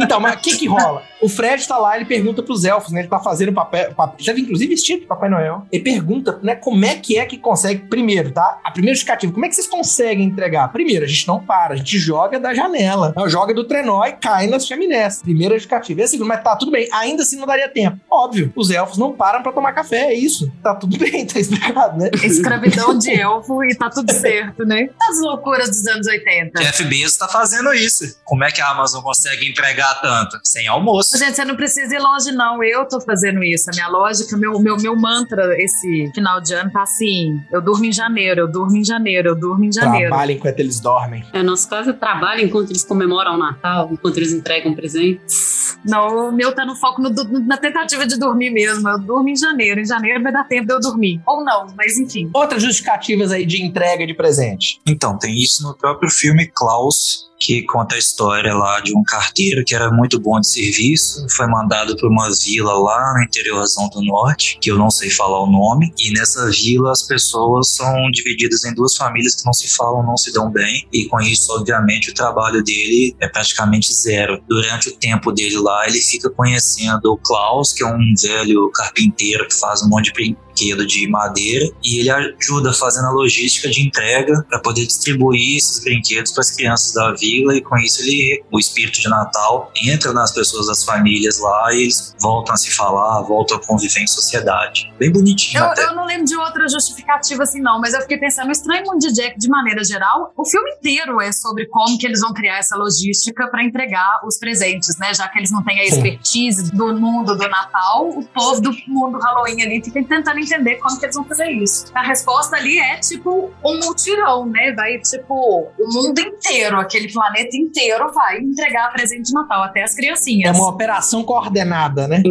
Então, 0.00 0.20
mas 0.20 0.34
o 0.34 0.38
que 0.38 0.56
que 0.56 0.66
rola? 0.66 1.02
O 1.20 1.28
Fred 1.28 1.66
tá 1.66 1.76
lá, 1.78 1.96
ele 1.96 2.04
pergunta 2.04 2.42
pros 2.42 2.64
elfos, 2.64 2.92
né? 2.92 3.00
Ele 3.00 3.08
tá 3.08 3.18
fazendo 3.18 3.52
papel, 3.52 3.92
papel 3.94 4.16
já 4.18 4.32
tava 4.32 4.40
inclusive 4.40 4.70
vestido 4.70 5.00
de 5.00 5.06
Papai 5.06 5.28
Noel. 5.28 5.66
Ele 5.72 5.82
pergunta, 5.82 6.38
né, 6.42 6.54
como 6.54 6.84
é 6.84 6.94
que 6.94 7.18
é 7.18 7.24
que 7.26 7.36
consegue, 7.48 7.86
primeiro, 7.88 8.30
tá? 8.30 8.60
A 8.64 8.70
primeira 8.70 8.94
justificativa, 8.94 9.32
como 9.32 9.44
é 9.44 9.48
que 9.48 9.54
vocês 9.54 9.66
conseguem 9.66 10.26
entregar? 10.26 10.68
Primeiro, 10.68 11.04
a 11.04 11.08
gente 11.08 11.26
não 11.26 11.40
para, 11.40 11.74
a 11.74 11.76
gente 11.76 11.98
joga 11.98 12.38
da 12.38 12.54
janela. 12.54 13.12
Não, 13.16 13.28
joga 13.28 13.54
do 13.54 13.64
trenó 13.64 14.04
e 14.04 14.12
cai 14.12 14.46
nas 14.46 14.66
chaminés. 14.66 15.22
Primeira 15.22 15.54
justificativa. 15.54 16.00
E 16.00 16.04
a 16.04 16.08
segunda, 16.08 16.28
mas 16.28 16.44
tá 16.44 16.56
tudo 16.56 16.70
bem, 16.70 16.88
ainda 16.92 17.22
assim 17.22 17.36
não 17.36 17.46
daria 17.46 17.68
tempo. 17.68 17.98
Óbvio, 18.10 18.52
os 18.54 18.70
elfos 18.70 18.98
não 18.98 19.12
param 19.12 19.42
pra 19.42 19.52
tomar 19.52 19.72
café, 19.72 20.12
é 20.12 20.14
isso. 20.14 20.50
Tá 20.62 20.74
tudo 20.74 20.96
bem, 20.98 21.26
tá 21.26 21.38
explicado, 21.38 21.98
né? 21.98 22.10
Escravidão 22.22 22.96
de 22.98 23.10
elfo 23.10 23.64
e 23.64 23.74
tá 23.74 23.88
tudo 23.90 24.12
certo, 24.12 24.64
né? 24.64 24.88
As 25.00 25.20
loucuras 25.20 25.68
dos 25.68 25.86
anos 25.86 26.06
80. 26.06 26.60
Jeff 26.60 26.84
Bezos 26.84 27.16
tá 27.16 27.28
fazendo 27.28 27.72
isso. 27.72 28.18
Como 28.24 28.44
é 28.44 28.50
que 28.50 28.60
a 28.60 28.68
Amazon 28.70 29.02
consegue 29.02 29.48
entregar 29.48 30.00
tanto? 30.00 30.38
Sem 30.44 30.68
almoço. 30.68 31.16
Gente, 31.18 31.36
você 31.36 31.44
não 31.44 31.56
precisa 31.56 31.94
ir 31.94 31.98
longe, 31.98 32.32
não. 32.32 32.62
Eu 32.62 32.86
tô 32.86 33.00
fazendo 33.00 33.42
isso. 33.42 33.70
A 33.70 33.74
minha 33.74 33.88
lógica, 33.88 34.36
meu, 34.36 34.58
meu, 34.60 34.76
meu 34.76 34.96
mantra 34.96 35.56
esse 35.58 36.10
final 36.14 36.40
de 36.40 36.54
ano 36.54 36.70
tá 36.70 36.82
assim: 36.82 37.37
eu 37.52 37.60
durmo 37.60 37.84
em 37.84 37.92
janeiro, 37.92 38.42
eu 38.42 38.48
durmo 38.48 38.76
em 38.76 38.84
janeiro, 38.84 39.30
eu 39.30 39.34
durmo 39.34 39.64
em 39.64 39.72
janeiro. 39.72 40.08
Trabalha 40.08 40.32
enquanto 40.32 40.60
eles 40.60 40.80
dormem. 40.80 41.24
É, 41.32 41.42
nosso 41.42 41.68
caso 41.68 41.90
é 41.90 41.92
trabalho 41.92 42.44
enquanto 42.44 42.70
eles 42.70 42.84
comemoram 42.84 43.34
o 43.34 43.38
Natal, 43.38 43.88
enquanto 43.92 44.16
eles 44.16 44.32
entregam 44.32 44.74
presentes. 44.74 45.78
Não, 45.84 46.28
o 46.28 46.32
meu 46.32 46.54
tá 46.54 46.64
no 46.64 46.74
foco 46.74 47.00
no 47.00 47.10
na 47.46 47.56
tentativa 47.56 48.06
de 48.06 48.18
dormir 48.18 48.50
mesmo. 48.50 48.88
Eu 48.88 48.98
durmo 48.98 49.28
em 49.28 49.36
janeiro. 49.36 49.80
Em 49.80 49.84
janeiro 49.84 50.22
vai 50.22 50.32
dar 50.32 50.44
tempo 50.44 50.66
de 50.66 50.74
eu 50.74 50.80
dormir. 50.80 51.20
Ou 51.26 51.44
não, 51.44 51.66
mas 51.76 51.98
enfim. 51.98 52.30
Outras 52.32 52.62
justificativas 52.62 53.32
aí 53.32 53.46
de 53.46 53.62
entrega 53.62 54.06
de 54.06 54.14
presente. 54.14 54.80
Então, 54.86 55.18
tem 55.18 55.36
isso 55.36 55.62
no 55.62 55.76
próprio 55.76 56.10
filme 56.10 56.46
Klaus. 56.46 57.28
Que 57.38 57.62
conta 57.62 57.94
a 57.94 57.98
história 57.98 58.54
lá 58.54 58.80
de 58.80 58.96
um 58.96 59.02
carteiro 59.02 59.64
que 59.64 59.74
era 59.74 59.90
muito 59.90 60.18
bom 60.18 60.40
de 60.40 60.48
serviço, 60.48 61.26
foi 61.30 61.46
mandado 61.46 61.96
para 61.96 62.08
uma 62.08 62.28
vila 62.44 62.72
lá 62.72 63.14
no 63.14 63.22
interiorzão 63.22 63.88
do 63.88 64.02
norte, 64.02 64.58
que 64.60 64.70
eu 64.70 64.76
não 64.76 64.90
sei 64.90 65.10
falar 65.10 65.42
o 65.42 65.50
nome, 65.50 65.92
e 65.98 66.10
nessa 66.12 66.50
vila 66.50 66.90
as 66.90 67.02
pessoas 67.02 67.74
são 67.74 68.10
divididas 68.10 68.64
em 68.64 68.74
duas 68.74 68.96
famílias 68.96 69.36
que 69.36 69.46
não 69.46 69.52
se 69.52 69.68
falam, 69.76 70.04
não 70.04 70.16
se 70.16 70.32
dão 70.32 70.50
bem, 70.50 70.86
e 70.92 71.06
com 71.06 71.20
isso, 71.20 71.52
obviamente, 71.52 72.10
o 72.10 72.14
trabalho 72.14 72.62
dele 72.62 73.14
é 73.20 73.28
praticamente 73.28 73.92
zero. 73.92 74.42
Durante 74.48 74.88
o 74.88 74.96
tempo 74.96 75.32
dele 75.32 75.58
lá, 75.58 75.86
ele 75.86 76.00
fica 76.00 76.28
conhecendo 76.30 77.12
o 77.12 77.16
Klaus, 77.16 77.72
que 77.72 77.82
é 77.82 77.86
um 77.86 78.14
velho 78.20 78.70
carpinteiro 78.72 79.46
que 79.46 79.54
faz 79.54 79.82
um 79.82 79.88
monte 79.88 80.06
de 80.06 80.12
brinquedo 80.58 80.86
de 80.86 81.08
madeira 81.08 81.66
e 81.84 82.00
ele 82.00 82.10
ajuda 82.10 82.72
fazendo 82.72 83.06
a 83.06 83.10
logística 83.10 83.68
de 83.68 83.86
entrega 83.86 84.44
para 84.48 84.58
poder 84.58 84.86
distribuir 84.86 85.56
esses 85.56 85.82
brinquedos 85.82 86.32
para 86.32 86.40
as 86.40 86.50
crianças 86.50 86.92
da 86.92 87.12
vila 87.12 87.54
e 87.54 87.60
com 87.60 87.76
isso 87.76 88.02
ele 88.02 88.42
o 88.50 88.58
espírito 88.58 89.00
de 89.00 89.08
Natal 89.08 89.70
entra 89.84 90.12
nas 90.12 90.32
pessoas 90.32 90.66
das 90.66 90.84
famílias 90.84 91.38
lá 91.38 91.72
e 91.72 91.82
eles 91.82 92.14
voltam 92.20 92.54
a 92.54 92.56
se 92.56 92.70
falar, 92.70 93.20
voltam 93.22 93.56
a 93.56 93.60
conviver 93.60 94.00
em 94.00 94.06
sociedade. 94.06 94.92
Bem 94.98 95.12
bonitinho 95.12 95.62
Eu, 95.62 95.66
até. 95.66 95.84
eu 95.84 95.94
não 95.94 96.06
lembro 96.06 96.24
de 96.24 96.36
outra 96.36 96.68
justificativa 96.68 97.42
assim, 97.42 97.60
não, 97.60 97.80
mas 97.80 97.94
eu 97.94 98.00
fiquei 98.02 98.18
pensando, 98.18 98.50
Estranho 98.50 98.84
Mundo 98.84 98.98
de 98.98 99.12
Jack, 99.12 99.38
de 99.38 99.48
maneira 99.48 99.84
geral, 99.84 100.32
o 100.36 100.44
filme 100.44 100.70
inteiro 100.72 101.20
é 101.20 101.30
sobre 101.32 101.66
como 101.66 101.98
que 101.98 102.06
eles 102.06 102.20
vão 102.20 102.32
criar 102.32 102.58
essa 102.58 102.76
logística 102.76 103.48
para 103.48 103.64
entregar 103.64 104.20
os 104.24 104.38
presentes, 104.38 104.96
né? 104.98 105.12
Já 105.14 105.28
que 105.28 105.38
eles 105.38 105.50
não 105.50 105.62
têm 105.62 105.80
a 105.80 105.84
Sim. 105.84 105.90
expertise 105.90 106.72
do 106.72 106.94
mundo 106.94 107.36
do 107.36 107.48
Natal, 107.48 108.08
o 108.08 108.24
povo 108.24 108.60
do 108.60 108.72
mundo 108.88 109.18
Halloween 109.18 109.62
ali 109.62 109.82
fica 109.82 110.02
tentando 110.02 110.38
entender 110.48 110.76
como 110.76 110.98
que 110.98 111.06
eles 111.06 111.14
vão 111.16 111.24
fazer 111.24 111.50
isso. 111.50 111.86
A 111.94 112.02
resposta 112.02 112.56
ali 112.56 112.78
é 112.78 112.96
tipo 112.96 113.50
um 113.64 113.78
multirão, 113.78 114.46
né? 114.46 114.72
Vai 114.74 114.98
tipo 114.98 115.34
o 115.78 115.92
mundo 115.92 116.18
inteiro, 116.20 116.78
aquele 116.78 117.12
planeta 117.12 117.56
inteiro 117.56 118.10
vai 118.12 118.38
entregar 118.38 118.92
presente 118.92 119.28
de 119.28 119.32
Natal, 119.34 119.62
até 119.62 119.82
as 119.82 119.92
É 119.92 119.96
criancinhas. 119.96 120.56
uma 120.56 120.68
operação 120.68 121.22
coordenada, 121.22 122.06
né? 122.08 122.22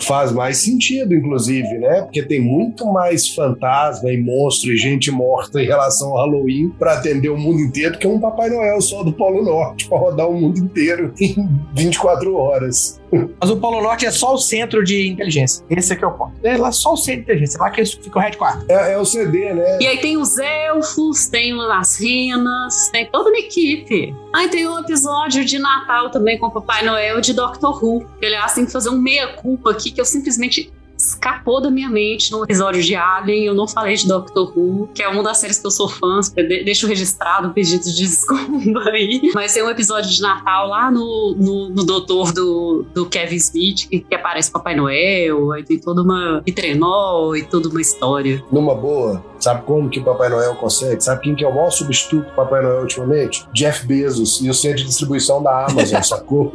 Faz 0.00 0.32
mais 0.32 0.58
sentido, 0.58 1.14
inclusive, 1.14 1.78
né? 1.78 2.02
Porque 2.02 2.22
tem 2.22 2.40
muito 2.40 2.86
mais 2.86 3.28
fantasma 3.34 4.10
e 4.10 4.20
monstro 4.22 4.72
e 4.72 4.76
gente 4.76 5.10
morta 5.10 5.60
em 5.60 5.66
relação 5.66 6.10
ao 6.10 6.16
Halloween 6.24 6.70
para 6.78 6.94
atender 6.94 7.28
o 7.28 7.38
mundo 7.38 7.60
inteiro 7.60 7.98
que 7.98 8.06
um 8.06 8.20
Papai 8.20 8.50
Noel 8.50 8.80
só 8.80 9.02
do 9.02 9.12
Polo 9.12 9.42
Norte 9.42 9.88
para 9.88 9.98
rodar 9.98 10.28
o 10.28 10.34
mundo 10.40 10.58
inteiro 10.58 11.12
em 11.20 11.48
24 11.74 12.34
horas. 12.36 13.00
Mas 13.40 13.50
o 13.50 13.56
Polo 13.56 13.82
Norte 13.82 14.06
é 14.06 14.10
só 14.10 14.34
o 14.34 14.38
centro 14.38 14.82
de 14.84 15.08
inteligência. 15.08 15.64
Esse 15.70 15.92
é 15.92 15.96
que 15.96 16.04
é 16.04 16.06
o 16.06 16.12
ponto. 16.12 16.32
É 16.42 16.56
lá 16.56 16.72
só 16.72 16.92
o 16.94 16.96
centro 16.96 17.16
de 17.16 17.22
inteligência. 17.22 17.60
Lá 17.60 17.70
que 17.70 17.84
fica 17.84 18.18
o 18.18 18.22
headquarter. 18.22 18.64
É, 18.68 18.92
é 18.92 18.98
o 18.98 19.04
CD, 19.04 19.52
né? 19.52 19.78
E 19.80 19.86
aí 19.86 19.98
tem 19.98 20.16
os 20.16 20.38
elfos, 20.38 21.26
tem 21.26 21.52
as 21.72 21.96
renas, 21.98 22.90
tem 22.90 23.06
toda 23.06 23.30
uma 23.30 23.38
equipe. 23.38 24.14
Aí 24.34 24.48
tem 24.48 24.68
um 24.68 24.78
episódio 24.78 25.44
de 25.44 25.58
Natal 25.58 26.10
também 26.10 26.38
com 26.38 26.46
o 26.46 26.50
Papai 26.50 26.84
Noel 26.84 27.20
de 27.20 27.32
Doctor 27.32 27.84
Who. 27.84 28.06
Que, 28.18 28.26
aliás, 28.26 28.54
tem 28.54 28.66
que 28.66 28.72
fazer 28.72 28.90
um 28.90 28.98
meia-culpa 28.98 29.70
aqui 29.70 29.90
que 29.90 30.00
eu 30.00 30.04
simplesmente 30.04 30.72
escapou 31.08 31.60
da 31.60 31.70
minha 31.70 31.88
mente 31.88 32.30
no 32.32 32.44
episódio 32.44 32.82
de 32.82 32.94
Alien. 32.94 33.44
Eu 33.44 33.54
não 33.54 33.66
falei 33.68 33.94
de 33.96 34.06
Doctor 34.08 34.52
Who, 34.56 34.88
que 34.94 35.02
é 35.02 35.08
uma 35.08 35.22
das 35.22 35.38
séries 35.38 35.58
que 35.58 35.66
eu 35.66 35.70
sou 35.70 35.88
fã. 35.88 36.20
de- 36.34 36.64
Deixo 36.64 36.86
registrado 36.86 37.48
o 37.48 37.52
pedido 37.52 37.82
de 37.84 37.94
desculpa 38.04 38.90
aí. 38.90 39.20
Mas 39.34 39.52
tem 39.54 39.62
um 39.62 39.70
episódio 39.70 40.10
de 40.10 40.20
Natal 40.22 40.68
lá 40.68 40.90
no, 40.90 41.34
no, 41.38 41.68
no 41.70 41.84
Doutor 41.84 42.32
do, 42.32 42.84
do 42.94 43.06
Kevin 43.06 43.36
Smith, 43.36 43.88
que, 43.88 44.00
que 44.00 44.14
aparece 44.14 44.50
Papai 44.50 44.74
Noel. 44.76 45.52
Aí 45.52 45.62
tem 45.62 45.78
toda 45.78 46.02
uma. 46.02 46.42
E 46.46 46.52
trenó 46.52 47.34
e 47.34 47.42
toda 47.42 47.68
uma 47.68 47.80
história. 47.80 48.42
Numa 48.50 48.74
boa, 48.74 49.24
sabe 49.38 49.62
como 49.64 49.88
que 49.90 50.00
o 50.00 50.04
Papai 50.04 50.28
Noel 50.28 50.54
consegue? 50.56 51.02
Sabe 51.02 51.22
quem 51.22 51.34
que 51.34 51.44
é 51.44 51.48
o 51.48 51.54
maior 51.54 51.70
substituto 51.70 52.26
do 52.28 52.34
Papai 52.34 52.62
Noel 52.62 52.82
ultimamente? 52.82 53.46
Jeff 53.52 53.86
Bezos 53.86 54.40
e 54.40 54.48
o 54.48 54.54
centro 54.54 54.78
de 54.78 54.84
distribuição 54.84 55.42
da 55.42 55.66
Amazon, 55.66 56.00
sacou? 56.02 56.54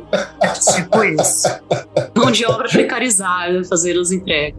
Tipo 0.75 1.03
isso. 1.03 1.47
mão 2.15 2.31
de 2.31 2.45
obra 2.45 2.67
precarizada 2.67 3.63
fazer 3.65 3.97
as 3.99 4.12
entregas. 4.12 4.38
É. 4.47 4.54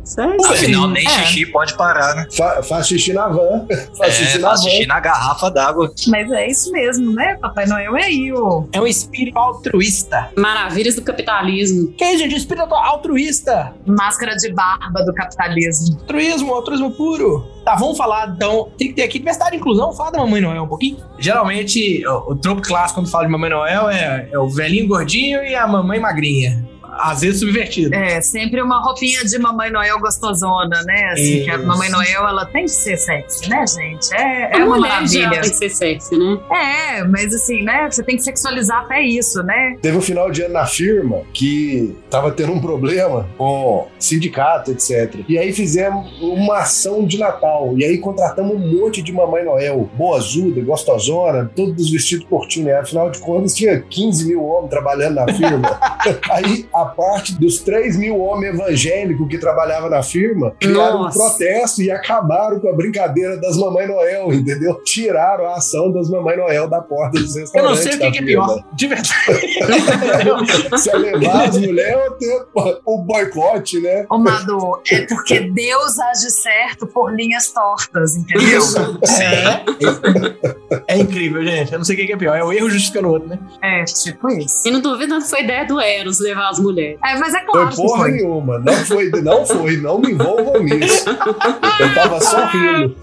Afinal, 0.50 0.88
nem 0.88 1.06
É. 1.06 1.08
xixi 1.10 1.46
pode 1.46 1.74
parar, 1.76 2.14
né? 2.14 2.26
Fa- 2.36 2.62
faz 2.62 2.86
xixi 2.88 3.12
na 3.12 3.28
van. 3.28 3.66
Faz 3.96 4.14
xixi 4.14 4.36
É, 4.36 4.40
na 4.40 4.48
faz 4.48 4.62
van. 4.62 4.68
xixi 4.70 4.86
na 4.86 5.00
garrafa 5.00 5.50
d'água. 5.50 5.92
Mas 6.08 6.30
é 6.32 6.46
isso 6.48 6.70
mesmo, 6.72 7.12
né? 7.14 7.36
Papai 7.40 7.66
Noel 7.66 7.96
é 7.96 8.04
aí, 8.04 8.32
ô. 8.32 8.68
É 8.72 8.80
um 8.80 8.86
espírito 8.86 9.38
altruísta. 9.38 10.30
Maravilhas 10.36 10.94
do 10.94 11.02
capitalismo. 11.02 11.92
Que 11.92 12.04
é 12.04 12.10
isso, 12.14 12.22
gente? 12.22 12.36
Espírito 12.36 12.74
altruísta. 12.74 13.72
Máscara 13.86 14.34
de 14.36 14.52
barba 14.52 15.02
do 15.04 15.12
capitalismo. 15.14 15.96
Altruísmo, 16.00 16.54
altruísmo 16.54 16.90
puro. 16.92 17.44
Tá, 17.64 17.74
vamos 17.76 17.96
falar 17.96 18.28
então. 18.34 18.70
Tem 18.78 18.88
que 18.88 18.94
ter 18.94 19.02
aqui 19.02 19.18
diversidade 19.18 19.54
e 19.54 19.58
inclusão. 19.58 19.92
Fala 19.92 20.10
da 20.12 20.18
Mamãe 20.18 20.40
Noel 20.40 20.62
um 20.64 20.68
pouquinho. 20.68 20.96
Geralmente, 21.18 22.06
o, 22.06 22.32
o 22.32 22.36
tropo 22.36 22.62
clássico 22.62 23.00
quando 23.00 23.10
fala 23.10 23.24
de 23.26 23.30
Mamãe 23.30 23.50
Noel 23.50 23.88
é, 23.90 24.28
é 24.32 24.38
o 24.38 24.48
velhinho 24.48 24.88
gordinho 24.88 25.42
e 25.44 25.54
a 25.54 25.66
mamãe 25.66 26.00
magrinha. 26.00 26.68
Às 27.02 27.20
vezes 27.20 27.40
subvertido. 27.40 27.94
É, 27.94 28.20
sempre 28.20 28.60
uma 28.60 28.82
roupinha 28.82 29.24
de 29.24 29.38
Mamãe 29.38 29.70
Noel 29.70 29.98
gostosona, 30.00 30.82
né? 30.84 31.10
Assim, 31.12 31.44
que 31.44 31.50
a. 31.50 31.58
Mamãe 31.58 31.88
Noel, 31.90 32.28
ela 32.28 32.44
tem 32.46 32.64
que 32.64 32.70
ser 32.70 32.96
sexy, 32.96 33.48
né, 33.48 33.64
gente? 33.66 34.14
É, 34.14 34.56
é 34.56 34.60
a 34.60 34.64
uma 34.64 34.78
maravilha. 34.78 35.30
tem 35.30 35.40
que 35.40 35.56
ser 35.56 35.70
sexy, 35.70 36.16
né? 36.16 36.38
É, 36.50 37.04
mas 37.04 37.34
assim, 37.34 37.62
né? 37.62 37.88
Você 37.90 38.02
tem 38.02 38.16
que 38.16 38.22
sexualizar 38.22 38.84
até 38.84 39.02
isso, 39.02 39.42
né? 39.42 39.76
Teve 39.80 39.96
um 39.96 40.00
final 40.00 40.30
de 40.30 40.42
ano 40.42 40.54
na 40.54 40.66
firma 40.66 41.22
que 41.32 41.96
tava 42.10 42.30
tendo 42.32 42.52
um 42.52 42.60
problema 42.60 43.28
com 43.36 43.88
sindicato, 43.98 44.72
etc. 44.72 45.20
E 45.28 45.38
aí 45.38 45.52
fizemos 45.52 46.20
uma 46.20 46.58
ação 46.58 47.04
de 47.04 47.18
Natal. 47.18 47.74
E 47.76 47.84
aí 47.84 47.98
contratamos 47.98 48.54
um 48.54 48.58
monte 48.58 49.02
de 49.02 49.12
Mamãe 49.12 49.44
Noel, 49.44 49.88
boazuda, 49.94 50.60
gostosona, 50.62 51.50
todos 51.54 51.90
vestidos 51.90 52.26
curtinho. 52.26 52.66
Né? 52.66 52.78
Afinal 52.78 53.10
de 53.10 53.18
contas, 53.18 53.54
tinha 53.54 53.80
15 53.80 54.26
mil 54.26 54.44
homens 54.44 54.70
trabalhando 54.70 55.14
na 55.14 55.26
firma. 55.32 55.80
aí 56.30 56.66
a 56.74 56.84
parte 56.90 57.34
dos 57.38 57.58
3 57.60 57.96
mil 57.96 58.18
homens 58.20 58.54
evangélicos 58.54 59.28
que 59.28 59.38
trabalhavam 59.38 59.88
na 59.90 60.02
firma 60.02 60.54
criaram 60.60 61.02
Nossa. 61.02 61.18
um 61.18 61.20
protesto 61.22 61.82
e 61.82 61.90
acabaram 61.90 62.60
com 62.60 62.68
a 62.68 62.72
brincadeira 62.72 63.36
das 63.38 63.56
Mamãe 63.56 63.86
Noel, 63.86 64.32
entendeu? 64.34 64.74
Tiraram 64.84 65.46
a 65.46 65.54
ação 65.54 65.92
das 65.92 66.08
Mamãe 66.10 66.36
Noel 66.36 66.68
da 66.68 66.80
porta 66.80 67.18
dos 67.18 67.34
Eu 67.36 67.42
restaurantes. 67.42 67.84
não 67.84 67.92
sei 67.92 67.94
o 67.94 68.00
que, 68.00 68.10
que 68.10 68.18
é 68.18 68.26
pior. 68.26 68.64
De 68.72 68.86
verdade. 68.86 69.10
Se 70.78 70.90
é 70.90 70.96
levar 70.96 71.48
as 71.48 71.58
mulheres 71.58 72.10
ou 72.10 72.10
ter 72.12 72.46
o 72.84 72.98
boicote, 72.98 73.80
né? 73.80 74.06
Ô, 74.10 74.18
Madu, 74.18 74.80
é 74.90 75.02
porque 75.06 75.40
Deus 75.40 75.98
age 75.98 76.30
certo 76.30 76.86
por 76.86 77.12
linhas 77.14 77.48
tortas, 77.52 78.16
entendeu? 78.16 78.62
É. 79.20 80.59
é 80.86 80.98
incrível, 80.98 81.44
gente. 81.44 81.72
Eu 81.72 81.78
não 81.78 81.84
sei 81.84 81.96
o 81.96 82.06
que, 82.06 82.12
é 82.12 82.16
pior. 82.16 82.36
É 82.36 82.44
o 82.44 82.52
erro 82.52 82.70
justificando 82.70 83.08
o 83.08 83.12
outro, 83.12 83.28
né? 83.28 83.38
É, 83.62 83.84
tipo 83.84 84.28
isso. 84.30 84.66
E 84.66 84.70
não 84.70 84.80
duvido 84.80 85.18
que 85.18 85.28
foi 85.28 85.42
ideia 85.42 85.66
do 85.66 85.80
Eros 85.80 86.20
levar 86.20 86.50
as 86.50 86.58
mulheres. 86.58 86.98
É, 87.04 87.18
mas 87.18 87.34
é 87.34 87.40
Foi 87.40 87.46
claro 87.46 87.68
que 87.70 87.76
porra 87.76 87.98
foi. 88.02 88.10
nenhuma. 88.12 88.58
Não 88.58 88.74
foi, 88.74 89.10
não 89.10 89.46
foi. 89.46 89.76
Não 89.76 89.98
me 89.98 90.12
envolvam 90.12 90.62
nisso. 90.62 91.08
Eu 91.80 91.94
tava 91.94 92.20
só 92.20 92.46
rindo. 92.46 92.96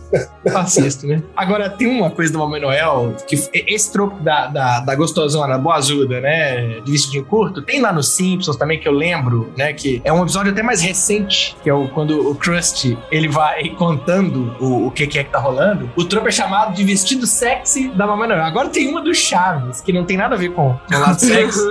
Fascista, 0.52 1.06
né? 1.06 1.22
Agora, 1.36 1.70
tem 1.70 1.88
uma 1.88 2.10
coisa 2.10 2.32
do 2.32 2.40
Mamãe 2.40 2.62
Noel, 2.62 3.16
que 3.28 3.36
esse 3.54 3.92
troco 3.92 4.22
da, 4.24 4.48
da, 4.48 4.80
da 4.80 4.96
gostosona 4.96 5.58
boazuda, 5.58 6.22
né? 6.22 6.80
De 6.80 6.92
vestidinho 6.92 7.26
curto, 7.26 7.62
tem 7.62 7.82
lá 7.82 7.92
nos 7.92 8.16
Simpsons 8.16 8.56
também, 8.56 8.80
que 8.80 8.88
eu 8.88 8.94
lembro, 8.94 9.52
né? 9.58 9.74
Que 9.74 10.02
é 10.06 10.14
um 10.14 10.22
episódio 10.24 10.52
até 10.54 10.64
mais 10.64 10.82
recente, 10.82 11.58
que 11.62 11.70
é 11.70 11.74
o, 11.74 11.90
quando 11.90 12.32
o 12.32 12.36
Krusty, 12.36 12.98
ele 13.12 13.28
vai 13.28 13.70
contando 13.72 14.56
o, 14.62 14.88
o 14.88 14.92
que, 14.92 15.06
que 15.08 15.20
é 15.20 15.24
que 15.24 15.32
tá 15.32 15.40
rolando. 15.40 15.90
O 15.98 16.06
troco 16.06 16.28
é 16.30 16.32
chamado 16.32 16.74
de 16.74 16.84
vestido 16.84 17.28
sexy 17.28 17.57
da 17.96 18.08
Mamãe 18.08 18.28
Noel. 18.30 18.44
Agora 18.44 18.70
tem 18.70 18.88
uma 18.90 19.02
do 19.02 19.14
Chaves, 19.14 19.82
que 19.82 19.92
não 19.94 20.06
tem 20.06 20.18
nada 20.18 20.36
a 20.36 20.38
ver 20.38 20.50
com 20.52 20.68
com 20.88 20.96
o 20.96 21.00
lado 21.00 21.20
sexy, 21.20 21.62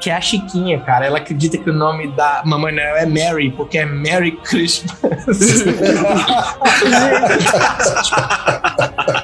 que 0.00 0.10
é 0.10 0.14
a 0.14 0.20
Chiquinha, 0.20 0.80
cara. 0.80 1.06
Ela 1.06 1.18
acredita 1.18 1.58
que 1.58 1.68
o 1.68 1.72
nome 1.72 2.08
da 2.08 2.42
Mamãe 2.44 2.74
Noel 2.74 2.96
é 2.96 3.06
Mary, 3.06 3.50
porque 3.50 3.78
é 3.78 3.86
Merry 3.86 4.32
Christmas. 4.32 4.98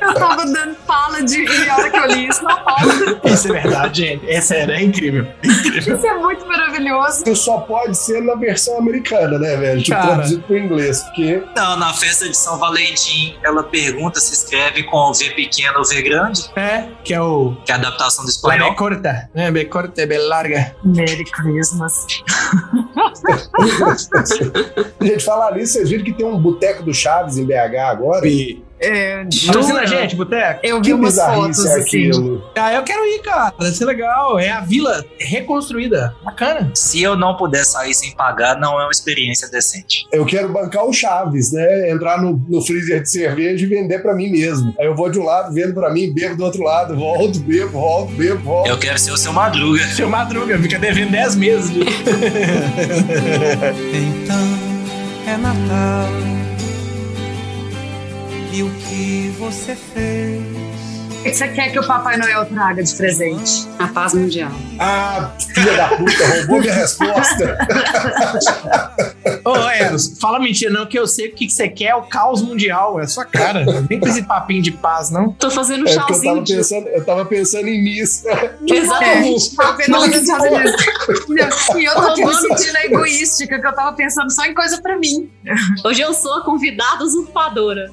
Eu 0.00 0.14
tava 0.14 0.46
dando 0.46 0.76
fala 0.86 1.22
de 1.22 1.44
rir 1.44 1.68
a 1.68 1.76
hora 1.76 1.90
que 1.90 1.96
eu 1.96 2.06
li 2.06 2.28
isso. 2.28 2.42
Não 2.44 2.56
pode. 2.62 3.32
Isso 3.32 3.48
é 3.48 3.60
verdade, 3.60 4.02
gente. 4.02 4.30
É 4.30 4.40
sério, 4.40 4.74
é 4.74 4.82
incrível. 4.82 5.26
Isso 5.42 6.06
é 6.06 6.14
muito 6.18 6.46
maravilhoso. 6.46 7.24
Isso 7.26 7.44
só 7.44 7.58
pode 7.58 7.96
ser 7.96 8.22
na 8.22 8.34
versão 8.34 8.78
americana, 8.78 9.38
né, 9.38 9.56
velho? 9.56 9.82
Tipo, 9.82 9.96
Cara. 9.96 10.14
traduzido 10.14 10.42
pro 10.42 10.58
inglês. 10.58 11.02
Porque 11.02 11.42
Não, 11.54 11.76
na 11.76 11.92
festa 11.94 12.28
de 12.28 12.36
São 12.36 12.58
Valentim, 12.58 13.36
ela 13.42 13.62
pergunta 13.62 14.20
se 14.20 14.32
escreve 14.32 14.82
com 14.84 15.12
V 15.12 15.30
pequeno 15.30 15.78
ou 15.78 15.84
V 15.84 16.02
grande, 16.08 16.50
É, 16.56 16.88
que 17.04 17.12
é 17.14 17.20
o 17.20 17.56
que 17.64 17.72
é 17.72 17.74
a 17.74 17.78
adaptação 17.78 18.24
do 18.24 18.28
La 18.28 18.30
espanhol. 18.30 18.70
B 18.70 18.76
corta, 18.76 19.30
né? 19.34 19.50
B 19.50 19.64
corta 19.64 20.02
e 20.02 20.06
B 20.06 20.18
larga. 20.18 20.74
Merry 20.84 21.24
Christmas. 21.24 21.94
Gente, 25.00 25.24
falar 25.24 25.52
nisso, 25.52 25.74
vocês 25.74 25.90
viram 25.90 26.04
que 26.04 26.12
tem 26.12 26.26
um 26.26 26.38
boteco 26.38 26.82
do 26.82 26.92
Chaves 26.92 27.38
em 27.38 27.44
BH 27.44 27.76
agora? 27.90 28.26
E 28.26 28.62
É, 28.78 29.24
Patrocina 29.46 29.80
a 29.80 29.86
gente, 29.86 30.14
Boteco. 30.14 30.60
Eu 30.62 30.76
vi 30.78 30.86
Que 30.88 30.92
umas 30.92 31.16
fotos 31.16 31.64
é 31.64 31.78
assim. 31.78 32.10
Ah, 32.56 32.74
eu 32.74 32.82
quero 32.82 33.04
ir, 33.06 33.20
cara. 33.22 33.54
Vai 33.58 33.70
ser 33.70 33.86
legal. 33.86 34.38
É 34.38 34.50
a 34.50 34.60
vila 34.60 35.04
reconstruída. 35.18 36.14
Bacana. 36.22 36.70
Se 36.74 37.02
eu 37.02 37.16
não 37.16 37.36
puder 37.36 37.64
sair 37.64 37.94
sem 37.94 38.12
pagar, 38.12 38.58
não 38.58 38.78
é 38.80 38.84
uma 38.84 38.90
experiência 38.90 39.48
decente. 39.48 40.06
Eu 40.12 40.26
quero 40.26 40.52
bancar 40.52 40.84
o 40.84 40.92
Chaves, 40.92 41.52
né? 41.52 41.90
Entrar 41.90 42.20
no, 42.20 42.42
no 42.48 42.60
freezer 42.62 43.02
de 43.02 43.10
cerveja 43.10 43.64
e 43.64 43.68
vender 43.68 44.00
pra 44.00 44.14
mim 44.14 44.30
mesmo. 44.30 44.74
Aí 44.78 44.86
eu 44.86 44.94
vou 44.94 45.10
de 45.10 45.18
um 45.18 45.24
lado, 45.24 45.52
vendo 45.52 45.72
pra 45.72 45.90
mim, 45.90 46.12
bebo 46.12 46.36
do 46.36 46.44
outro 46.44 46.62
lado, 46.62 46.94
volto, 46.94 47.38
bebo, 47.40 47.72
volto, 47.72 48.12
bebo, 48.12 48.42
volto. 48.42 48.68
Eu 48.68 48.78
quero 48.78 48.98
ser 48.98 49.10
o 49.12 49.16
seu 49.16 49.32
madruga. 49.32 49.86
Seu 49.88 50.08
Madruga 50.08 50.58
fica 50.58 50.78
devendo 50.78 51.10
10 51.12 51.36
meses. 51.36 51.70
Então 53.92 54.36
é 55.26 55.36
Natal. 55.36 56.45
E 58.56 58.62
o 58.62 58.70
que 58.70 59.28
você 59.38 59.76
fez? 59.76 60.55
O 61.20 61.28
que 61.28 61.34
você 61.34 61.48
quer 61.48 61.72
que 61.72 61.78
o 61.78 61.86
Papai 61.86 62.16
Noel 62.16 62.44
traga 62.46 62.82
de 62.82 62.94
presente? 62.94 63.66
A 63.80 63.88
paz 63.88 64.14
mundial. 64.14 64.50
Ah, 64.78 65.32
filha 65.54 65.76
da 65.76 65.88
puta, 65.88 66.26
roubou 66.36 66.60
minha 66.60 66.72
resposta. 66.72 67.58
Ô, 69.44 69.56
Eros, 69.56 70.16
fala 70.20 70.38
mentira 70.38 70.70
não, 70.70 70.86
que 70.86 70.96
eu 70.98 71.06
sei 71.06 71.28
o 71.28 71.34
que 71.34 71.46
que 71.46 71.52
você 71.52 71.68
quer, 71.68 71.86
é 71.86 71.94
o 71.96 72.02
caos 72.02 72.42
mundial. 72.42 73.00
É 73.00 73.04
a 73.04 73.08
sua 73.08 73.24
cara. 73.24 73.64
Nem 73.90 73.98
com 73.98 74.06
esse 74.06 74.22
papinho 74.22 74.62
de 74.62 74.70
paz, 74.70 75.10
não. 75.10 75.32
Tô 75.32 75.50
fazendo 75.50 75.84
um 75.84 75.88
É 75.88 75.94
eu 75.94 75.96
tava 75.96 76.42
de- 76.42 76.54
pensando, 76.56 76.86
eu 76.88 77.04
tava 77.04 77.24
pensando 77.24 77.66
em 77.68 77.82
missa. 77.82 78.28
Exatamente. 78.66 79.56
Tava 79.56 79.76
pensando 79.76 80.04
Unidos. 81.28 81.68
E 81.76 81.84
eu 81.84 81.94
tô 81.94 82.14
me 82.16 82.34
sentindo 82.34 82.76
egoística, 82.84 83.58
que 83.60 83.66
eu 83.66 83.74
tava 83.74 83.92
pensando 83.96 84.30
só 84.32 84.44
em 84.44 84.54
coisa 84.54 84.80
pra 84.80 84.96
mim. 84.96 85.28
Hoje 85.84 86.00
eu 86.02 86.14
sou 86.14 86.34
a 86.34 86.44
convidada 86.44 87.02
usurpadora. 87.04 87.90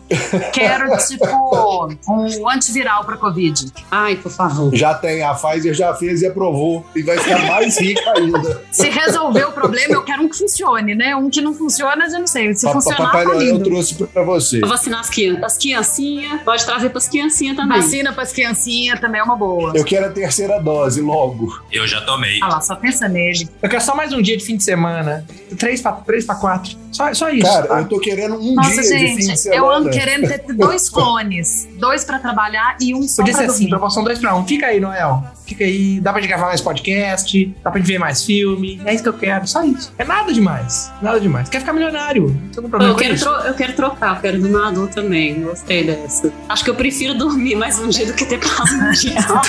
Quero, 0.53 0.95
tipo, 1.07 1.97
um 2.07 2.49
antiviral 2.49 3.03
pra 3.05 3.17
Covid. 3.23 3.71
Ai, 3.89 4.17
por 4.17 4.29
favor. 4.29 4.75
Já 4.75 4.93
tem, 4.93 5.23
a 5.23 5.33
Pfizer 5.33 5.73
já 5.73 5.93
fez 5.93 6.21
e 6.21 6.27
aprovou. 6.27 6.85
E 6.93 7.01
vai 7.01 7.17
ficar 7.17 7.47
mais 7.47 7.79
rica 7.79 8.13
ainda. 8.17 8.61
Se 8.69 8.89
resolver 8.89 9.45
o 9.45 9.51
problema, 9.53 9.93
eu 9.93 10.03
quero 10.03 10.12
que 10.33 10.39
funcione, 10.39 10.95
né? 10.95 11.15
Um 11.15 11.29
que 11.29 11.41
não 11.41 11.53
funciona, 11.53 12.05
eu 12.05 12.11
já 12.11 12.19
não 12.19 12.27
sei. 12.27 12.53
Se 12.53 12.65
Pa- 12.65 12.73
funcionar, 12.73 12.97
Papai 12.97 13.25
tá 13.25 13.33
Noel 13.33 13.63
trouxe 13.63 13.95
pra 14.05 14.23
você. 14.23 14.59
Vou 14.59 14.69
vacinar 14.69 14.99
as 14.99 15.09
crianças. 15.09 15.43
As 15.43 15.57
criancinhas. 15.57 16.41
Pode 16.41 16.65
trazer 16.65 16.89
pras 16.89 17.07
criancinhas 17.07 17.55
também. 17.55 17.79
Vacina 17.81 18.11
pras 18.13 18.31
criancinhas 18.33 18.99
também 18.99 19.21
é 19.21 19.23
uma 19.23 19.35
boa. 19.35 19.71
Eu 19.75 19.83
quero 19.85 20.05
a 20.07 20.09
terceira 20.09 20.59
dose 20.59 20.99
logo. 21.01 21.57
Eu 21.71 21.87
já 21.87 22.01
tomei. 22.01 22.39
Ah 22.41 22.47
lá, 22.49 22.61
só 22.61 22.75
pensa 22.75 23.07
nele. 23.07 23.47
Eu 23.61 23.69
quero 23.69 23.81
só 23.83 23.95
mais 23.95 24.11
um 24.11 24.21
dia 24.21 24.35
de 24.37 24.43
fim 24.43 24.57
de 24.57 24.63
semana. 24.63 25.25
Três 25.57 25.81
pra, 25.81 25.91
três 25.93 26.25
pra 26.25 26.35
quatro. 26.35 26.75
Só, 26.91 27.11
só 27.13 27.29
isso. 27.29 27.47
Cara, 27.47 27.67
tá? 27.67 27.79
eu 27.79 27.87
tô 27.87 27.99
querendo 27.99 28.35
um 28.35 28.53
Nossa, 28.55 28.69
dia 28.69 28.81
de 28.81 28.87
fim 29.07 29.15
de 29.15 29.21
gente, 29.23 29.39
semana. 29.39 29.61
eu 29.61 29.71
ando 29.71 29.89
querendo 29.89 30.27
ter 30.27 30.43
dois 30.53 30.89
clones. 30.89 31.67
Dois 31.79 32.03
pra 32.03 32.19
trabalhar 32.19 32.77
e 32.79 32.93
um 32.93 33.03
só 33.07 33.21
Podia 33.23 33.33
pra 33.33 33.43
ser 33.45 33.49
assim, 33.49 33.59
dormir. 33.63 33.69
promoção 33.71 34.03
2 34.03 34.19
pra 34.19 34.35
1. 34.35 34.39
Um. 34.39 34.45
Fica 34.45 34.67
aí, 34.67 34.79
Noel. 34.79 35.23
Fica 35.53 35.65
aí. 35.65 35.99
Dá 36.01 36.11
pra 36.11 36.19
gente 36.19 36.29
gravar 36.29 36.47
mais 36.47 36.61
podcast. 36.61 37.55
Dá 37.63 37.69
pra 37.69 37.79
gente 37.79 37.87
ver 37.87 37.99
mais 37.99 38.23
filme. 38.23 38.81
É 38.85 38.93
isso 38.93 39.03
que 39.03 39.09
eu 39.09 39.13
quero. 39.13 39.47
Só 39.47 39.63
isso. 39.63 39.93
É 39.99 40.03
nada 40.03 40.33
demais. 40.33 40.91
Nada 41.01 41.19
demais. 41.19 41.47
Quer 41.47 41.59
ficar 41.59 41.73
milionário. 41.73 42.27
Não 42.27 42.61
tem 42.63 42.69
problema 42.69 42.85
Eu 42.85 42.93
com 42.95 42.99
quero, 43.01 43.13
isso. 43.13 43.29
eu 43.29 43.53
quero 43.53 43.73
trocar, 43.73 44.15
eu 44.15 44.21
quero 44.21 44.41
do 44.41 44.49
Madu 44.49 44.87
também. 44.87 45.43
Gostei 45.43 45.83
dessa. 45.83 46.31
Acho 46.49 46.63
que 46.63 46.69
eu 46.71 46.75
prefiro 46.75 47.13
dormir 47.15 47.55
mais 47.55 47.77
um 47.79 47.87
dia 47.89 48.05
do 48.07 48.13
que 48.13 48.25
ter 48.25 48.39
paz 48.39 48.71
mundial. 48.73 49.41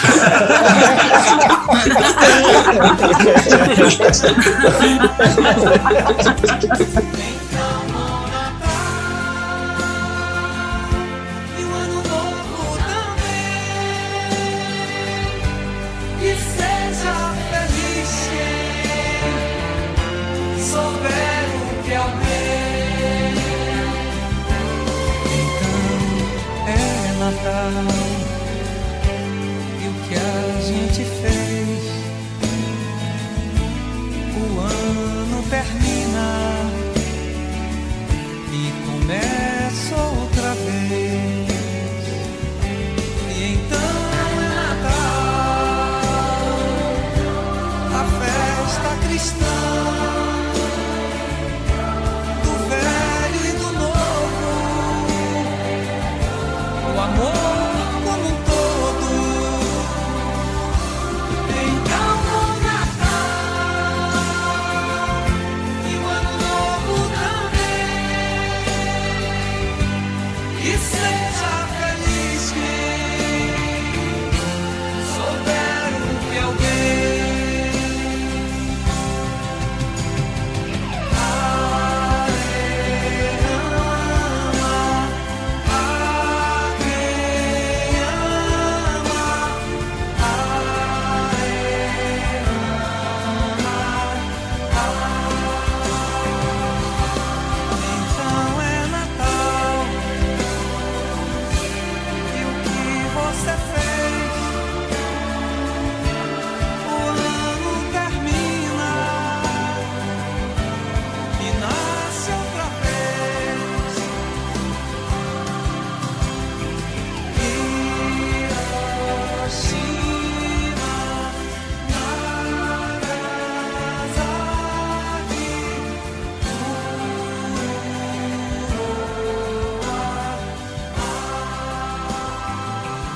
E 7.40 7.43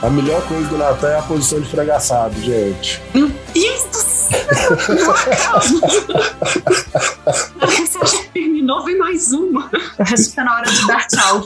A 0.09 0.11
melhor 0.11 0.41
coisa 0.49 0.67
do 0.69 0.79
Natal 0.79 1.11
é 1.11 1.19
a 1.19 1.23
posição 1.23 1.61
de 1.61 1.69
fragaçado, 1.69 2.41
gente. 2.41 2.99
Meu 3.15 3.29
Deus 3.29 3.85
do 3.93 3.97
céu! 3.99 4.49
Você 7.61 7.99
acha 7.99 8.17
que 8.17 8.29
terminou? 8.31 8.83
Vem 8.87 8.97
mais 8.97 9.35
uma. 9.35 9.69
Eu 9.71 9.81
acho 9.99 10.31
que 10.31 10.35
tá 10.35 10.45
na 10.45 10.55
hora 10.57 10.71
de 10.71 10.87
dar 10.87 11.07
tchau. 11.09 11.45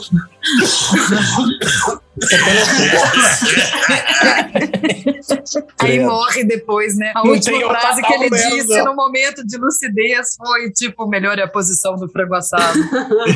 Aí 5.79 5.99
morre 5.99 6.43
depois, 6.43 6.95
né? 6.97 7.11
A 7.15 7.23
Não 7.23 7.31
última 7.31 7.57
o 7.57 7.69
frase 7.69 8.01
que 8.01 8.13
ele 8.13 8.29
disse 8.29 8.81
no 8.83 8.95
momento 8.95 9.45
de 9.45 9.57
lucidez 9.57 10.35
foi 10.35 10.71
tipo, 10.71 11.07
melhor 11.07 11.39
é 11.39 11.43
a 11.43 11.47
posição 11.47 11.95
do 11.95 12.07
frango 12.09 12.35
assado. 12.35 12.79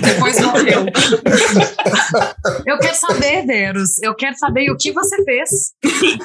depois 0.02 0.40
morreu. 0.40 0.86
Eu 2.66 2.78
quero 2.78 2.96
saber, 2.96 3.46
Verus. 3.46 4.02
Eu 4.02 4.14
quero 4.16 4.38
saber 4.38 4.70
o 4.70 4.78
que 4.78 4.92
você 4.92 5.24
fez. 5.24 5.50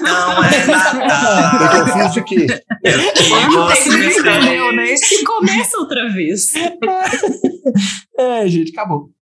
Não 0.00 0.44
é. 0.44 0.48
O 1.56 1.68
que 1.72 1.76
eu 1.78 2.10
fiz 2.10 2.24
quê? 2.24 2.46
que 3.82 4.18
entendeu, 4.20 4.72
né? 4.72 4.94
E 4.94 5.24
começa 5.24 5.78
outra 5.78 6.08
vez. 6.10 6.52
É, 8.18 8.46
gente, 8.46 8.72
acabou. 8.72 9.10